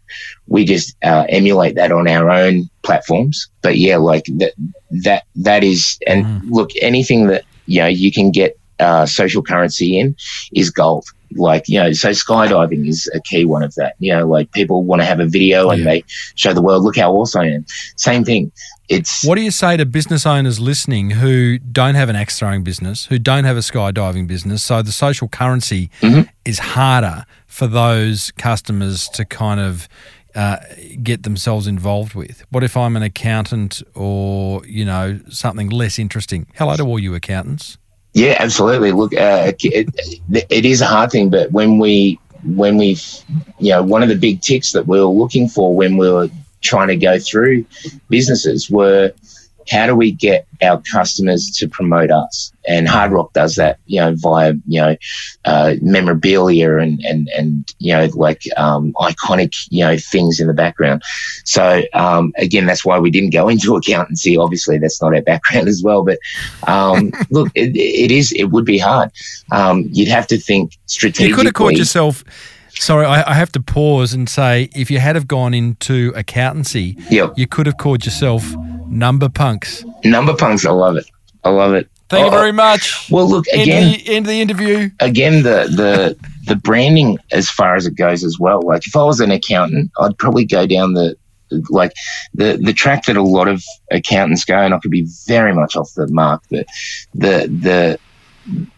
we 0.47 0.65
just 0.65 0.95
uh, 1.03 1.25
emulate 1.29 1.75
that 1.75 1.91
on 1.91 2.07
our 2.07 2.29
own 2.29 2.69
platforms. 2.83 3.47
But 3.61 3.77
yeah, 3.77 3.97
like 3.97 4.25
that 4.37 4.53
that 5.03 5.23
that 5.35 5.63
is 5.63 5.97
and 6.07 6.25
mm. 6.25 6.41
look 6.49 6.71
anything 6.81 7.27
that 7.27 7.43
you 7.65 7.81
know 7.81 7.87
you 7.87 8.11
can 8.11 8.31
get 8.31 8.57
uh, 8.79 9.05
social 9.05 9.43
currency 9.43 9.99
in 9.99 10.15
is 10.53 10.69
gold. 10.69 11.05
Like 11.35 11.69
you 11.69 11.79
know, 11.79 11.91
so 11.93 12.09
skydiving 12.09 12.87
is 12.87 13.09
a 13.13 13.19
key 13.21 13.45
one 13.45 13.63
of 13.63 13.75
that. 13.75 13.95
You 13.99 14.13
know, 14.13 14.27
like 14.27 14.51
people 14.51 14.83
want 14.83 15.01
to 15.01 15.05
have 15.05 15.19
a 15.19 15.27
video 15.27 15.69
and 15.69 15.85
they 15.85 16.03
show 16.35 16.53
the 16.53 16.61
world, 16.61 16.83
look 16.83 16.97
how 16.97 17.13
awesome 17.13 17.41
I 17.41 17.47
am. 17.51 17.65
Same 17.95 18.25
thing 18.25 18.51
it's 18.89 19.23
what 19.23 19.35
do 19.35 19.41
you 19.41 19.51
say 19.51 19.77
to 19.77 19.85
business 19.85 20.25
owners 20.25 20.59
listening 20.59 21.11
who 21.11 21.59
don't 21.59 21.95
have 21.95 22.09
an 22.09 22.15
axe 22.15 22.39
throwing 22.39 22.63
business, 22.63 23.05
who 23.05 23.19
don't 23.19 23.43
have 23.43 23.55
a 23.55 23.59
skydiving 23.59 24.27
business? 24.27 24.63
So 24.63 24.81
the 24.81 24.91
social 24.91 25.27
currency 25.27 25.91
mm-hmm. 26.01 26.21
Is 26.49 26.59
harder 26.59 27.25
for 27.45 27.67
those 27.67 28.31
customers 28.31 29.07
to 29.09 29.23
kind 29.23 29.59
of 29.59 29.87
uh, 30.35 30.57
get 31.01 31.23
themselves 31.23 31.67
involved 31.67 32.15
with. 32.15 32.43
What 32.49 32.63
if 32.63 32.75
I'm 32.75 32.95
an 32.95 33.03
accountant 33.03 33.81
or 33.95 34.65
you 34.65 34.83
know 34.83 35.19
something 35.29 35.69
less 35.69 35.97
interesting? 35.99 36.47
Hello 36.55 36.75
to 36.75 36.83
all 36.83 36.99
you 36.99 37.15
accountants. 37.15 37.77
Yeah, 38.13 38.35
absolutely. 38.39 38.91
Look, 38.91 39.13
uh, 39.13 39.53
it, 39.59 39.87
it 40.49 40.65
is 40.65 40.81
a 40.81 40.87
hard 40.87 41.11
thing, 41.11 41.29
but 41.29 41.51
when 41.51 41.77
we 41.77 42.19
when 42.43 42.77
we, 42.77 42.97
you 43.59 43.71
know, 43.71 43.83
one 43.83 44.01
of 44.01 44.09
the 44.09 44.15
big 44.15 44.41
ticks 44.41 44.71
that 44.71 44.87
we 44.87 44.99
were 44.99 45.05
looking 45.05 45.47
for 45.47 45.75
when 45.75 45.97
we 45.97 46.09
were 46.09 46.29
trying 46.61 46.87
to 46.87 46.95
go 46.95 47.19
through 47.19 47.65
businesses 48.09 48.69
were 48.69 49.13
how 49.69 49.85
do 49.85 49.95
we 49.95 50.11
get 50.11 50.47
our 50.61 50.81
customers 50.91 51.49
to 51.57 51.67
promote 51.67 52.11
us? 52.11 52.51
And 52.67 52.87
Hard 52.87 53.11
Rock 53.11 53.33
does 53.33 53.55
that, 53.55 53.79
you 53.85 53.99
know, 53.99 54.13
via, 54.15 54.53
you 54.67 54.81
know, 54.81 54.95
uh, 55.45 55.75
memorabilia 55.81 56.77
and, 56.77 56.99
and, 57.05 57.29
and, 57.29 57.73
you 57.79 57.93
know, 57.93 58.09
like, 58.13 58.43
um, 58.57 58.93
iconic, 58.93 59.55
you 59.69 59.83
know, 59.83 59.97
things 59.97 60.39
in 60.39 60.47
the 60.47 60.53
background. 60.53 61.01
So, 61.45 61.83
um, 61.93 62.33
again, 62.37 62.65
that's 62.65 62.85
why 62.85 62.99
we 62.99 63.09
didn't 63.09 63.31
go 63.31 63.47
into 63.49 63.75
accountancy. 63.75 64.37
Obviously, 64.37 64.77
that's 64.77 65.01
not 65.01 65.15
our 65.15 65.21
background 65.21 65.67
as 65.67 65.81
well. 65.83 66.03
But, 66.03 66.19
um, 66.67 67.11
look, 67.29 67.49
it, 67.55 67.75
it 67.75 68.11
is, 68.11 68.31
it 68.33 68.45
would 68.45 68.65
be 68.65 68.77
hard. 68.77 69.11
Um, 69.51 69.87
you'd 69.91 70.09
have 70.09 70.27
to 70.27 70.37
think 70.37 70.77
strategically. 70.85 71.29
You 71.29 71.35
could 71.35 71.45
have 71.45 71.55
called 71.55 71.77
yourself 71.77 72.23
Sorry, 72.79 73.05
I, 73.05 73.31
I, 73.31 73.33
have 73.33 73.51
to 73.53 73.59
pause 73.59 74.13
and 74.13 74.29
say 74.29 74.69
if 74.73 74.89
you 74.89 74.99
had 74.99 75.17
have 75.17 75.27
gone 75.27 75.53
into 75.53 76.13
accountancy, 76.15 76.95
yep. 77.09 77.33
you 77.35 77.45
could 77.45 77.65
have 77.65 77.75
called 77.75 78.05
yourself 78.05 78.55
Number 78.89 79.29
Punks. 79.29 79.85
Number 80.03 80.35
Punks, 80.35 80.65
I 80.65 80.71
love 80.71 80.97
it. 80.97 81.05
I 81.43 81.49
love 81.49 81.73
it. 81.73 81.89
Thank 82.09 82.23
oh, 82.23 82.25
you 82.25 82.31
very 82.31 82.51
much. 82.51 83.09
Well, 83.11 83.29
look 83.29 83.45
again. 83.53 83.69
End 83.69 83.93
the, 83.93 84.15
end 84.15 84.25
the 84.25 84.41
interview. 84.41 84.89
Again, 84.99 85.43
the 85.43 85.69
the 85.69 86.17
the 86.45 86.55
branding 86.55 87.19
as 87.31 87.49
far 87.49 87.75
as 87.75 87.85
it 87.85 87.95
goes 87.95 88.23
as 88.23 88.39
well. 88.39 88.61
Like 88.61 88.87
if 88.87 88.95
I 88.95 89.03
was 89.03 89.19
an 89.19 89.29
accountant, 89.29 89.91
I'd 89.99 90.17
probably 90.17 90.45
go 90.45 90.65
down 90.65 90.93
the 90.93 91.15
like 91.69 91.93
the 92.33 92.57
the 92.61 92.73
track 92.73 93.05
that 93.05 93.15
a 93.15 93.21
lot 93.21 93.47
of 93.47 93.63
accountants 93.91 94.43
go, 94.43 94.57
and 94.57 94.73
I 94.73 94.79
could 94.79 94.91
be 94.91 95.07
very 95.27 95.53
much 95.53 95.75
off 95.75 95.93
the 95.95 96.07
mark. 96.07 96.41
But 96.49 96.65
the 97.13 97.47
the 97.47 97.99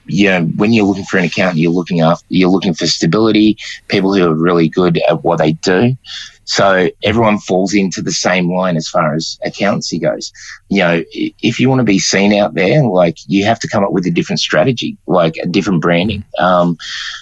you 0.05 0.29
know, 0.29 0.43
when 0.57 0.73
you're 0.73 0.85
looking 0.85 1.05
for 1.05 1.17
an 1.17 1.25
accountant, 1.25 1.59
you're 1.59 1.71
looking 1.71 2.01
after, 2.01 2.25
you're 2.29 2.49
looking 2.49 2.73
for 2.73 2.85
stability, 2.85 3.57
people 3.87 4.13
who 4.13 4.25
are 4.25 4.33
really 4.33 4.67
good 4.67 5.01
at 5.09 5.23
what 5.23 5.37
they 5.37 5.53
do. 5.53 5.95
So 6.43 6.89
everyone 7.03 7.39
falls 7.39 7.73
into 7.73 8.01
the 8.01 8.11
same 8.11 8.51
line 8.51 8.75
as 8.75 8.87
far 8.89 9.15
as 9.15 9.39
accountancy 9.45 9.99
goes. 9.99 10.33
You 10.69 10.79
know, 10.79 11.03
if 11.13 11.59
you 11.59 11.69
want 11.69 11.79
to 11.79 11.85
be 11.85 11.99
seen 11.99 12.33
out 12.33 12.55
there, 12.55 12.83
like 12.83 13.17
you 13.27 13.45
have 13.45 13.59
to 13.59 13.69
come 13.69 13.85
up 13.85 13.93
with 13.93 14.05
a 14.05 14.11
different 14.11 14.41
strategy, 14.41 14.97
like 15.07 15.37
a 15.37 15.47
different 15.47 15.81
branding. 15.81 16.25
Um, 16.39 16.77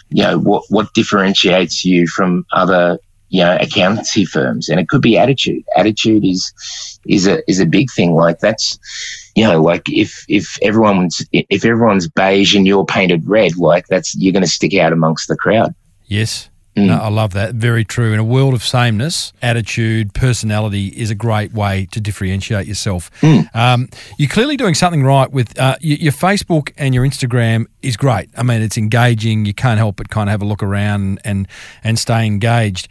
you 0.10 0.24
know, 0.24 0.40
what, 0.40 0.64
what 0.70 0.94
differentiates 0.94 1.86
you 1.86 2.08
from 2.08 2.46
other, 2.54 2.98
you 3.30 3.42
know, 3.42 3.58
accountancy 3.60 4.26
firms? 4.26 4.70
And 4.70 4.80
it 4.80 4.90
could 4.90 5.02
be 5.02 5.18
attitude. 5.18 5.64
Attitude 5.76 6.26
is, 6.26 6.54
is 7.08 7.28
a, 7.28 7.50
is 7.50 7.60
a 7.60 7.66
big 7.66 7.92
thing. 7.92 8.14
Like 8.14 8.40
that's, 8.40 8.78
you 9.36 9.44
know, 9.44 9.62
like 9.62 9.84
if 9.88 10.26
if 10.28 10.58
everyone's 10.62 11.26
if 11.32 11.64
everyone's 11.64 12.10
beige 12.10 12.56
and 12.56 12.68
you're 12.68 12.86
painted 12.86 13.28
red, 13.28 13.58
like 13.58 13.88
that's 13.88 14.16
you're 14.16 14.34
going 14.34 14.44
to 14.44 14.50
stick 14.50 14.76
out 14.76 14.92
amongst 14.92 15.28
the 15.28 15.38
crowd. 15.38 15.74
Yes. 16.08 16.49
Mm. 16.88 17.00
I 17.00 17.10
love 17.10 17.34
that. 17.34 17.56
Very 17.56 17.84
true. 17.84 18.14
In 18.14 18.20
a 18.20 18.24
world 18.24 18.54
of 18.54 18.64
sameness, 18.64 19.34
attitude, 19.42 20.14
personality 20.14 20.88
is 20.88 21.10
a 21.10 21.16
great 21.16 21.54
way 21.54 21.88
to 21.92 22.00
differentiate 22.00 22.68
yourself. 22.68 23.12
Mm. 23.22 23.54
Um, 23.56 23.90
you're 24.18 24.30
clearly 24.30 24.58
doing 24.58 24.76
something 24.76 25.04
right 25.04 25.32
with 25.32 25.58
uh, 25.60 25.76
your, 25.82 25.98
your, 25.98 26.12
Facebook 26.12 26.72
and 26.78 26.94
your 26.94 27.06
Instagram 27.06 27.66
is 27.82 27.98
great. 27.98 28.30
I 28.38 28.44
mean, 28.44 28.62
it's 28.62 28.78
engaging. 28.78 29.46
You 29.46 29.54
can't 29.54 29.78
help 29.78 29.98
but 29.98 30.10
kind 30.10 30.30
of 30.30 30.32
have 30.32 30.42
a 30.42 30.46
look 30.46 30.64
around 30.64 31.20
and 31.24 31.48
and 31.84 31.98
stay 31.98 32.26
engaged. 32.26 32.88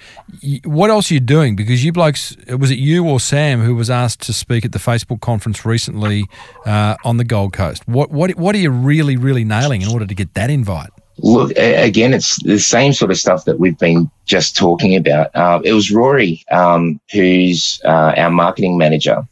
What 0.64 0.90
else 0.90 1.10
are 1.10 1.14
you 1.14 1.20
doing? 1.20 1.56
Because 1.56 1.84
you 1.84 1.92
blokes, 1.92 2.36
was 2.48 2.70
it 2.70 2.78
you 2.78 3.06
or 3.06 3.20
Sam 3.20 3.60
who 3.60 3.74
was 3.74 3.90
asked 3.90 4.22
to 4.22 4.32
speak 4.32 4.64
at 4.64 4.72
the 4.72 4.78
Facebook 4.78 5.20
conference 5.20 5.64
recently 5.64 6.26
uh, 6.64 6.96
on 7.04 7.16
the 7.16 7.24
Gold 7.24 7.52
Coast? 7.52 7.86
What 7.86 8.10
what 8.10 8.34
what 8.36 8.54
are 8.54 8.58
you 8.58 8.70
really 8.70 9.16
really 9.16 9.44
nailing 9.44 9.82
in 9.82 9.88
order 9.88 10.06
to 10.06 10.14
get 10.14 10.34
that 10.34 10.50
invite? 10.50 10.90
Look, 11.20 11.50
again, 11.56 12.14
it's 12.14 12.40
the 12.42 12.58
same 12.58 12.92
sort 12.92 13.10
of 13.10 13.18
stuff 13.18 13.44
that 13.46 13.58
we've 13.58 13.78
been 13.78 14.10
just 14.24 14.56
talking 14.56 14.94
about. 14.94 15.34
Uh, 15.34 15.60
it 15.64 15.72
was 15.72 15.90
Rory, 15.90 16.44
um, 16.50 17.00
who's 17.10 17.80
uh, 17.84 18.12
our 18.16 18.30
marketing 18.30 18.78
manager. 18.78 19.26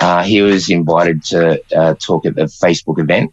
Uh, 0.00 0.22
he 0.22 0.42
was 0.42 0.68
invited 0.68 1.22
to 1.24 1.62
uh, 1.74 1.94
talk 1.94 2.26
at 2.26 2.34
the 2.34 2.42
Facebook 2.42 2.98
event, 2.98 3.32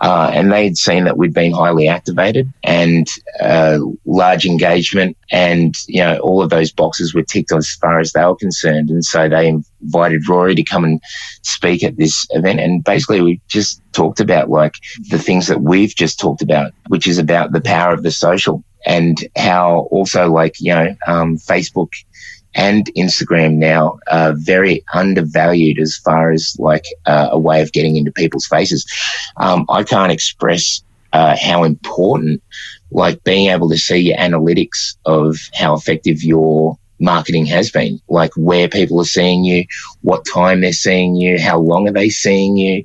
uh, 0.00 0.30
and 0.32 0.52
they'd 0.52 0.76
seen 0.76 1.04
that 1.04 1.16
we'd 1.16 1.34
been 1.34 1.52
highly 1.52 1.88
activated 1.88 2.52
and 2.62 3.08
uh, 3.40 3.78
large 4.04 4.44
engagement, 4.44 5.16
and 5.32 5.74
you 5.86 6.00
know 6.00 6.18
all 6.18 6.42
of 6.42 6.50
those 6.50 6.70
boxes 6.70 7.14
were 7.14 7.22
ticked 7.22 7.52
as 7.52 7.70
far 7.76 7.98
as 7.98 8.12
they 8.12 8.24
were 8.24 8.36
concerned. 8.36 8.90
And 8.90 9.04
so 9.04 9.28
they 9.28 9.56
invited 9.82 10.28
Rory 10.28 10.54
to 10.54 10.62
come 10.62 10.84
and 10.84 11.00
speak 11.42 11.82
at 11.82 11.96
this 11.96 12.26
event, 12.30 12.60
and 12.60 12.84
basically 12.84 13.20
we 13.20 13.40
just 13.48 13.80
talked 13.92 14.20
about 14.20 14.50
like 14.50 14.74
the 15.10 15.18
things 15.18 15.46
that 15.46 15.62
we've 15.62 15.94
just 15.94 16.18
talked 16.18 16.42
about, 16.42 16.72
which 16.88 17.06
is 17.06 17.18
about 17.18 17.52
the 17.52 17.60
power 17.60 17.92
of 17.92 18.02
the 18.02 18.10
social 18.10 18.62
and 18.86 19.26
how 19.36 19.88
also 19.90 20.30
like, 20.30 20.60
you 20.60 20.72
know, 20.72 20.94
um, 21.06 21.36
Facebook 21.36 21.90
and 22.54 22.90
Instagram 22.96 23.54
now 23.54 23.98
are 24.10 24.34
very 24.34 24.84
undervalued 24.94 25.78
as 25.78 25.96
far 25.96 26.32
as 26.32 26.56
like 26.58 26.84
uh, 27.06 27.28
a 27.30 27.38
way 27.38 27.60
of 27.60 27.72
getting 27.72 27.96
into 27.96 28.12
people's 28.12 28.46
faces. 28.46 28.86
Um, 29.36 29.66
I 29.68 29.84
can't 29.84 30.12
express 30.12 30.82
uh, 31.12 31.36
how 31.40 31.64
important 31.64 32.42
like 32.90 33.22
being 33.24 33.50
able 33.50 33.68
to 33.68 33.76
see 33.76 33.98
your 33.98 34.16
analytics 34.16 34.96
of 35.04 35.36
how 35.54 35.74
effective 35.74 36.22
your 36.22 36.78
marketing 37.00 37.46
has 37.46 37.70
been, 37.70 38.00
like 38.08 38.32
where 38.36 38.68
people 38.68 39.00
are 39.00 39.04
seeing 39.04 39.44
you, 39.44 39.64
what 40.02 40.24
time 40.32 40.60
they're 40.60 40.72
seeing 40.72 41.14
you, 41.14 41.40
how 41.40 41.58
long 41.58 41.88
are 41.88 41.92
they 41.92 42.08
seeing 42.08 42.56
you, 42.56 42.84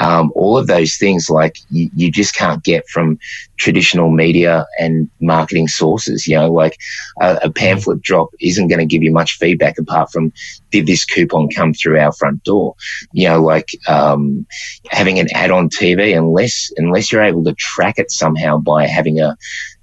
um, 0.00 0.32
all 0.34 0.58
of 0.58 0.66
those 0.66 0.96
things 0.96 1.30
like 1.30 1.56
you, 1.70 1.90
you, 1.94 2.10
just 2.10 2.34
can't 2.34 2.62
get 2.62 2.88
from 2.88 3.18
traditional 3.56 4.10
media 4.10 4.66
and 4.78 5.08
marketing 5.20 5.68
sources. 5.68 6.26
You 6.26 6.36
know, 6.36 6.52
like 6.52 6.78
a, 7.20 7.38
a 7.44 7.50
pamphlet 7.50 8.02
drop 8.02 8.30
isn't 8.40 8.68
going 8.68 8.80
to 8.80 8.86
give 8.86 9.02
you 9.02 9.12
much 9.12 9.38
feedback 9.38 9.78
apart 9.78 10.10
from 10.10 10.32
did 10.70 10.86
this 10.86 11.04
coupon 11.04 11.48
come 11.48 11.72
through 11.72 11.98
our 11.98 12.12
front 12.12 12.42
door? 12.44 12.74
You 13.12 13.28
know, 13.28 13.42
like 13.42 13.68
um, 13.88 14.46
having 14.90 15.18
an 15.18 15.28
ad 15.34 15.50
on 15.50 15.68
TV, 15.68 16.16
unless 16.16 16.72
unless 16.76 17.10
you're 17.10 17.22
able 17.22 17.44
to 17.44 17.54
track 17.54 17.98
it 17.98 18.10
somehow 18.10 18.58
by 18.58 18.86
having 18.86 19.20
a, 19.20 19.36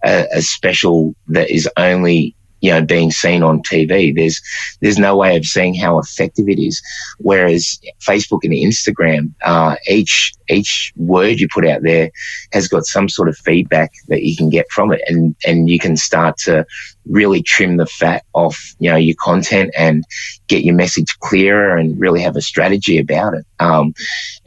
a, 0.04 0.26
a 0.36 0.42
special 0.42 1.16
that 1.28 1.50
is 1.50 1.70
only 1.78 2.36
you 2.62 2.72
know, 2.72 2.82
being 2.82 3.12
seen 3.12 3.44
on 3.44 3.62
TV. 3.64 4.16
There's, 4.16 4.42
there's 4.80 5.00
no 5.00 5.18
way 5.18 5.36
of 5.36 5.46
seeing 5.46 5.74
how 5.76 6.00
effective 6.00 6.48
it 6.48 6.60
is. 6.60 6.82
Whereas 7.18 7.80
Facebook 8.00 8.44
and 8.44 8.54
Instagram, 8.54 9.34
uh, 9.44 9.76
each, 9.88 10.34
each 10.48 10.94
word 10.96 11.40
you 11.40 11.48
put 11.48 11.68
out 11.68 11.82
there 11.82 12.12
has 12.54 12.68
got 12.68 12.86
some 12.86 13.10
sort 13.10 13.30
of 13.30 13.38
feedback 13.38 13.92
that 14.08 14.24
you 14.24 14.36
can 14.36 14.50
get 14.50 14.72
from 14.72 14.94
it. 14.94 15.02
And, 15.08 15.36
and 15.46 15.70
you 15.70 15.80
can 15.80 15.98
start 15.98 16.38
to 16.40 16.66
really 17.06 17.42
trim 17.42 17.78
the 17.78 17.88
fat 17.88 18.24
off, 18.34 18.76
you 18.80 18.90
know, 18.90 18.96
your 18.96 19.16
content 19.20 19.74
and 19.76 20.04
get 20.48 20.64
your 20.64 20.76
message 20.76 21.18
clearer 21.20 21.76
and 21.76 22.00
really 22.00 22.22
have 22.22 22.36
a 22.36 22.42
strategy 22.42 23.00
about 23.00 23.34
it. 23.34 23.46
Um, 23.60 23.94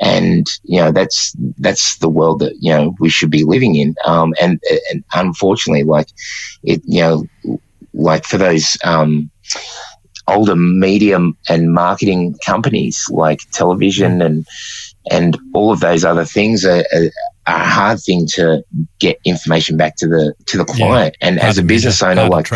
and, 0.01 0.47
you 0.63 0.81
know, 0.81 0.93
that's, 0.93 1.35
that's 1.59 1.99
the 1.99 2.09
world 2.09 2.39
that, 2.41 2.55
you 2.61 2.71
know, 2.71 2.95
we 3.01 3.09
should 3.09 3.31
be 3.31 3.45
living 3.45 3.75
in. 3.75 3.95
Um, 4.07 4.35
and, 4.41 4.61
and 4.91 5.03
unfortunately, 5.15 5.83
like 5.83 6.09
it, 6.63 6.81
you 6.85 7.01
know, 7.01 7.59
like 7.95 8.25
for 8.25 8.37
those 8.37 8.77
um, 8.85 9.31
older 10.29 10.57
media 10.57 11.19
and 11.49 11.73
marketing 11.73 12.37
companies 12.45 13.07
like 13.11 13.41
television 13.53 14.23
and 14.23 14.47
and 15.11 15.39
all 15.53 15.71
of 15.71 15.81
those 15.81 16.05
other 16.05 16.25
things 16.25 16.65
are, 16.65 16.85
are, 16.95 17.11
are 17.47 17.57
a 17.57 17.69
hard 17.69 18.01
thing 18.01 18.27
to 18.27 18.65
get 18.99 19.19
information 19.25 19.77
back 19.77 19.97
to 19.97 20.07
the 20.07 20.35
to 20.47 20.57
the 20.59 20.65
client. 20.65 21.17
Yeah, 21.21 21.29
and 21.29 21.41
as 21.41 21.59
a 21.59 21.63
business 21.63 22.03
owner, 22.03 22.29
like 22.29 22.49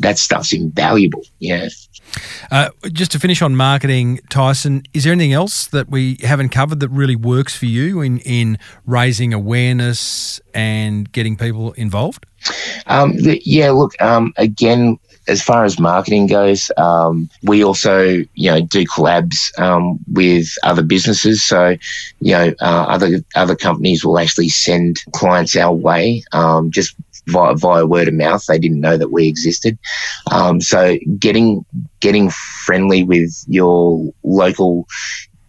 that 0.00 0.18
stuff's 0.18 0.52
invaluable. 0.52 1.22
Yeah. 1.38 1.68
Uh, 2.50 2.70
just 2.92 3.12
to 3.12 3.18
finish 3.18 3.42
on 3.42 3.56
marketing, 3.56 4.20
Tyson, 4.28 4.82
is 4.92 5.04
there 5.04 5.12
anything 5.12 5.32
else 5.32 5.66
that 5.68 5.88
we 5.88 6.18
haven't 6.22 6.50
covered 6.50 6.80
that 6.80 6.88
really 6.88 7.16
works 7.16 7.56
for 7.56 7.66
you 7.66 8.00
in, 8.00 8.18
in 8.20 8.58
raising 8.86 9.32
awareness 9.32 10.40
and 10.54 11.10
getting 11.12 11.36
people 11.36 11.72
involved? 11.72 12.26
Um, 12.86 13.14
yeah, 13.16 13.70
look, 13.70 14.00
um, 14.02 14.32
again, 14.36 14.98
as 15.28 15.42
far 15.42 15.64
as 15.64 15.78
marketing 15.78 16.26
goes, 16.26 16.70
um, 16.76 17.30
we 17.42 17.62
also, 17.62 18.24
you 18.34 18.50
know, 18.50 18.60
do 18.60 18.84
collabs 18.84 19.56
um, 19.58 19.98
with 20.10 20.48
other 20.64 20.82
businesses. 20.82 21.44
So, 21.44 21.76
you 22.20 22.32
know, 22.32 22.54
uh, 22.60 22.86
other 22.88 23.20
other 23.34 23.54
companies 23.54 24.04
will 24.04 24.18
actually 24.18 24.48
send 24.48 25.02
clients 25.12 25.56
our 25.56 25.72
way 25.72 26.24
um, 26.32 26.70
just 26.70 26.96
via, 27.26 27.54
via 27.54 27.86
word 27.86 28.08
of 28.08 28.14
mouth. 28.14 28.44
They 28.46 28.58
didn't 28.58 28.80
know 28.80 28.96
that 28.96 29.12
we 29.12 29.28
existed. 29.28 29.78
Um, 30.30 30.60
so, 30.60 30.96
getting 31.18 31.64
getting 32.00 32.30
friendly 32.30 33.04
with 33.04 33.44
your 33.46 34.12
local 34.22 34.86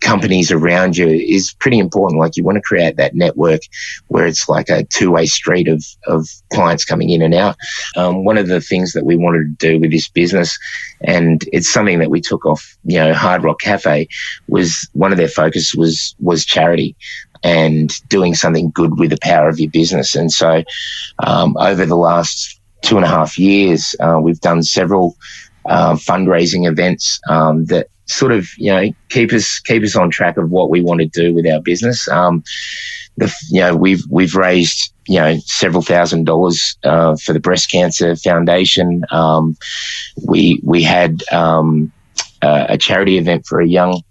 companies 0.03 0.51
around 0.51 0.97
you 0.97 1.07
is 1.07 1.53
pretty 1.53 1.80
important. 1.80 2.19
Like 2.19 2.38
you 2.38 2.43
want 2.43 2.57
to 2.57 2.61
create 2.61 2.97
that 2.97 3.15
network 3.15 3.61
where 4.07 4.28
it's 4.28 4.47
like 4.47 4.69
a 4.69 4.84
two 4.84 5.11
way 5.11 5.26
street 5.26 5.67
of, 5.67 5.84
of 6.05 6.28
clients 6.51 6.86
coming 6.86 7.09
in 7.09 7.21
and 7.21 7.34
out. 7.34 7.55
Um, 7.95 8.26
one 8.26 8.38
of 8.38 8.47
the 8.47 8.61
things 8.61 8.91
that 8.93 9.05
we 9.05 9.15
wanted 9.15 9.57
to 9.59 9.67
do 9.67 9.80
with 9.80 9.91
this 9.91 10.09
business, 10.09 10.57
and 11.01 11.43
it's 11.51 11.71
something 11.71 11.99
that 11.99 12.11
we 12.11 12.21
took 12.21 12.45
off, 12.45 12.78
you 12.84 12.99
know, 12.99 13.13
Hard 13.13 13.43
Rock 13.43 13.61
Cafe 13.61 14.07
was 14.47 14.88
one 14.93 15.11
of 15.11 15.17
their 15.17 15.28
focus 15.28 15.74
was, 15.74 16.15
was 16.19 16.45
charity 16.45 16.95
and 17.43 17.91
doing 18.09 18.33
something 18.33 18.71
good 18.71 18.97
with 18.97 19.09
the 19.09 19.17
power 19.21 19.49
of 19.49 19.59
your 19.59 19.69
business. 19.71 20.15
And 20.15 20.31
so, 20.31 20.63
um, 21.19 21.55
over 21.57 21.85
the 21.85 21.95
last 21.95 22.59
two 22.81 22.97
and 22.97 23.05
a 23.05 23.09
half 23.09 23.37
years, 23.37 23.95
uh, 23.99 24.19
we've 24.21 24.41
done 24.41 24.63
several 24.63 25.15
uh, 25.65 25.93
fundraising 25.93 26.67
events 26.67 27.19
um, 27.29 27.65
that 27.65 27.87
sort 28.05 28.31
of 28.31 28.47
you 28.57 28.71
know 28.71 28.91
keep 29.09 29.31
us 29.31 29.59
keep 29.59 29.83
us 29.83 29.95
on 29.95 30.09
track 30.09 30.37
of 30.37 30.49
what 30.49 30.69
we 30.69 30.81
want 30.81 30.99
to 30.99 31.07
do 31.07 31.33
with 31.33 31.47
our 31.47 31.61
business. 31.61 32.07
Um, 32.09 32.43
the, 33.17 33.33
you 33.49 33.61
know 33.61 33.75
we've 33.75 34.03
we've 34.09 34.35
raised 34.35 34.93
you 35.07 35.19
know 35.19 35.37
several 35.45 35.81
thousand 35.81 36.25
dollars 36.25 36.77
uh, 36.83 37.15
for 37.17 37.33
the 37.33 37.39
breast 37.39 37.71
cancer 37.71 38.15
foundation. 38.15 39.03
Um, 39.11 39.57
we 40.27 40.59
we 40.63 40.83
had 40.83 41.23
um, 41.31 41.91
uh, 42.41 42.65
a 42.69 42.77
charity 42.77 43.17
event 43.17 43.45
for 43.45 43.61
a 43.61 43.67
young 43.67 44.01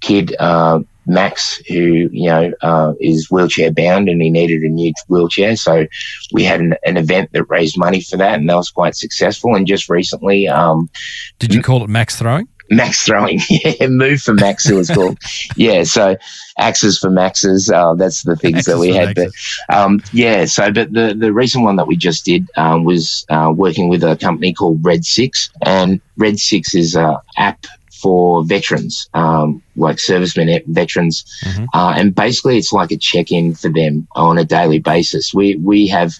kid. 0.00 0.34
Uh, 0.38 0.80
Max, 1.06 1.56
who 1.68 2.08
you 2.12 2.28
know 2.28 2.52
uh, 2.62 2.92
is 3.00 3.30
wheelchair 3.30 3.72
bound 3.72 4.08
and 4.08 4.22
he 4.22 4.30
needed 4.30 4.62
a 4.62 4.68
new 4.68 4.92
wheelchair, 5.08 5.56
so 5.56 5.86
we 6.32 6.44
had 6.44 6.60
an, 6.60 6.74
an, 6.84 6.96
event 6.96 7.30
that 7.32 7.44
raised 7.44 7.78
money 7.78 8.00
for 8.00 8.16
that, 8.16 8.38
and 8.38 8.48
that 8.48 8.56
was 8.56 8.70
quite 8.70 8.94
successful. 8.94 9.54
And 9.54 9.66
just 9.66 9.88
recently, 9.88 10.48
um, 10.48 10.90
did 11.38 11.54
you 11.54 11.62
call 11.62 11.82
it 11.82 11.88
Max 11.88 12.16
Throwing? 12.16 12.48
Max 12.72 13.04
throwing, 13.04 13.40
yeah, 13.50 13.86
move 13.86 14.22
for 14.22 14.34
Max, 14.34 14.68
it 14.68 14.74
was 14.74 14.90
called. 14.90 15.18
yeah, 15.56 15.84
so 15.84 16.16
axes 16.58 16.98
for 16.98 17.10
Maxes, 17.10 17.70
uh, 17.70 17.94
that's 17.94 18.22
the 18.22 18.36
things 18.36 18.58
axes 18.58 18.74
that 18.74 18.78
we 18.78 18.94
had. 18.94 19.14
But 19.14 19.30
um, 19.68 20.02
yeah, 20.12 20.46
so 20.46 20.72
but 20.72 20.92
the 20.92 21.14
the 21.16 21.32
recent 21.32 21.64
one 21.64 21.76
that 21.76 21.86
we 21.86 21.96
just 21.96 22.24
did 22.24 22.48
um, 22.56 22.84
was 22.84 23.26
uh, 23.28 23.52
working 23.54 23.88
with 23.88 24.02
a 24.02 24.16
company 24.16 24.52
called 24.52 24.84
Red 24.84 25.04
Six, 25.04 25.50
and 25.64 26.00
Red 26.16 26.38
Six 26.38 26.74
is 26.74 26.96
a 26.96 27.20
app 27.36 27.66
for 28.02 28.44
veterans, 28.44 29.08
um, 29.14 29.62
like 29.76 29.98
servicemen, 29.98 30.60
veterans, 30.66 31.24
mm-hmm. 31.44 31.64
uh, 31.72 31.94
and 31.96 32.14
basically 32.14 32.58
it's 32.58 32.72
like 32.72 32.90
a 32.90 32.96
check-in 32.96 33.54
for 33.54 33.68
them 33.68 34.06
on 34.16 34.38
a 34.38 34.44
daily 34.44 34.80
basis. 34.80 35.32
We 35.32 35.56
we 35.56 35.86
have 35.88 36.14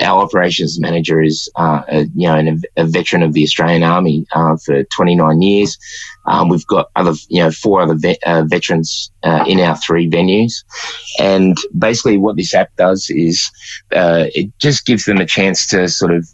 our 0.00 0.22
operations 0.22 0.78
manager 0.78 1.20
is 1.20 1.50
uh, 1.56 1.82
a, 1.88 2.04
you 2.14 2.28
know 2.28 2.36
an, 2.36 2.62
a 2.76 2.84
veteran 2.84 3.22
of 3.22 3.32
the 3.32 3.42
Australian 3.42 3.82
Army 3.82 4.26
uh, 4.32 4.56
for 4.64 4.84
29 4.84 5.42
years. 5.42 5.78
Um, 6.26 6.48
we've 6.48 6.66
got 6.66 6.90
other 6.96 7.14
you 7.28 7.42
know 7.42 7.50
four 7.50 7.82
other 7.82 7.96
vet, 7.96 8.18
uh, 8.24 8.44
veterans 8.44 9.10
uh, 9.24 9.44
in 9.46 9.60
our 9.60 9.76
three 9.76 10.08
venues, 10.08 10.64
and 11.18 11.56
basically 11.76 12.16
what 12.16 12.36
this 12.36 12.54
app 12.54 12.74
does 12.76 13.10
is 13.10 13.50
uh, 13.92 14.26
it 14.34 14.56
just 14.58 14.86
gives 14.86 15.04
them 15.04 15.18
a 15.18 15.26
chance 15.26 15.66
to 15.68 15.88
sort 15.88 16.12
of 16.12 16.26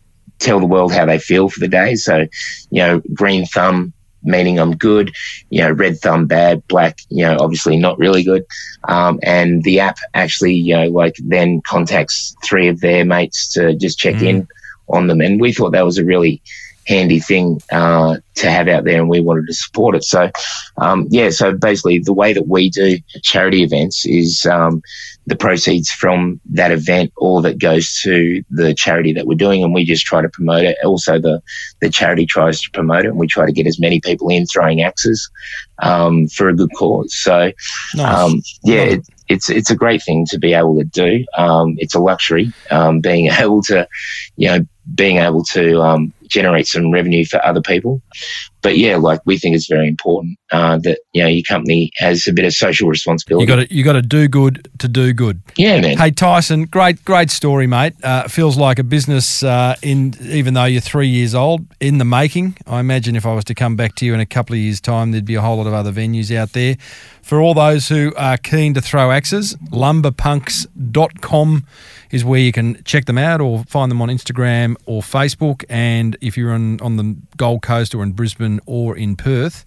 tell 0.42 0.60
the 0.60 0.66
world 0.66 0.92
how 0.92 1.06
they 1.06 1.18
feel 1.18 1.48
for 1.48 1.60
the 1.60 1.68
day. 1.68 1.94
So, 1.94 2.26
you 2.70 2.82
know, 2.82 3.02
green 3.14 3.46
thumb 3.46 3.92
meaning 4.22 4.58
I'm 4.58 4.76
good, 4.76 5.14
you 5.50 5.62
know, 5.62 5.70
red 5.70 5.98
thumb 5.98 6.26
bad, 6.26 6.66
black, 6.68 6.98
you 7.08 7.24
know, 7.24 7.36
obviously 7.40 7.76
not 7.76 7.98
really 7.98 8.22
good. 8.22 8.44
Um, 8.88 9.20
and 9.22 9.62
the 9.62 9.80
app 9.80 9.98
actually, 10.14 10.54
you 10.54 10.76
know, 10.76 10.88
like 10.88 11.16
then 11.24 11.60
contacts 11.66 12.34
three 12.44 12.68
of 12.68 12.80
their 12.80 13.04
mates 13.04 13.48
to 13.54 13.74
just 13.74 13.98
check 13.98 14.16
mm. 14.16 14.28
in 14.28 14.48
on 14.88 15.06
them. 15.06 15.20
And 15.20 15.40
we 15.40 15.52
thought 15.52 15.72
that 15.72 15.84
was 15.84 15.98
a 15.98 16.04
really 16.04 16.42
handy 16.86 17.20
thing 17.20 17.60
uh, 17.70 18.18
to 18.34 18.50
have 18.50 18.68
out 18.68 18.84
there, 18.84 18.98
and 18.98 19.08
we 19.08 19.20
wanted 19.20 19.46
to 19.46 19.54
support 19.54 19.94
it. 19.94 20.04
So, 20.04 20.30
um, 20.78 21.06
yeah, 21.10 21.30
so 21.30 21.52
basically, 21.52 21.98
the 21.98 22.12
way 22.12 22.32
that 22.32 22.48
we 22.48 22.70
do 22.70 22.98
charity 23.22 23.62
events 23.62 24.04
is 24.06 24.46
um, 24.46 24.82
the 25.26 25.36
proceeds 25.36 25.90
from 25.90 26.40
that 26.50 26.72
event, 26.72 27.12
all 27.16 27.38
of 27.38 27.46
it 27.46 27.58
goes 27.58 28.00
to 28.02 28.42
the 28.50 28.74
charity 28.74 29.12
that 29.12 29.26
we're 29.26 29.34
doing, 29.36 29.62
and 29.62 29.74
we 29.74 29.84
just 29.84 30.06
try 30.06 30.22
to 30.22 30.28
promote 30.28 30.64
it. 30.64 30.76
Also, 30.84 31.18
the 31.18 31.42
the 31.80 31.90
charity 31.90 32.26
tries 32.26 32.60
to 32.60 32.70
promote 32.70 33.04
it, 33.04 33.08
and 33.08 33.18
we 33.18 33.26
try 33.26 33.46
to 33.46 33.52
get 33.52 33.66
as 33.66 33.78
many 33.78 34.00
people 34.00 34.28
in 34.28 34.46
throwing 34.46 34.82
axes 34.82 35.30
um, 35.82 36.28
for 36.28 36.48
a 36.48 36.54
good 36.54 36.70
cause. 36.76 37.14
So, 37.14 37.52
nice. 37.94 38.18
Um, 38.18 38.42
yeah. 38.62 38.82
It, 38.82 39.06
it's 39.28 39.48
it's 39.48 39.70
a 39.70 39.76
great 39.76 40.02
thing 40.02 40.26
to 40.26 40.38
be 40.38 40.52
able 40.52 40.76
to 40.78 40.84
do. 40.84 41.24
Um, 41.36 41.76
it's 41.78 41.94
a 41.94 42.00
luxury 42.00 42.52
um, 42.70 43.00
being 43.00 43.26
able 43.38 43.62
to, 43.62 43.88
you 44.36 44.48
know, 44.48 44.66
being 44.94 45.18
able 45.18 45.44
to 45.44 45.80
um, 45.80 46.12
generate 46.32 46.66
some 46.66 46.90
revenue 46.90 47.24
for 47.24 47.44
other 47.44 47.60
people. 47.60 48.02
But 48.62 48.78
yeah, 48.78 48.96
like 48.96 49.20
we 49.26 49.38
think 49.38 49.56
it's 49.56 49.66
very 49.68 49.88
important 49.88 50.38
uh, 50.52 50.78
that 50.78 51.00
you 51.12 51.22
know 51.22 51.28
your 51.28 51.42
company 51.42 51.90
has 51.96 52.26
a 52.28 52.32
bit 52.32 52.44
of 52.44 52.52
social 52.54 52.88
responsibility. 52.88 53.42
You 53.42 53.46
got 53.46 53.68
to 53.68 53.74
you 53.74 53.84
got 53.84 53.94
to 53.94 54.02
do 54.02 54.28
good 54.28 54.68
to 54.78 54.88
do 54.88 55.12
good. 55.12 55.42
Yeah, 55.56 55.80
man. 55.80 55.98
Hey 55.98 56.12
Tyson, 56.12 56.64
great 56.66 57.04
great 57.04 57.30
story, 57.30 57.66
mate. 57.66 57.94
Uh, 58.04 58.28
feels 58.28 58.56
like 58.56 58.78
a 58.78 58.84
business 58.84 59.42
uh, 59.42 59.74
in 59.82 60.14
even 60.22 60.54
though 60.54 60.64
you're 60.64 60.80
three 60.80 61.08
years 61.08 61.34
old 61.34 61.66
in 61.80 61.98
the 61.98 62.04
making. 62.04 62.56
I 62.66 62.78
imagine 62.78 63.16
if 63.16 63.26
I 63.26 63.34
was 63.34 63.44
to 63.46 63.54
come 63.54 63.74
back 63.74 63.96
to 63.96 64.06
you 64.06 64.14
in 64.14 64.20
a 64.20 64.26
couple 64.26 64.54
of 64.54 64.60
years' 64.60 64.80
time, 64.80 65.10
there'd 65.10 65.24
be 65.24 65.34
a 65.34 65.40
whole 65.42 65.56
lot 65.56 65.66
of 65.66 65.74
other 65.74 65.92
venues 65.92 66.34
out 66.34 66.52
there. 66.52 66.76
For 67.22 67.40
all 67.40 67.54
those 67.54 67.88
who 67.88 68.12
are 68.16 68.36
keen 68.36 68.74
to 68.74 68.80
throw 68.80 69.12
axes, 69.12 69.54
lumberpunks.com 69.70 71.66
is 72.10 72.24
where 72.24 72.40
you 72.40 72.52
can 72.52 72.82
check 72.84 73.06
them 73.06 73.16
out 73.16 73.40
or 73.40 73.64
find 73.64 73.90
them 73.90 74.02
on 74.02 74.08
Instagram 74.08 74.76
or 74.86 75.02
Facebook. 75.02 75.64
And 75.68 76.16
if 76.22 76.36
you're 76.36 76.52
on, 76.52 76.80
on 76.80 76.96
the 76.96 77.16
Gold 77.36 77.62
Coast 77.62 77.94
or 77.94 78.02
in 78.02 78.12
Brisbane 78.12 78.60
or 78.66 78.96
in 78.96 79.16
Perth, 79.16 79.64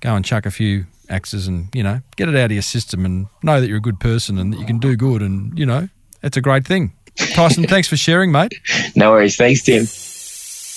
go 0.00 0.14
and 0.14 0.24
chuck 0.24 0.46
a 0.46 0.50
few 0.50 0.86
axes 1.08 1.46
and, 1.46 1.68
you 1.74 1.82
know, 1.82 2.00
get 2.16 2.28
it 2.28 2.36
out 2.36 2.46
of 2.46 2.52
your 2.52 2.62
system 2.62 3.04
and 3.04 3.26
know 3.42 3.60
that 3.60 3.68
you're 3.68 3.78
a 3.78 3.82
good 3.82 4.00
person 4.00 4.38
and 4.38 4.52
that 4.52 4.60
you 4.60 4.66
can 4.66 4.78
do 4.78 4.96
good. 4.96 5.22
And, 5.22 5.58
you 5.58 5.66
know, 5.66 5.88
it's 6.22 6.36
a 6.36 6.40
great 6.40 6.66
thing. 6.66 6.92
Tyson, 7.34 7.64
thanks 7.68 7.88
for 7.88 7.96
sharing, 7.96 8.30
mate. 8.30 8.54
No 8.94 9.10
worries. 9.10 9.36
Thanks, 9.36 9.62
Tim. 9.62 9.86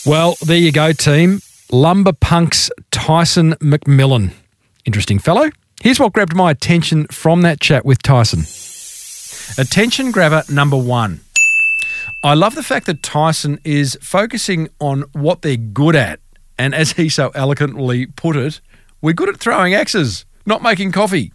Well, 0.10 0.36
there 0.46 0.58
you 0.58 0.72
go, 0.72 0.94
team. 0.94 1.42
Lumber 1.72 2.14
Punks 2.14 2.72
Tyson 2.92 3.54
McMillan. 3.56 4.32
Interesting 4.86 5.20
fellow. 5.20 5.50
Here's 5.82 6.00
what 6.00 6.14
grabbed 6.14 6.36
my 6.36 6.52
attention 6.52 7.08
from 7.08 7.42
that 7.42 7.60
chat 7.60 7.86
with 7.86 8.02
Tyson. 8.02 8.46
Attention 9.62 10.12
grabber 10.12 10.44
number 10.50 10.78
one. 10.78 11.20
I 12.24 12.34
love 12.34 12.56
the 12.56 12.64
fact 12.64 12.88
that 12.88 13.04
Tyson 13.04 13.60
is 13.64 13.98
focusing 14.02 14.70
on 14.80 15.04
what 15.14 15.44
they're 15.44 15.56
good 15.56 15.96
at. 15.96 16.20
And 16.58 16.74
as 16.74 16.94
he 16.94 17.10
so 17.10 17.30
eloquently 17.36 18.08
put 18.08 18.36
it, 18.36 18.60
we're 19.02 19.14
good 19.14 19.30
at 19.30 19.38
throwing 19.38 19.76
axes, 19.76 20.26
not 20.46 20.64
making 20.64 20.92
coffee. 20.92 21.32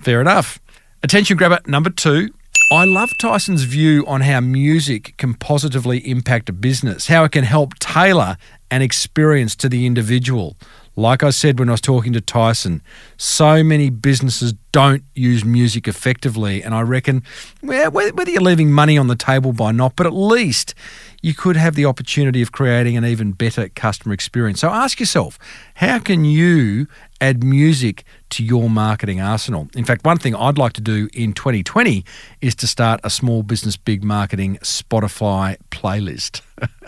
Fair 0.00 0.20
enough. 0.20 0.60
Attention 1.02 1.36
grabber 1.36 1.60
number 1.66 1.88
two. 1.88 2.30
I 2.70 2.84
love 2.84 3.10
Tyson's 3.18 3.62
view 3.62 4.04
on 4.06 4.20
how 4.22 4.40
music 4.40 5.14
can 5.16 5.34
positively 5.34 5.98
impact 6.08 6.48
a 6.48 6.52
business, 6.52 7.06
how 7.06 7.24
it 7.24 7.32
can 7.32 7.44
help 7.44 7.78
tailor 7.78 8.36
an 8.70 8.82
experience 8.82 9.54
to 9.56 9.68
the 9.68 9.86
individual. 9.86 10.56
Like 10.98 11.22
I 11.22 11.28
said 11.28 11.58
when 11.58 11.68
I 11.68 11.72
was 11.72 11.82
talking 11.82 12.14
to 12.14 12.22
Tyson, 12.22 12.80
so 13.18 13.62
many 13.62 13.90
businesses 13.90 14.54
don't 14.72 15.04
use 15.14 15.44
music 15.44 15.86
effectively. 15.86 16.62
And 16.62 16.74
I 16.74 16.80
reckon, 16.80 17.22
whether 17.60 18.30
you're 18.30 18.40
leaving 18.40 18.72
money 18.72 18.96
on 18.96 19.06
the 19.06 19.14
table 19.14 19.52
by 19.52 19.72
not, 19.72 19.94
but 19.94 20.06
at 20.06 20.14
least 20.14 20.74
you 21.20 21.34
could 21.34 21.56
have 21.56 21.74
the 21.74 21.84
opportunity 21.84 22.40
of 22.40 22.52
creating 22.52 22.96
an 22.96 23.04
even 23.04 23.32
better 23.32 23.68
customer 23.68 24.14
experience. 24.14 24.60
So 24.60 24.70
ask 24.70 24.98
yourself, 24.98 25.38
how 25.74 25.98
can 25.98 26.24
you 26.24 26.86
add 27.20 27.44
music 27.44 28.04
to 28.30 28.42
your 28.42 28.70
marketing 28.70 29.20
arsenal? 29.20 29.68
In 29.74 29.84
fact, 29.84 30.04
one 30.06 30.18
thing 30.18 30.34
I'd 30.34 30.56
like 30.56 30.72
to 30.74 30.80
do 30.80 31.10
in 31.12 31.34
2020 31.34 32.04
is 32.40 32.54
to 32.56 32.66
start 32.66 33.00
a 33.04 33.10
small 33.10 33.42
business 33.42 33.76
big 33.76 34.02
marketing 34.02 34.56
Spotify 34.62 35.56
playlist. 35.70 36.40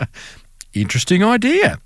Interesting 0.73 1.23
idea. 1.23 1.79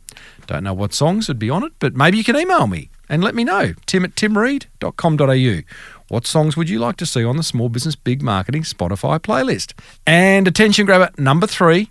Don't 0.47 0.63
know 0.63 0.73
what 0.73 0.93
songs 0.93 1.27
would 1.27 1.39
be 1.39 1.49
on 1.49 1.63
it, 1.63 1.73
but 1.79 1.95
maybe 1.95 2.17
you 2.17 2.23
can 2.23 2.35
email 2.35 2.67
me 2.67 2.89
and 3.09 3.23
let 3.23 3.35
me 3.35 3.43
know. 3.43 3.73
Tim 3.85 4.05
at 4.05 4.15
timreid.com.au. 4.15 5.59
What 6.09 6.27
songs 6.27 6.57
would 6.57 6.69
you 6.69 6.79
like 6.79 6.97
to 6.97 7.05
see 7.05 7.23
on 7.23 7.37
the 7.37 7.43
Small 7.43 7.69
Business 7.69 7.95
Big 7.95 8.21
Marketing 8.21 8.63
Spotify 8.63 9.19
playlist? 9.19 9.73
And 10.05 10.47
attention 10.47 10.85
grabber 10.85 11.09
number 11.17 11.47
three. 11.47 11.89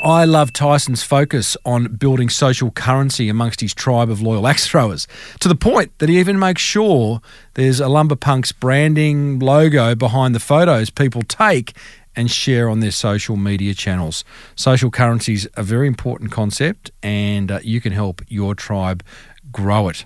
I 0.00 0.26
love 0.26 0.52
Tyson's 0.52 1.02
focus 1.02 1.56
on 1.64 1.96
building 1.96 2.28
social 2.28 2.70
currency 2.70 3.28
amongst 3.28 3.60
his 3.60 3.74
tribe 3.74 4.10
of 4.10 4.22
loyal 4.22 4.46
axe 4.46 4.68
throwers, 4.68 5.08
to 5.40 5.48
the 5.48 5.56
point 5.56 5.90
that 5.98 6.08
he 6.08 6.20
even 6.20 6.38
makes 6.38 6.62
sure 6.62 7.20
there's 7.54 7.80
a 7.80 7.88
Lumber 7.88 8.14
Punks 8.14 8.52
branding 8.52 9.40
logo 9.40 9.96
behind 9.96 10.36
the 10.36 10.40
photos 10.40 10.88
people 10.88 11.22
take 11.22 11.76
and 12.18 12.28
share 12.30 12.68
on 12.68 12.80
their 12.80 12.90
social 12.90 13.36
media 13.36 13.72
channels. 13.72 14.24
Social 14.56 14.90
currency 14.90 15.34
is 15.34 15.48
a 15.54 15.62
very 15.62 15.86
important 15.86 16.32
concept, 16.32 16.90
and 17.00 17.52
uh, 17.52 17.60
you 17.62 17.80
can 17.80 17.92
help 17.92 18.22
your 18.28 18.56
tribe 18.56 19.04
grow 19.52 19.88
it. 19.88 20.04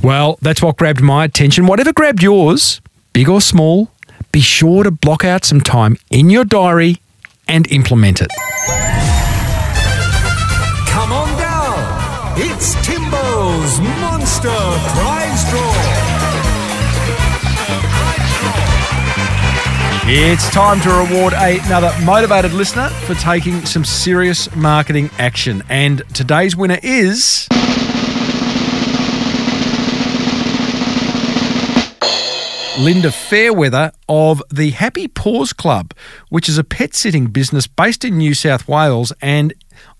Well, 0.00 0.38
that's 0.40 0.62
what 0.62 0.76
grabbed 0.76 1.02
my 1.02 1.24
attention. 1.24 1.66
Whatever 1.66 1.92
grabbed 1.92 2.22
yours, 2.22 2.80
big 3.12 3.28
or 3.28 3.40
small, 3.40 3.90
be 4.30 4.40
sure 4.40 4.84
to 4.84 4.92
block 4.92 5.24
out 5.24 5.44
some 5.44 5.60
time 5.60 5.96
in 6.10 6.30
your 6.30 6.44
diary 6.44 6.98
and 7.48 7.70
implement 7.72 8.22
it. 8.22 8.30
Come 10.86 11.12
on 11.12 11.36
down. 11.38 12.34
It's 12.36 12.74
Timbo's 12.86 13.80
Monster 13.80 14.48
Prize 14.94 15.50
Draw. 15.50 16.08
It's 20.10 20.48
time 20.48 20.80
to 20.80 20.88
reward 20.88 21.34
another 21.36 21.94
motivated 22.02 22.54
listener 22.54 22.88
for 22.88 23.14
taking 23.16 23.66
some 23.66 23.84
serious 23.84 24.50
marketing 24.56 25.10
action. 25.18 25.62
And 25.68 26.02
today's 26.14 26.56
winner 26.56 26.78
is. 26.82 27.46
Linda 32.78 33.12
Fairweather 33.12 33.92
of 34.08 34.42
the 34.50 34.70
Happy 34.70 35.08
Paws 35.08 35.52
Club, 35.52 35.92
which 36.30 36.48
is 36.48 36.56
a 36.56 36.64
pet 36.64 36.94
sitting 36.94 37.26
business 37.26 37.66
based 37.66 38.02
in 38.02 38.16
New 38.16 38.32
South 38.32 38.66
Wales. 38.66 39.12
And 39.20 39.52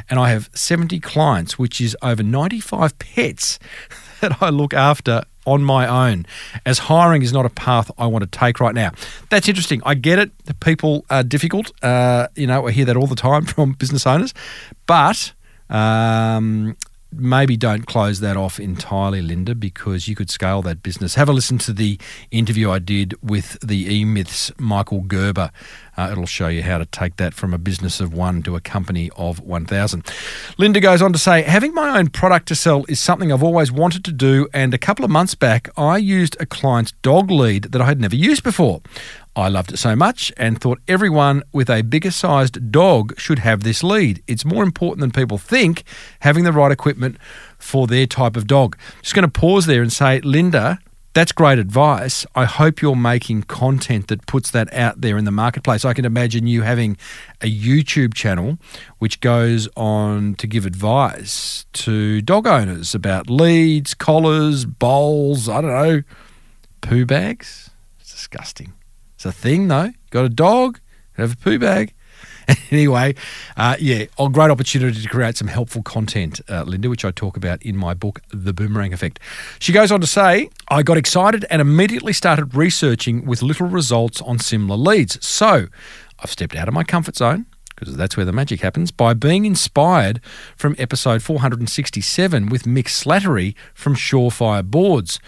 And 0.09 0.17
I 0.17 0.29
have 0.29 0.49
70 0.53 1.01
clients, 1.01 1.59
which 1.59 1.81
is 1.81 1.97
over 2.01 2.23
95 2.23 2.97
pets 2.97 3.59
that 4.21 4.41
I 4.41 4.49
look 4.49 4.73
after 4.73 5.23
on 5.45 5.61
my 5.61 5.85
own, 5.85 6.25
as 6.65 6.79
hiring 6.79 7.21
is 7.21 7.33
not 7.33 7.45
a 7.45 7.49
path 7.49 7.91
I 7.97 8.07
want 8.07 8.23
to 8.23 8.39
take 8.39 8.61
right 8.61 8.73
now. 8.73 8.91
That's 9.29 9.49
interesting. 9.49 9.81
I 9.85 9.95
get 9.95 10.19
it. 10.19 10.31
People 10.61 11.05
are 11.09 11.21
difficult. 11.21 11.73
Uh, 11.83 12.29
you 12.37 12.47
know, 12.47 12.65
I 12.65 12.71
hear 12.71 12.85
that 12.85 12.95
all 12.95 13.07
the 13.07 13.15
time 13.15 13.43
from 13.53 13.73
business 13.73 14.07
owners. 14.07 14.33
But 14.85 15.33
um, 15.73 16.77
maybe 17.11 17.57
don't 17.57 17.85
close 17.85 18.19
that 18.19 18.37
off 18.37 18.59
entirely, 18.59 19.21
Linda, 19.21 19.55
because 19.55 20.07
you 20.07 20.15
could 20.15 20.29
scale 20.29 20.61
that 20.63 20.83
business. 20.83 21.15
Have 21.15 21.29
a 21.29 21.33
listen 21.33 21.57
to 21.59 21.73
the 21.73 21.99
interview 22.31 22.71
I 22.71 22.79
did 22.79 23.15
with 23.21 23.57
the 23.61 23.93
E 23.93 24.05
Myths 24.05 24.51
Michael 24.57 25.01
Gerber. 25.01 25.51
Uh, 25.95 26.09
it'll 26.11 26.25
show 26.25 26.47
you 26.47 26.63
how 26.63 26.79
to 26.79 26.85
take 26.85 27.17
that 27.17 27.33
from 27.33 27.53
a 27.53 27.57
business 27.57 27.99
of 27.99 28.13
one 28.13 28.41
to 28.43 28.55
a 28.55 28.61
company 28.61 29.11
of 29.15 29.39
1,000. 29.39 30.03
Linda 30.57 30.79
goes 30.79 31.01
on 31.01 31.13
to 31.13 31.19
say, 31.19 31.43
having 31.43 31.73
my 31.73 31.99
own 31.99 32.09
product 32.09 32.47
to 32.47 32.55
sell 32.55 32.83
is 32.89 32.99
something 32.99 33.31
I've 33.31 33.43
always 33.43 33.71
wanted 33.71 34.03
to 34.05 34.11
do. 34.11 34.47
And 34.53 34.73
a 34.73 34.79
couple 34.79 35.05
of 35.05 35.11
months 35.11 35.35
back, 35.35 35.69
I 35.77 35.97
used 35.97 36.35
a 36.39 36.45
client's 36.47 36.93
dog 37.03 37.29
lead 37.29 37.65
that 37.65 37.81
I 37.81 37.85
had 37.85 38.01
never 38.01 38.15
used 38.15 38.43
before. 38.43 38.81
I 39.35 39.47
loved 39.47 39.71
it 39.71 39.77
so 39.77 39.95
much 39.95 40.31
and 40.37 40.61
thought 40.61 40.79
everyone 40.87 41.41
with 41.51 41.69
a 41.69 41.81
bigger 41.81 42.11
sized 42.11 42.71
dog 42.71 43.17
should 43.17 43.39
have 43.39 43.63
this 43.63 43.83
lead. 43.83 44.21
It's 44.27 44.45
more 44.45 44.63
important 44.63 45.01
than 45.01 45.11
people 45.11 45.39
think 45.39 45.83
having 46.19 46.43
the 46.43 46.51
right 46.51 46.71
equipment 46.71 47.17
for 47.57 47.87
their 47.87 48.05
type 48.05 48.37
of 48.37 48.45
dog. 48.45 48.77
Just 49.01 49.15
going 49.15 49.29
to 49.29 49.39
pause 49.39 49.65
there 49.65 49.81
and 49.81 49.91
say, 49.91 50.19
Linda, 50.21 50.79
that's 51.13 51.31
great 51.31 51.57
advice. 51.57 52.27
I 52.35 52.45
hope 52.45 52.81
you're 52.81 52.95
making 52.95 53.43
content 53.43 54.07
that 54.07 54.25
puts 54.27 54.51
that 54.51 54.71
out 54.73 55.01
there 55.01 55.17
in 55.17 55.25
the 55.25 55.31
marketplace. 55.31 55.83
I 55.83 55.93
can 55.93 56.05
imagine 56.05 56.45
you 56.45 56.61
having 56.61 56.97
a 57.41 57.45
YouTube 57.45 58.13
channel 58.13 58.59
which 58.99 59.19
goes 59.19 59.67
on 59.75 60.35
to 60.35 60.47
give 60.47 60.65
advice 60.65 61.65
to 61.73 62.21
dog 62.21 62.45
owners 62.45 62.93
about 62.93 63.29
leads, 63.31 63.95
collars, 63.95 64.65
bowls, 64.65 65.49
I 65.49 65.61
don't 65.61 65.71
know, 65.71 66.03
poo 66.81 67.05
bags. 67.05 67.71
It's 67.99 68.11
disgusting. 68.11 68.73
It's 69.25 69.37
a 69.37 69.41
thing, 69.41 69.69
though. 69.69 69.89
Got 70.09 70.25
a 70.25 70.29
dog, 70.29 70.81
have 71.13 71.31
a 71.31 71.37
poo 71.37 71.57
bag. 71.57 71.93
anyway, 72.71 73.15
uh, 73.55 73.77
yeah, 73.79 74.03
a 74.19 74.27
great 74.27 74.51
opportunity 74.51 75.01
to 75.01 75.07
create 75.07 75.37
some 75.37 75.47
helpful 75.47 75.81
content, 75.81 76.41
uh, 76.49 76.63
Linda, 76.63 76.89
which 76.89 77.05
I 77.05 77.11
talk 77.11 77.37
about 77.37 77.63
in 77.63 77.77
my 77.77 77.93
book, 77.93 78.19
The 78.33 78.51
Boomerang 78.51 78.91
Effect. 78.91 79.21
She 79.59 79.71
goes 79.71 79.93
on 79.93 80.01
to 80.01 80.07
say, 80.07 80.49
I 80.67 80.83
got 80.83 80.97
excited 80.97 81.45
and 81.49 81.61
immediately 81.61 82.11
started 82.11 82.53
researching 82.53 83.25
with 83.25 83.41
little 83.41 83.67
results 83.67 84.21
on 84.23 84.39
similar 84.39 84.75
leads. 84.75 85.25
So 85.25 85.67
I've 86.19 86.29
stepped 86.29 86.57
out 86.57 86.67
of 86.67 86.73
my 86.73 86.83
comfort 86.83 87.15
zone. 87.15 87.45
Because 87.75 87.97
that's 87.97 88.15
where 88.15 88.25
the 88.25 88.31
magic 88.31 88.61
happens, 88.61 88.91
by 88.91 89.15
being 89.15 89.45
inspired 89.45 90.21
from 90.55 90.75
episode 90.77 91.23
467 91.23 92.49
with 92.49 92.63
Mick 92.63 92.85
Slattery 92.85 93.55
from 93.73 93.95
Surefire 93.95 94.63
Boards 94.63 95.19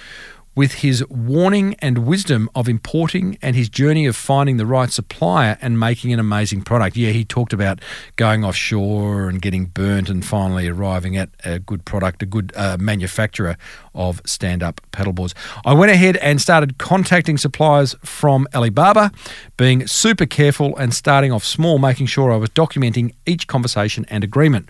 with 0.56 0.76
his 0.76 1.06
warning 1.10 1.76
and 1.80 1.99
wisdom 1.99 2.49
of 2.56 2.70
importing 2.70 3.38
and 3.41 3.56
his 3.56 3.70
journey 3.70 4.06
of 4.06 4.16
finding 4.16 4.58
the 4.58 4.66
right 4.66 4.89
supplier 4.89 5.58
and 5.62 5.80
making 5.80 6.14
an 6.14 6.20
amazing 6.20 6.62
product. 6.62 6.95
Yeah, 6.95 7.12
he 7.12 7.26
talked 7.26 7.53
about 7.53 7.80
going 8.16 8.43
offshore 8.45 9.30
and 9.30 9.41
getting 9.41 9.66
burnt 9.66 10.10
and 10.10 10.26
finally 10.26 10.68
arriving 10.68 11.18
at 11.18 11.30
a 11.43 11.60
good 11.60 11.84
product, 11.86 12.24
a 12.24 12.26
good 12.26 12.53
uh, 12.56 12.78
manufacturer 12.80 13.58
of 13.93 14.22
stand 14.26 14.64
up 14.64 14.82
paddleboards. 14.91 15.34
I 15.66 15.74
went 15.74 15.91
ahead 15.91 16.18
and 16.18 16.41
started 16.41 16.78
contacting 16.78 17.38
suppliers 17.38 17.95
from 18.03 18.47
Alibaba, 18.53 19.12
being 19.58 19.88
super 19.88 20.26
careful 20.26 20.76
and 20.78 20.93
starting 20.93 21.32
off 21.32 21.43
small, 21.43 21.80
making 21.80 22.08
sure 22.08 22.32
I 22.32 22.38
was 22.38 22.49
documenting 22.49 23.14
each 23.26 23.47
conversation 23.47 24.06
and 24.10 24.24
agreement. 24.24 24.70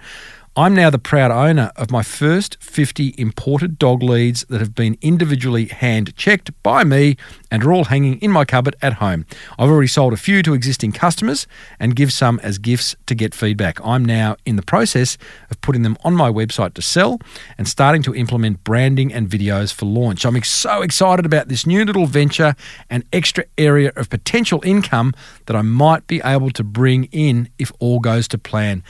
I'm 0.57 0.73
now 0.73 0.89
the 0.89 0.97
proud 0.97 1.31
owner 1.31 1.73
of 1.75 1.91
my 1.91 2.01
first 2.01 2.63
50 2.63 3.15
imported 3.17 3.77
dog 3.77 4.01
leads 4.01 4.45
that 4.45 4.61
have 4.61 4.73
been 4.73 4.97
individually 5.01 5.65
hand 5.65 6.15
checked 6.15 6.49
by 6.63 6.85
me 6.85 7.17
and 7.51 7.61
are 7.65 7.73
all 7.73 7.83
hanging 7.83 8.21
in 8.21 8.31
my 8.31 8.45
cupboard 8.45 8.77
at 8.81 8.93
home. 8.93 9.25
I've 9.59 9.69
already 9.69 9.89
sold 9.89 10.13
a 10.13 10.17
few 10.17 10.41
to 10.43 10.53
existing 10.53 10.93
customers 10.93 11.45
and 11.77 11.93
give 11.93 12.13
some 12.13 12.39
as 12.39 12.57
gifts 12.57 12.95
to 13.07 13.15
get 13.15 13.35
feedback. 13.35 13.85
I'm 13.85 14.05
now 14.05 14.37
in 14.45 14.55
the 14.55 14.61
process 14.61 15.17
of 15.51 15.59
putting 15.59 15.81
them 15.81 15.97
on 16.05 16.15
my 16.15 16.31
website 16.31 16.73
to 16.75 16.81
sell 16.81 17.19
and 17.57 17.67
starting 17.67 18.01
to 18.03 18.15
implement 18.15 18.63
branding 18.63 19.11
and 19.11 19.27
videos 19.29 19.73
for 19.73 19.87
launch. 19.87 20.25
I'm 20.25 20.41
so 20.41 20.81
excited 20.81 21.25
about 21.25 21.49
this 21.49 21.65
new 21.65 21.83
little 21.83 22.05
venture 22.05 22.55
and 22.89 23.03
extra 23.11 23.43
area 23.57 23.91
of 23.97 24.09
potential 24.09 24.61
income 24.63 25.15
that 25.47 25.57
I 25.57 25.63
might 25.63 26.07
be 26.07 26.21
able 26.23 26.51
to 26.51 26.63
bring 26.63 27.09
in 27.11 27.49
if 27.59 27.73
all 27.79 27.99
goes 27.99 28.29
to 28.29 28.37
plan. 28.37 28.83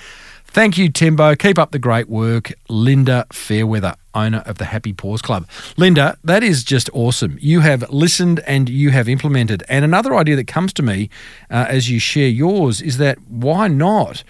Thank 0.56 0.78
you, 0.78 0.88
Timbo. 0.88 1.36
Keep 1.36 1.60
up 1.60 1.72
the 1.72 1.80
great 1.80 2.08
work. 2.08 2.54
Linda 2.70 3.28
Fairweather, 3.30 3.96
owner 4.14 4.42
of 4.46 4.58
the 4.58 4.64
Happy 4.64 4.94
Paws 4.94 5.22
Club. 5.22 5.46
Linda, 5.76 6.18
that 6.24 6.44
is 6.44 6.64
just 6.64 6.90
awesome. 6.94 7.38
You 7.42 7.60
have 7.60 7.90
listened 7.90 8.40
and 8.48 8.70
you 8.70 8.92
have 8.92 9.10
implemented. 9.10 9.64
And 9.68 9.84
another 9.84 10.16
idea 10.16 10.38
that 10.38 10.48
comes 10.48 10.72
to 10.76 10.82
me 10.82 11.10
uh, 11.52 11.66
as 11.68 11.90
you 11.90 12.00
share 12.00 12.30
yours 12.30 12.82
is 12.82 13.00
that 13.00 13.18
why 13.28 13.68
not? 13.68 14.24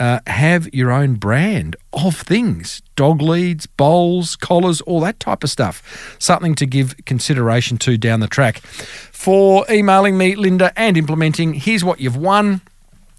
Uh, 0.00 0.18
have 0.26 0.68
your 0.74 0.90
own 0.90 1.14
brand 1.14 1.76
of 1.92 2.16
things 2.16 2.82
dog 2.96 3.22
leads, 3.22 3.66
bowls, 3.66 4.34
collars, 4.34 4.80
all 4.80 4.98
that 4.98 5.20
type 5.20 5.44
of 5.44 5.50
stuff. 5.50 6.16
Something 6.18 6.56
to 6.56 6.66
give 6.66 6.96
consideration 7.04 7.78
to 7.78 7.96
down 7.96 8.18
the 8.18 8.26
track. 8.26 8.58
For 8.58 9.64
emailing 9.70 10.18
me, 10.18 10.34
Linda, 10.34 10.72
and 10.74 10.96
implementing, 10.96 11.54
here's 11.54 11.84
what 11.84 12.00
you've 12.00 12.16
won. 12.16 12.62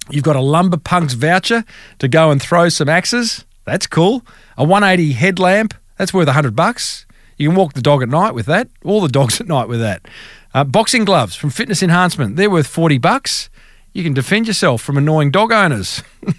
You've 0.10 0.24
got 0.24 0.36
a 0.36 0.42
Lumber 0.42 0.78
Punks 0.78 1.14
voucher 1.14 1.64
to 2.00 2.08
go 2.08 2.32
and 2.32 2.42
throw 2.42 2.70
some 2.70 2.90
axes. 2.90 3.46
That's 3.66 3.86
cool. 3.86 4.26
A 4.58 4.64
180 4.64 5.14
headlamp. 5.14 5.74
That's 5.98 6.14
worth 6.14 6.28
100 6.28 6.56
bucks. 6.56 7.06
You 7.38 7.50
can 7.50 7.56
walk 7.56 7.74
the 7.74 7.82
dog 7.82 8.02
at 8.02 8.10
night 8.10 8.34
with 8.34 8.48
that. 8.48 8.70
All 8.84 9.02
the 9.02 9.08
dogs 9.20 9.40
at 9.40 9.48
night 9.48 9.68
with 9.68 9.80
that. 9.80 10.08
Uh, 10.54 10.64
boxing 10.64 11.06
gloves 11.06 11.36
from 11.36 11.52
Fitness 11.52 11.84
Enhancement. 11.84 12.36
They're 12.36 12.50
worth 12.50 12.68
40 12.68 12.98
bucks. 12.98 13.50
You 13.94 14.04
can 14.04 14.14
defend 14.14 14.48
yourself 14.48 14.82
from 14.82 14.98
annoying 14.98 15.32
dog 15.32 15.52
owners. 15.52 16.02
You've 16.26 16.36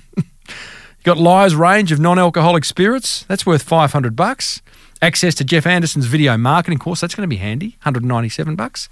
got 1.05 1.19
Lyre's 1.19 1.55
range 1.55 1.93
of 1.93 2.01
non-alcoholic 2.01 2.65
spirits. 2.65 3.25
That's 3.25 3.47
worth 3.47 3.63
500 3.63 4.17
bucks. 4.17 4.63
Access 5.03 5.35
to 5.37 5.45
Jeff 5.45 5.67
Anderson's 5.67 6.07
video 6.07 6.37
marketing 6.37 6.79
course. 6.79 7.01
That's 7.01 7.15
going 7.15 7.23
to 7.23 7.29
be 7.29 7.37
handy. 7.37 7.71
197 7.83 8.57
bucks. 8.57 8.89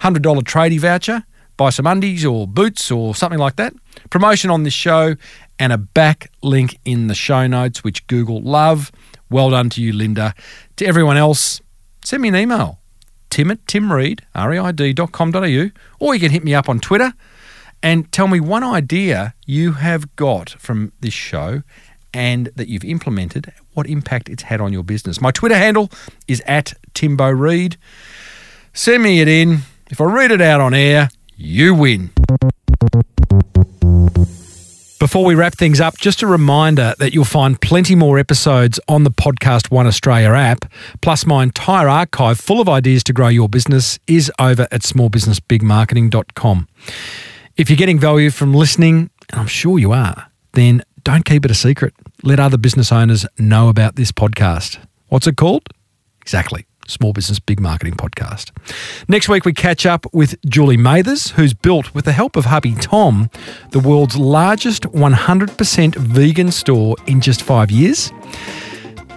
$100 0.00 0.20
tradie 0.42 0.80
voucher 0.80 1.24
buy 1.56 1.70
some 1.70 1.86
undies 1.86 2.24
or 2.24 2.46
boots 2.46 2.90
or 2.90 3.14
something 3.14 3.38
like 3.38 3.56
that. 3.56 3.74
Promotion 4.10 4.50
on 4.50 4.62
this 4.62 4.74
show 4.74 5.16
and 5.58 5.72
a 5.72 5.78
back 5.78 6.30
link 6.42 6.78
in 6.84 7.06
the 7.06 7.14
show 7.14 7.46
notes, 7.46 7.84
which 7.84 8.06
Google 8.06 8.40
love. 8.40 8.90
Well 9.30 9.50
done 9.50 9.70
to 9.70 9.82
you, 9.82 9.92
Linda. 9.92 10.34
To 10.76 10.86
everyone 10.86 11.16
else, 11.16 11.60
send 12.04 12.22
me 12.22 12.28
an 12.28 12.36
email. 12.36 12.80
tim 13.30 13.50
at 13.50 13.66
timreid, 13.66 14.22
or 14.34 14.54
you 16.14 16.20
can 16.20 16.30
hit 16.30 16.44
me 16.44 16.54
up 16.54 16.68
on 16.68 16.80
Twitter 16.80 17.14
and 17.82 18.10
tell 18.12 18.28
me 18.28 18.40
one 18.40 18.62
idea 18.62 19.34
you 19.46 19.72
have 19.72 20.14
got 20.16 20.50
from 20.50 20.92
this 21.00 21.14
show 21.14 21.62
and 22.14 22.50
that 22.56 22.68
you've 22.68 22.84
implemented, 22.84 23.52
what 23.72 23.86
impact 23.86 24.28
it's 24.28 24.44
had 24.44 24.60
on 24.60 24.72
your 24.72 24.82
business. 24.84 25.20
My 25.20 25.30
Twitter 25.30 25.56
handle 25.56 25.90
is 26.28 26.42
at 26.46 26.74
Timbo 26.92 27.30
Reid. 27.30 27.78
Send 28.74 29.02
me 29.02 29.20
it 29.20 29.28
in. 29.28 29.60
If 29.90 30.00
I 30.00 30.04
read 30.04 30.30
it 30.30 30.40
out 30.40 30.60
on 30.60 30.74
air, 30.74 31.08
you 31.36 31.74
win. 31.74 32.10
Before 34.98 35.24
we 35.24 35.34
wrap 35.34 35.54
things 35.54 35.80
up, 35.80 35.98
just 35.98 36.22
a 36.22 36.28
reminder 36.28 36.94
that 37.00 37.12
you'll 37.12 37.24
find 37.24 37.60
plenty 37.60 37.96
more 37.96 38.20
episodes 38.20 38.78
on 38.86 39.02
the 39.02 39.10
Podcast 39.10 39.68
One 39.72 39.88
Australia 39.88 40.28
app, 40.30 40.64
plus 41.00 41.26
my 41.26 41.42
entire 41.42 41.88
archive 41.88 42.38
full 42.38 42.60
of 42.60 42.68
ideas 42.68 43.02
to 43.04 43.12
grow 43.12 43.26
your 43.26 43.48
business 43.48 43.98
is 44.06 44.30
over 44.38 44.68
at 44.70 44.82
smallbusinessbigmarketing.com. 44.82 46.68
If 47.56 47.68
you're 47.68 47.76
getting 47.76 47.98
value 47.98 48.30
from 48.30 48.54
listening, 48.54 49.10
and 49.30 49.40
I'm 49.40 49.48
sure 49.48 49.78
you 49.78 49.90
are, 49.90 50.30
then 50.52 50.84
don't 51.02 51.24
keep 51.24 51.44
it 51.44 51.50
a 51.50 51.54
secret. 51.54 51.94
Let 52.22 52.38
other 52.38 52.56
business 52.56 52.92
owners 52.92 53.26
know 53.38 53.68
about 53.68 53.96
this 53.96 54.12
podcast. 54.12 54.78
What's 55.08 55.26
it 55.26 55.36
called? 55.36 55.68
Exactly. 56.20 56.64
Small 56.88 57.12
Business 57.12 57.38
Big 57.38 57.60
Marketing 57.60 57.94
Podcast. 57.94 58.50
Next 59.08 59.28
week, 59.28 59.44
we 59.44 59.52
catch 59.52 59.86
up 59.86 60.06
with 60.12 60.34
Julie 60.46 60.76
Mathers, 60.76 61.30
who's 61.32 61.54
built, 61.54 61.94
with 61.94 62.04
the 62.04 62.12
help 62.12 62.36
of 62.36 62.46
hubby 62.46 62.74
Tom, 62.74 63.30
the 63.70 63.80
world's 63.80 64.16
largest 64.16 64.82
100% 64.84 65.94
vegan 65.96 66.50
store 66.50 66.96
in 67.06 67.20
just 67.20 67.42
five 67.42 67.70
years. 67.70 68.12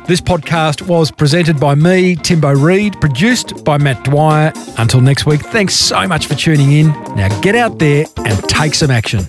This 0.08 0.22
podcast 0.22 0.84
was 0.84 1.10
presented 1.10 1.60
by 1.60 1.74
me, 1.74 2.16
Timbo 2.16 2.54
Reid, 2.54 3.02
produced 3.02 3.66
by 3.66 3.80
Matt 3.80 4.04
Dwyer. 4.04 4.54
Until 4.78 5.02
next 5.02 5.26
week, 5.26 5.42
thanks 5.42 5.74
so 5.74 6.08
much 6.08 6.28
for 6.28 6.36
tuning 6.36 6.74
in. 6.74 6.88
Now 7.16 7.42
get 7.42 7.56
out 7.56 7.80
there 7.80 8.06
and 8.18 8.44
take 8.48 8.76
some 8.76 8.92
action. 8.92 9.26